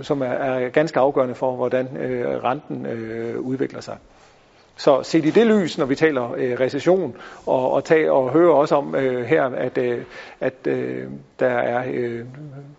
som 0.02 0.22
er, 0.22 0.26
er 0.26 0.70
ganske 0.70 1.00
afgørende 1.00 1.36
for, 1.36 1.56
hvordan 1.56 1.98
øh, 1.98 2.44
renten 2.44 2.86
øh, 2.86 3.40
udvikler 3.40 3.82
sig. 3.82 3.98
Så 4.76 5.04
set 5.04 5.26
i 5.26 5.30
det 5.30 5.48
lys, 5.48 5.78
når 5.78 5.86
vi 5.86 5.96
taler 5.96 6.34
øh, 6.38 6.60
recession, 6.60 7.16
og, 7.46 7.72
og, 7.72 7.84
tag, 7.84 8.12
og 8.12 8.30
høre 8.30 8.54
også 8.54 8.76
om 8.76 8.96
øh, 8.96 9.26
her, 9.26 9.44
at, 9.44 9.78
øh, 9.78 10.04
at 10.40 10.68
øh, 10.68 11.08
der 11.40 11.48
er 11.48 11.84
øh, 11.94 12.26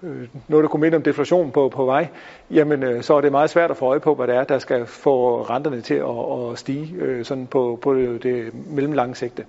øh, 0.03 0.29
noget, 0.49 0.63
der 0.63 0.69
kunne 0.69 0.81
minde 0.81 0.97
om 0.97 1.03
deflation 1.03 1.51
på, 1.51 1.69
på 1.69 1.85
vej, 1.85 2.09
jamen 2.51 2.83
øh, 2.83 3.03
så 3.03 3.15
er 3.15 3.21
det 3.21 3.33
meget 3.33 3.51
svært 3.51 3.71
at 3.71 3.77
få 3.77 3.87
øje 3.87 4.01
på, 4.01 4.15
hvad 4.15 4.27
det 4.27 4.37
er, 4.37 4.45
der 4.45 4.59
skal 4.59 4.87
få 4.87 5.43
renterne 5.43 5.81
til 5.81 5.95
at, 5.95 6.51
at 6.53 6.59
stige 6.59 6.95
øh, 6.95 7.25
sådan 7.25 7.47
på, 7.47 7.79
på 7.83 7.95
det 7.95 8.51
mellemlange 8.71 9.15
sigte. 9.15 9.45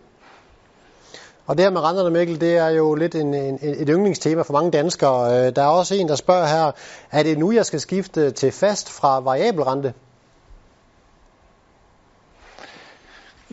Og 1.47 1.57
det 1.57 1.65
her 1.65 1.71
med 1.71 1.81
renterne, 1.81 2.09
Mikkel, 2.09 2.41
det 2.41 2.57
er 2.57 2.69
jo 2.69 2.95
lidt 2.95 3.15
en, 3.15 3.33
en, 3.33 3.59
et 3.61 3.87
yndlingstema 3.89 4.41
for 4.41 4.53
mange 4.53 4.71
danskere. 4.71 5.47
Øh, 5.47 5.55
der 5.55 5.61
er 5.61 5.67
også 5.67 5.95
en, 5.95 6.07
der 6.07 6.15
spørger 6.15 6.45
her, 6.45 6.71
er 7.11 7.23
det 7.23 7.37
nu, 7.37 7.51
jeg 7.51 7.65
skal 7.65 7.79
skifte 7.79 8.31
til 8.31 8.51
fast 8.51 8.91
fra 8.91 9.19
variabel 9.19 9.63
rente? 9.63 9.93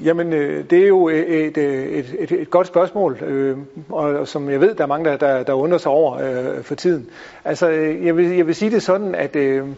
Jamen, 0.04 0.32
øh, 0.32 0.70
det 0.70 0.82
er 0.82 0.86
jo 0.86 1.08
øh, 1.08 1.26
et, 1.26 1.58
et, 1.58 2.14
et, 2.18 2.32
et 2.32 2.50
godt 2.50 2.66
spørgsmål, 2.66 3.18
øh, 3.22 3.58
og 3.90 4.28
som 4.28 4.50
jeg 4.50 4.60
ved, 4.60 4.74
der 4.74 4.82
er 4.82 4.88
mange, 4.88 5.10
der, 5.10 5.16
der, 5.16 5.42
der 5.42 5.52
undrer 5.52 5.78
sig 5.78 5.92
over 5.92 6.18
øh, 6.18 6.62
for 6.62 6.74
tiden. 6.74 7.10
Altså, 7.44 7.68
jeg 8.02 8.16
vil, 8.16 8.36
jeg 8.36 8.46
vil 8.46 8.54
sige 8.54 8.70
det 8.70 8.82
sådan, 8.82 9.14
at 9.14 9.36
øh, 9.36 9.68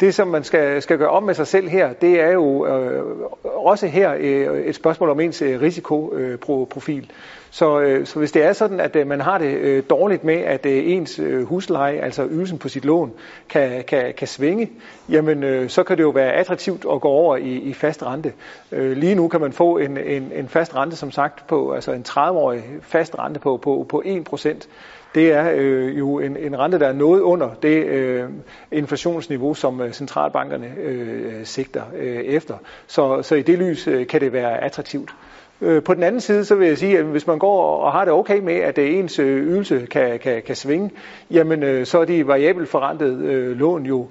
det, 0.00 0.14
som 0.14 0.28
man 0.28 0.44
skal, 0.44 0.82
skal 0.82 0.98
gøre 0.98 1.10
op 1.10 1.22
med 1.22 1.34
sig 1.34 1.46
selv 1.46 1.68
her, 1.68 1.92
det 1.92 2.20
er 2.20 2.32
jo 2.32 2.66
øh, 2.66 3.04
også 3.44 3.86
her 3.86 4.14
øh, 4.18 4.60
et 4.60 4.74
spørgsmål 4.74 5.10
om 5.10 5.20
ens 5.20 5.42
øh, 5.42 5.60
risikoprofil. 5.60 7.10
Så, 7.50 7.80
øh, 7.80 8.06
så 8.06 8.18
hvis 8.18 8.32
det 8.32 8.44
er 8.44 8.52
sådan, 8.52 8.80
at 8.80 8.96
øh, 8.96 9.06
man 9.06 9.20
har 9.20 9.38
det 9.38 9.54
øh, 9.56 9.82
dårligt 9.90 10.24
med, 10.24 10.34
at 10.34 10.66
øh, 10.66 10.90
ens 10.90 11.18
øh, 11.18 11.44
husleje, 11.44 11.98
altså 11.98 12.26
ydelsen 12.30 12.58
på 12.58 12.68
sit 12.68 12.84
lån, 12.84 13.12
kan, 13.48 13.84
kan, 13.84 14.14
kan 14.16 14.28
svinge, 14.28 14.70
jamen 15.08 15.42
øh, 15.42 15.68
så 15.68 15.82
kan 15.82 15.96
det 15.96 16.02
jo 16.02 16.10
være 16.10 16.32
attraktivt 16.32 16.86
at 16.92 17.00
gå 17.00 17.08
over 17.08 17.36
i, 17.36 17.52
i 17.52 17.72
fast 17.72 18.02
rente. 18.02 18.32
Øh, 18.72 18.96
lige 18.96 19.14
nu 19.14 19.28
kan 19.28 19.40
man 19.40 19.52
få 19.52 19.78
en, 19.78 19.96
en, 19.96 20.32
en 20.34 20.48
fast 20.48 20.76
rente, 20.76 20.96
som 20.96 21.10
sagt, 21.10 21.46
på 21.46 21.72
altså 21.72 21.92
en 21.92 22.04
30-årig 22.08 22.64
fast 22.82 23.18
rente 23.18 23.40
på, 23.40 23.56
på, 23.56 23.86
på 23.88 24.02
1%. 24.06 24.66
Det 25.16 25.32
er 25.32 25.50
øh, 25.54 25.98
jo 25.98 26.18
en, 26.18 26.36
en 26.36 26.58
rente, 26.58 26.78
der 26.78 26.88
er 26.88 26.92
noget 26.92 27.20
under 27.20 27.54
det 27.62 27.86
øh, 27.86 28.30
inflationsniveau, 28.72 29.54
som 29.54 29.80
øh, 29.80 29.92
centralbankerne 29.92 30.74
øh, 30.82 31.44
sigter 31.44 31.82
øh, 31.96 32.16
efter. 32.16 32.58
Så, 32.86 33.22
så 33.22 33.34
i 33.34 33.42
det 33.42 33.58
lys 33.58 33.88
øh, 33.88 34.06
kan 34.06 34.20
det 34.20 34.32
være 34.32 34.64
attraktivt. 34.64 35.14
Øh, 35.60 35.82
på 35.82 35.94
den 35.94 36.02
anden 36.02 36.20
side, 36.20 36.44
så 36.44 36.54
vil 36.54 36.68
jeg 36.68 36.78
sige, 36.78 36.98
at 36.98 37.04
hvis 37.04 37.26
man 37.26 37.38
går 37.38 37.76
og 37.76 37.92
har 37.92 38.04
det 38.04 38.14
okay 38.14 38.38
med, 38.38 38.54
at 38.54 38.78
øh, 38.78 38.94
ens 38.94 39.18
øh, 39.18 39.42
ydelse 39.42 39.86
kan, 39.90 40.18
kan, 40.18 40.42
kan 40.42 40.56
svinge, 40.56 40.90
jamen 41.30 41.86
så 41.86 42.00
er 42.00 42.04
de 42.04 42.26
variabelt 42.26 42.68
forrentede 42.68 43.54
lån 43.54 43.86
jo 43.86 44.06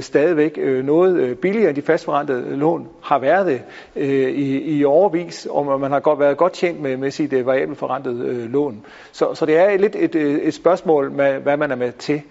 stadigvæk 0.00 0.58
noget 0.84 1.38
billigere 1.38 1.68
end 1.68 1.76
de 1.76 1.82
fastforrentede 1.82 2.56
lån 2.56 2.88
har 3.02 3.18
været 3.18 3.46
det 3.46 3.62
i, 4.34 4.78
i 4.78 4.84
overvis, 4.84 5.46
og 5.50 5.80
man 5.80 5.90
har 5.90 6.00
godt 6.00 6.18
været 6.18 6.36
godt 6.36 6.52
tjent 6.52 6.80
med, 6.80 6.96
med 6.96 7.10
sit 7.10 7.46
variabelt 7.46 7.78
forrentede 7.78 8.48
lån. 8.48 8.84
Så, 9.12 9.34
så 9.34 9.46
det 9.46 9.58
er 9.58 9.76
lidt 9.76 9.96
et, 9.98 10.14
et 10.14 10.54
spørgsmål, 10.54 11.10
med, 11.10 11.32
hvad 11.40 11.56
man 11.56 11.70
er 11.70 11.76
med 11.76 11.92
til. 11.92 12.22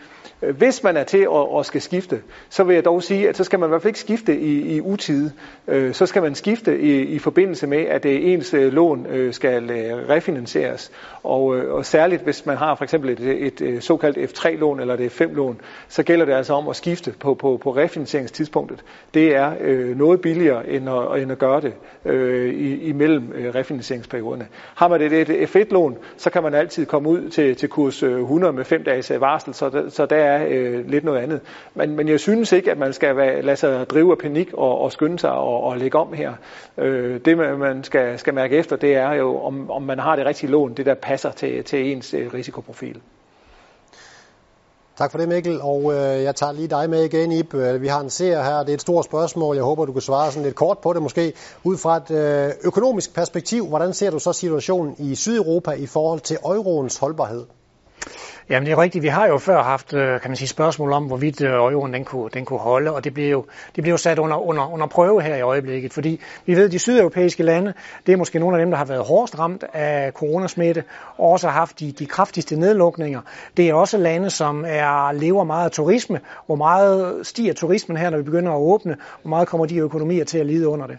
Øh, 0.41 0.57
hvis 0.57 0.83
man 0.83 0.97
er 0.97 1.03
til 1.03 1.17
at, 1.17 1.59
at 1.59 1.65
skal 1.65 1.81
skifte, 1.81 2.21
så 2.49 2.63
vil 2.63 2.73
jeg 2.73 2.85
dog 2.85 3.03
sige, 3.03 3.29
at 3.29 3.37
så 3.37 3.43
skal 3.43 3.59
man 3.59 3.67
i 3.67 3.69
hvert 3.69 3.81
fald 3.81 3.89
ikke 3.89 3.99
skifte 3.99 4.39
i, 4.39 4.75
i 4.75 4.81
utide. 4.81 5.31
Øh, 5.67 5.93
så 5.93 6.05
skal 6.05 6.21
man 6.21 6.35
skifte 6.35 6.79
i, 6.79 7.01
i 7.01 7.19
forbindelse 7.19 7.67
med, 7.67 7.77
at 7.77 8.05
øh, 8.05 8.31
ens 8.31 8.55
lån 8.57 9.07
skal 9.31 9.71
refinansieres. 10.09 10.91
Og, 11.23 11.43
og 11.45 11.85
særligt 11.85 12.23
hvis 12.23 12.45
man 12.45 12.57
har 12.57 12.75
for 12.75 12.83
eksempel 12.83 13.09
et, 13.09 13.61
et 13.61 13.83
såkaldt 13.83 14.17
F3-lån 14.17 14.79
eller 14.79 14.93
et 14.93 15.21
F5-lån, 15.21 15.61
så 15.87 16.03
gælder 16.03 16.25
det 16.25 16.33
altså 16.33 16.53
om 16.53 16.67
at 16.67 16.75
skifte 16.75 17.13
på, 17.19 17.33
på, 17.33 17.59
på 17.63 17.75
refinansieringstidspunktet. 17.75 18.83
Det 19.13 19.35
er 19.35 19.53
øh, 19.61 19.97
noget 19.97 20.21
billigere 20.21 20.69
end 20.69 20.89
at, 20.89 21.21
end 21.21 21.31
at 21.31 21.37
gøre 21.37 21.61
det 21.61 21.73
øh, 22.05 22.53
imellem 22.81 23.31
øh, 23.35 23.55
refinansieringsperioderne. 23.55 24.47
Har 24.75 24.87
man 24.87 25.01
et, 25.01 25.29
et 25.29 25.55
F1-lån, 25.55 25.97
så 26.17 26.29
kan 26.29 26.43
man 26.43 26.53
altid 26.53 26.85
komme 26.85 27.09
ud 27.09 27.29
til, 27.29 27.55
til 27.55 27.69
kurs 27.69 28.03
100 28.03 28.53
med 28.53 28.65
5 28.65 28.83
dages 28.83 29.11
varsel, 29.19 29.53
så, 29.53 29.69
der, 29.69 29.89
så 29.89 30.05
der 30.05 30.15
er 30.27 30.45
øh, 30.49 30.89
lidt 30.89 31.03
noget 31.03 31.19
andet. 31.19 31.41
Men, 31.75 31.95
men 31.95 32.07
jeg 32.07 32.19
synes 32.19 32.51
ikke, 32.51 32.71
at 32.71 32.77
man 32.77 32.93
skal 32.93 33.17
være, 33.17 33.41
lade 33.41 33.57
sig 33.57 33.89
drive 33.89 34.11
af 34.11 34.17
panik 34.17 34.53
og, 34.53 34.79
og 34.79 34.91
skynde 34.91 35.19
sig 35.19 35.31
og, 35.31 35.63
og 35.63 35.77
lægge 35.77 35.97
om 35.97 36.13
her. 36.13 36.33
Øh, 36.77 37.19
det 37.25 37.37
man 37.37 37.83
skal, 37.83 38.19
skal 38.19 38.33
mærke 38.33 38.57
efter, 38.57 38.75
det 38.75 38.95
er 38.95 39.13
jo, 39.13 39.39
om, 39.41 39.71
om 39.71 39.81
man 39.81 39.99
har 39.99 40.15
det 40.15 40.25
rigtige 40.25 40.51
lån, 40.51 40.73
det 40.73 40.85
der 40.85 40.93
passer 40.93 41.31
til, 41.31 41.63
til 41.63 41.91
ens 41.91 42.13
øh, 42.13 42.33
risikoprofil. 42.33 43.01
Tak 44.97 45.11
for 45.11 45.17
det, 45.17 45.27
Mikkel. 45.27 45.61
Og 45.61 45.93
øh, 45.93 46.23
jeg 46.23 46.35
tager 46.35 46.51
lige 46.51 46.67
dig 46.67 46.89
med 46.89 47.03
igen, 47.03 47.31
Ib. 47.31 47.53
Øh, 47.53 47.81
vi 47.81 47.87
har 47.87 47.99
en 47.99 48.09
seer 48.09 48.43
her. 48.43 48.59
Det 48.59 48.69
er 48.69 48.73
et 48.73 48.81
stort 48.81 49.05
spørgsmål. 49.05 49.55
Jeg 49.55 49.63
håber, 49.63 49.85
du 49.85 49.93
kan 49.93 50.01
svare 50.01 50.31
sådan 50.31 50.43
lidt 50.43 50.55
kort 50.55 50.77
på 50.79 50.93
det 50.93 51.01
måske. 51.01 51.33
Ud 51.63 51.77
fra 51.77 51.97
et 51.97 52.11
øh, 52.11 52.53
økonomisk 52.63 53.13
perspektiv, 53.13 53.67
hvordan 53.67 53.93
ser 53.93 54.11
du 54.11 54.19
så 54.19 54.33
situationen 54.33 54.95
i 54.97 55.15
Sydeuropa 55.15 55.71
i 55.71 55.85
forhold 55.85 56.19
til 56.19 56.37
euroens 56.45 56.97
holdbarhed? 56.97 57.45
Jamen 58.49 58.65
det 58.65 58.71
er 58.71 58.81
rigtigt. 58.81 59.03
Vi 59.03 59.07
har 59.07 59.27
jo 59.27 59.37
før 59.37 59.63
haft 59.63 59.93
øh, 59.93 60.21
kan 60.21 60.29
man 60.29 60.35
sige, 60.35 60.47
spørgsmål 60.47 60.91
om, 60.91 61.03
hvorvidt 61.03 61.41
øh, 61.41 61.49
euroen 61.49 61.93
den 61.93 62.05
kunne, 62.05 62.29
den 62.33 62.45
kunne 62.45 62.59
holde, 62.59 62.93
og 62.93 63.03
det 63.03 63.13
bliver 63.13 63.29
jo, 63.29 63.45
det 63.75 63.83
bliver 63.83 63.93
jo 63.93 63.97
sat 63.97 64.19
under, 64.19 64.37
under, 64.37 64.73
under 64.73 64.87
prøve 64.87 65.21
her 65.21 65.35
i 65.35 65.41
øjeblikket, 65.41 65.93
fordi 65.93 66.21
vi 66.45 66.55
ved, 66.55 66.65
at 66.65 66.71
de 66.71 66.79
sydeuropæiske 66.79 67.43
lande, 67.43 67.73
det 68.05 68.13
er 68.13 68.17
måske 68.17 68.39
nogle 68.39 68.57
af 68.57 68.65
dem, 68.65 68.71
der 68.71 68.77
har 68.77 68.85
været 68.85 69.03
hårdest 69.03 69.39
ramt 69.39 69.63
af 69.73 70.11
coronasmitte, 70.11 70.83
og 71.17 71.29
også 71.29 71.47
har 71.47 71.53
haft 71.53 71.79
de, 71.79 71.91
de 71.91 72.05
kraftigste 72.05 72.59
nedlukninger. 72.59 73.21
Det 73.57 73.69
er 73.69 73.73
også 73.73 73.97
lande, 73.97 74.29
som 74.29 74.65
er, 74.67 75.11
lever 75.11 75.43
meget 75.43 75.65
af 75.65 75.71
turisme. 75.71 76.19
Hvor 76.45 76.55
meget 76.55 77.27
stiger 77.27 77.53
turismen 77.53 77.97
her, 77.97 78.09
når 78.09 78.17
vi 78.17 78.23
begynder 78.23 78.51
at 78.51 78.59
åbne? 78.59 78.97
Hvor 79.21 79.29
meget 79.29 79.47
kommer 79.47 79.65
de 79.65 79.77
økonomier 79.77 80.23
til 80.23 80.37
at 80.37 80.45
lide 80.45 80.67
under 80.67 80.87
det? 80.87 80.97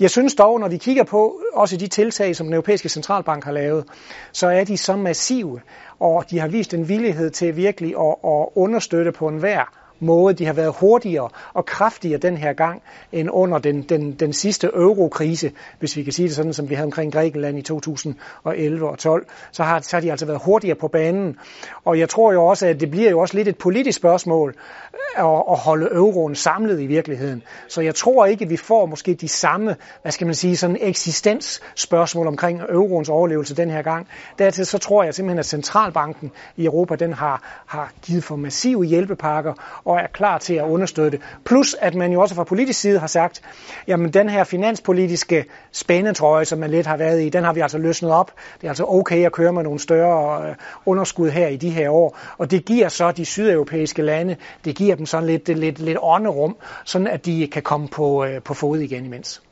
Jeg 0.00 0.10
synes 0.10 0.34
dog, 0.34 0.60
når 0.60 0.68
vi 0.68 0.76
kigger 0.76 1.04
på 1.04 1.40
også 1.54 1.76
de 1.76 1.86
tiltag, 1.86 2.36
som 2.36 2.46
den 2.46 2.54
europæiske 2.54 2.88
centralbank 2.88 3.44
har 3.44 3.52
lavet, 3.52 3.84
så 4.32 4.46
er 4.48 4.64
de 4.64 4.76
så 4.76 4.96
massive, 4.96 5.60
og 6.00 6.30
de 6.30 6.38
har 6.38 6.48
vist 6.48 6.74
en 6.74 6.88
villighed 6.88 7.30
til 7.30 7.56
virkelig 7.56 7.94
at, 7.98 8.16
at 8.24 8.48
understøtte 8.54 9.12
på 9.12 9.28
enhver 9.28 9.85
måde. 10.00 10.34
De 10.34 10.46
har 10.46 10.52
været 10.52 10.74
hurtigere 10.80 11.28
og 11.54 11.66
kraftigere 11.66 12.18
den 12.18 12.36
her 12.36 12.52
gang 12.52 12.82
end 13.12 13.28
under 13.32 13.58
den, 13.58 13.82
den, 13.82 14.12
den 14.12 14.32
sidste 14.32 14.66
eurokrise, 14.66 15.52
hvis 15.78 15.96
vi 15.96 16.02
kan 16.02 16.12
sige 16.12 16.28
det 16.28 16.36
sådan, 16.36 16.52
som 16.52 16.70
vi 16.70 16.74
havde 16.74 16.86
omkring 16.86 17.12
Grækenland 17.12 17.58
i 17.58 17.62
2011 17.62 18.88
og 18.88 18.98
12. 18.98 19.26
Så 19.52 19.62
har, 19.62 19.80
så 19.80 19.96
har 19.96 20.00
de 20.00 20.10
altså 20.10 20.26
været 20.26 20.40
hurtigere 20.44 20.76
på 20.76 20.88
banen. 20.88 21.36
Og 21.84 21.98
jeg 21.98 22.08
tror 22.08 22.32
jo 22.32 22.46
også, 22.46 22.66
at 22.66 22.80
det 22.80 22.90
bliver 22.90 23.10
jo 23.10 23.18
også 23.18 23.36
lidt 23.36 23.48
et 23.48 23.58
politisk 23.58 23.98
spørgsmål 23.98 24.54
øh, 24.94 25.24
at, 25.24 25.42
at 25.50 25.58
holde 25.58 25.88
euroen 25.92 26.34
samlet 26.34 26.80
i 26.80 26.86
virkeligheden. 26.86 27.42
Så 27.68 27.80
jeg 27.80 27.94
tror 27.94 28.26
ikke, 28.26 28.44
at 28.44 28.50
vi 28.50 28.56
får 28.56 28.86
måske 28.86 29.14
de 29.14 29.28
samme, 29.28 29.76
hvad 30.02 30.12
skal 30.12 30.26
man 30.26 30.34
sige, 30.34 30.56
sådan 30.56 30.76
eksistensspørgsmål 30.80 32.26
omkring 32.26 32.60
euroens 32.68 33.08
overlevelse 33.08 33.56
den 33.56 33.70
her 33.70 33.82
gang. 33.82 34.08
Dertil 34.38 34.66
så 34.66 34.78
tror 34.78 35.04
jeg 35.04 35.14
simpelthen, 35.14 35.38
at 35.38 35.46
centralbanken 35.46 36.30
i 36.56 36.64
Europa, 36.64 36.94
den 36.94 37.12
har, 37.12 37.62
har 37.66 37.92
givet 38.02 38.24
for 38.24 38.36
massive 38.36 38.84
hjælpepakker, 38.84 39.54
og 39.86 39.96
er 39.96 40.06
klar 40.06 40.38
til 40.38 40.54
at 40.54 40.64
understøtte. 40.64 41.18
Plus 41.44 41.74
at 41.80 41.94
man 41.94 42.12
jo 42.12 42.20
også 42.20 42.34
fra 42.34 42.44
politisk 42.44 42.80
side 42.80 42.98
har 42.98 43.06
sagt, 43.06 43.42
jamen 43.86 44.12
den 44.12 44.28
her 44.28 44.44
finanspolitiske 44.44 45.44
spændetrøje, 45.72 46.44
som 46.44 46.58
man 46.58 46.70
lidt 46.70 46.86
har 46.86 46.96
været 46.96 47.22
i, 47.22 47.28
den 47.28 47.44
har 47.44 47.52
vi 47.52 47.60
altså 47.60 47.78
løsnet 47.78 48.10
op. 48.10 48.32
Det 48.60 48.64
er 48.64 48.68
altså 48.68 48.84
okay 48.84 49.26
at 49.26 49.32
køre 49.32 49.52
med 49.52 49.62
nogle 49.62 49.78
større 49.78 50.48
øh, 50.48 50.54
underskud 50.86 51.30
her 51.30 51.48
i 51.48 51.56
de 51.56 51.70
her 51.70 51.90
år. 51.90 52.18
Og 52.38 52.50
det 52.50 52.64
giver 52.64 52.88
så 52.88 53.12
de 53.12 53.24
sydeuropæiske 53.24 54.02
lande, 54.02 54.36
det 54.64 54.76
giver 54.76 54.96
dem 54.96 55.06
sådan 55.06 55.26
lidt, 55.26 55.48
lidt, 55.48 55.78
lidt 55.78 55.98
ånderum, 56.02 56.56
sådan 56.84 57.06
at 57.06 57.26
de 57.26 57.48
kan 57.52 57.62
komme 57.62 57.88
på, 57.88 58.24
øh, 58.24 58.42
på 58.42 58.54
fod 58.54 58.78
igen 58.78 59.04
imens. 59.04 59.42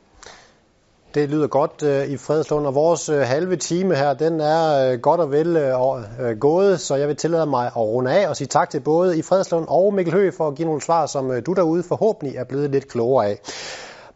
Det 1.15 1.29
lyder 1.29 1.47
godt 1.47 1.83
øh, 1.83 2.07
i 2.07 2.17
Fredslund, 2.17 2.67
og 2.67 2.75
vores 2.75 3.09
øh, 3.09 3.19
halve 3.19 3.55
time 3.55 3.95
her, 3.95 4.13
den 4.13 4.41
er 4.41 4.91
øh, 4.91 4.99
godt 4.99 5.21
og 5.21 5.31
vel 5.31 5.57
øh, 5.57 6.29
øh, 6.29 6.37
gået, 6.37 6.79
så 6.79 6.95
jeg 6.95 7.07
vil 7.07 7.15
tillade 7.15 7.45
mig 7.45 7.65
at 7.65 7.77
runde 7.77 8.11
af 8.11 8.29
og 8.29 8.37
sige 8.37 8.47
tak 8.47 8.69
til 8.69 8.79
både 8.79 9.17
i 9.17 9.21
Fredslund 9.21 9.65
og 9.67 9.93
Mikkel 9.93 10.13
Høgh 10.13 10.33
for 10.33 10.47
at 10.47 10.55
give 10.55 10.65
nogle 10.65 10.81
svar, 10.81 11.05
som 11.05 11.31
øh, 11.31 11.41
du 11.45 11.53
derude 11.53 11.83
forhåbentlig 11.83 12.37
er 12.37 12.43
blevet 12.43 12.69
lidt 12.69 12.87
klogere 12.87 13.27
af. 13.27 13.39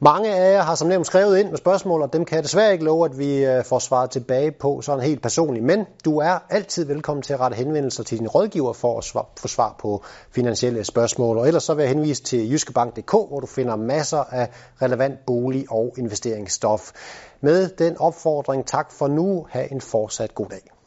Mange 0.01 0.35
af 0.35 0.53
jer 0.53 0.61
har 0.61 0.75
som 0.75 0.87
nævnt 0.87 1.07
skrevet 1.07 1.39
ind 1.39 1.49
med 1.49 1.57
spørgsmål, 1.57 2.01
og 2.01 2.13
dem 2.13 2.25
kan 2.25 2.35
jeg 2.35 2.43
desværre 2.43 2.73
ikke 2.73 2.85
love, 2.85 3.05
at 3.05 3.19
vi 3.19 3.45
øh, 3.45 3.63
får 3.63 3.79
svaret 3.79 4.09
tilbage 4.09 4.51
på 4.51 4.81
sådan 4.81 5.03
helt 5.03 5.21
personligt. 5.21 5.65
Men 5.65 5.85
du 6.05 6.17
er 6.17 6.39
altid 6.49 6.85
velkommen 6.85 7.21
til 7.21 7.33
at 7.33 7.39
rette 7.39 7.55
henvendelser 7.55 8.03
til 8.03 8.19
din 8.19 8.27
rådgiver 8.27 8.73
for 8.73 8.97
at 8.97 9.27
få 9.39 9.47
svar 9.47 9.75
på 9.79 10.03
finansielle 10.31 10.83
spørgsmål. 10.83 11.37
Og 11.37 11.47
ellers 11.47 11.63
så 11.63 11.73
vil 11.73 11.83
jeg 11.83 11.89
henvise 11.89 12.23
til 12.23 12.53
jyskebank.dk, 12.53 13.11
hvor 13.11 13.39
du 13.39 13.47
finder 13.47 13.75
masser 13.75 14.23
af 14.31 14.49
relevant 14.81 15.25
bolig- 15.25 15.71
og 15.71 15.93
investeringsstof. 15.97 16.91
Med 17.41 17.69
den 17.69 17.97
opfordring, 17.97 18.65
tak 18.65 18.91
for 18.91 19.07
nu. 19.07 19.47
Ha' 19.49 19.67
en 19.71 19.81
fortsat 19.81 20.35
god 20.35 20.47
dag. 20.49 20.78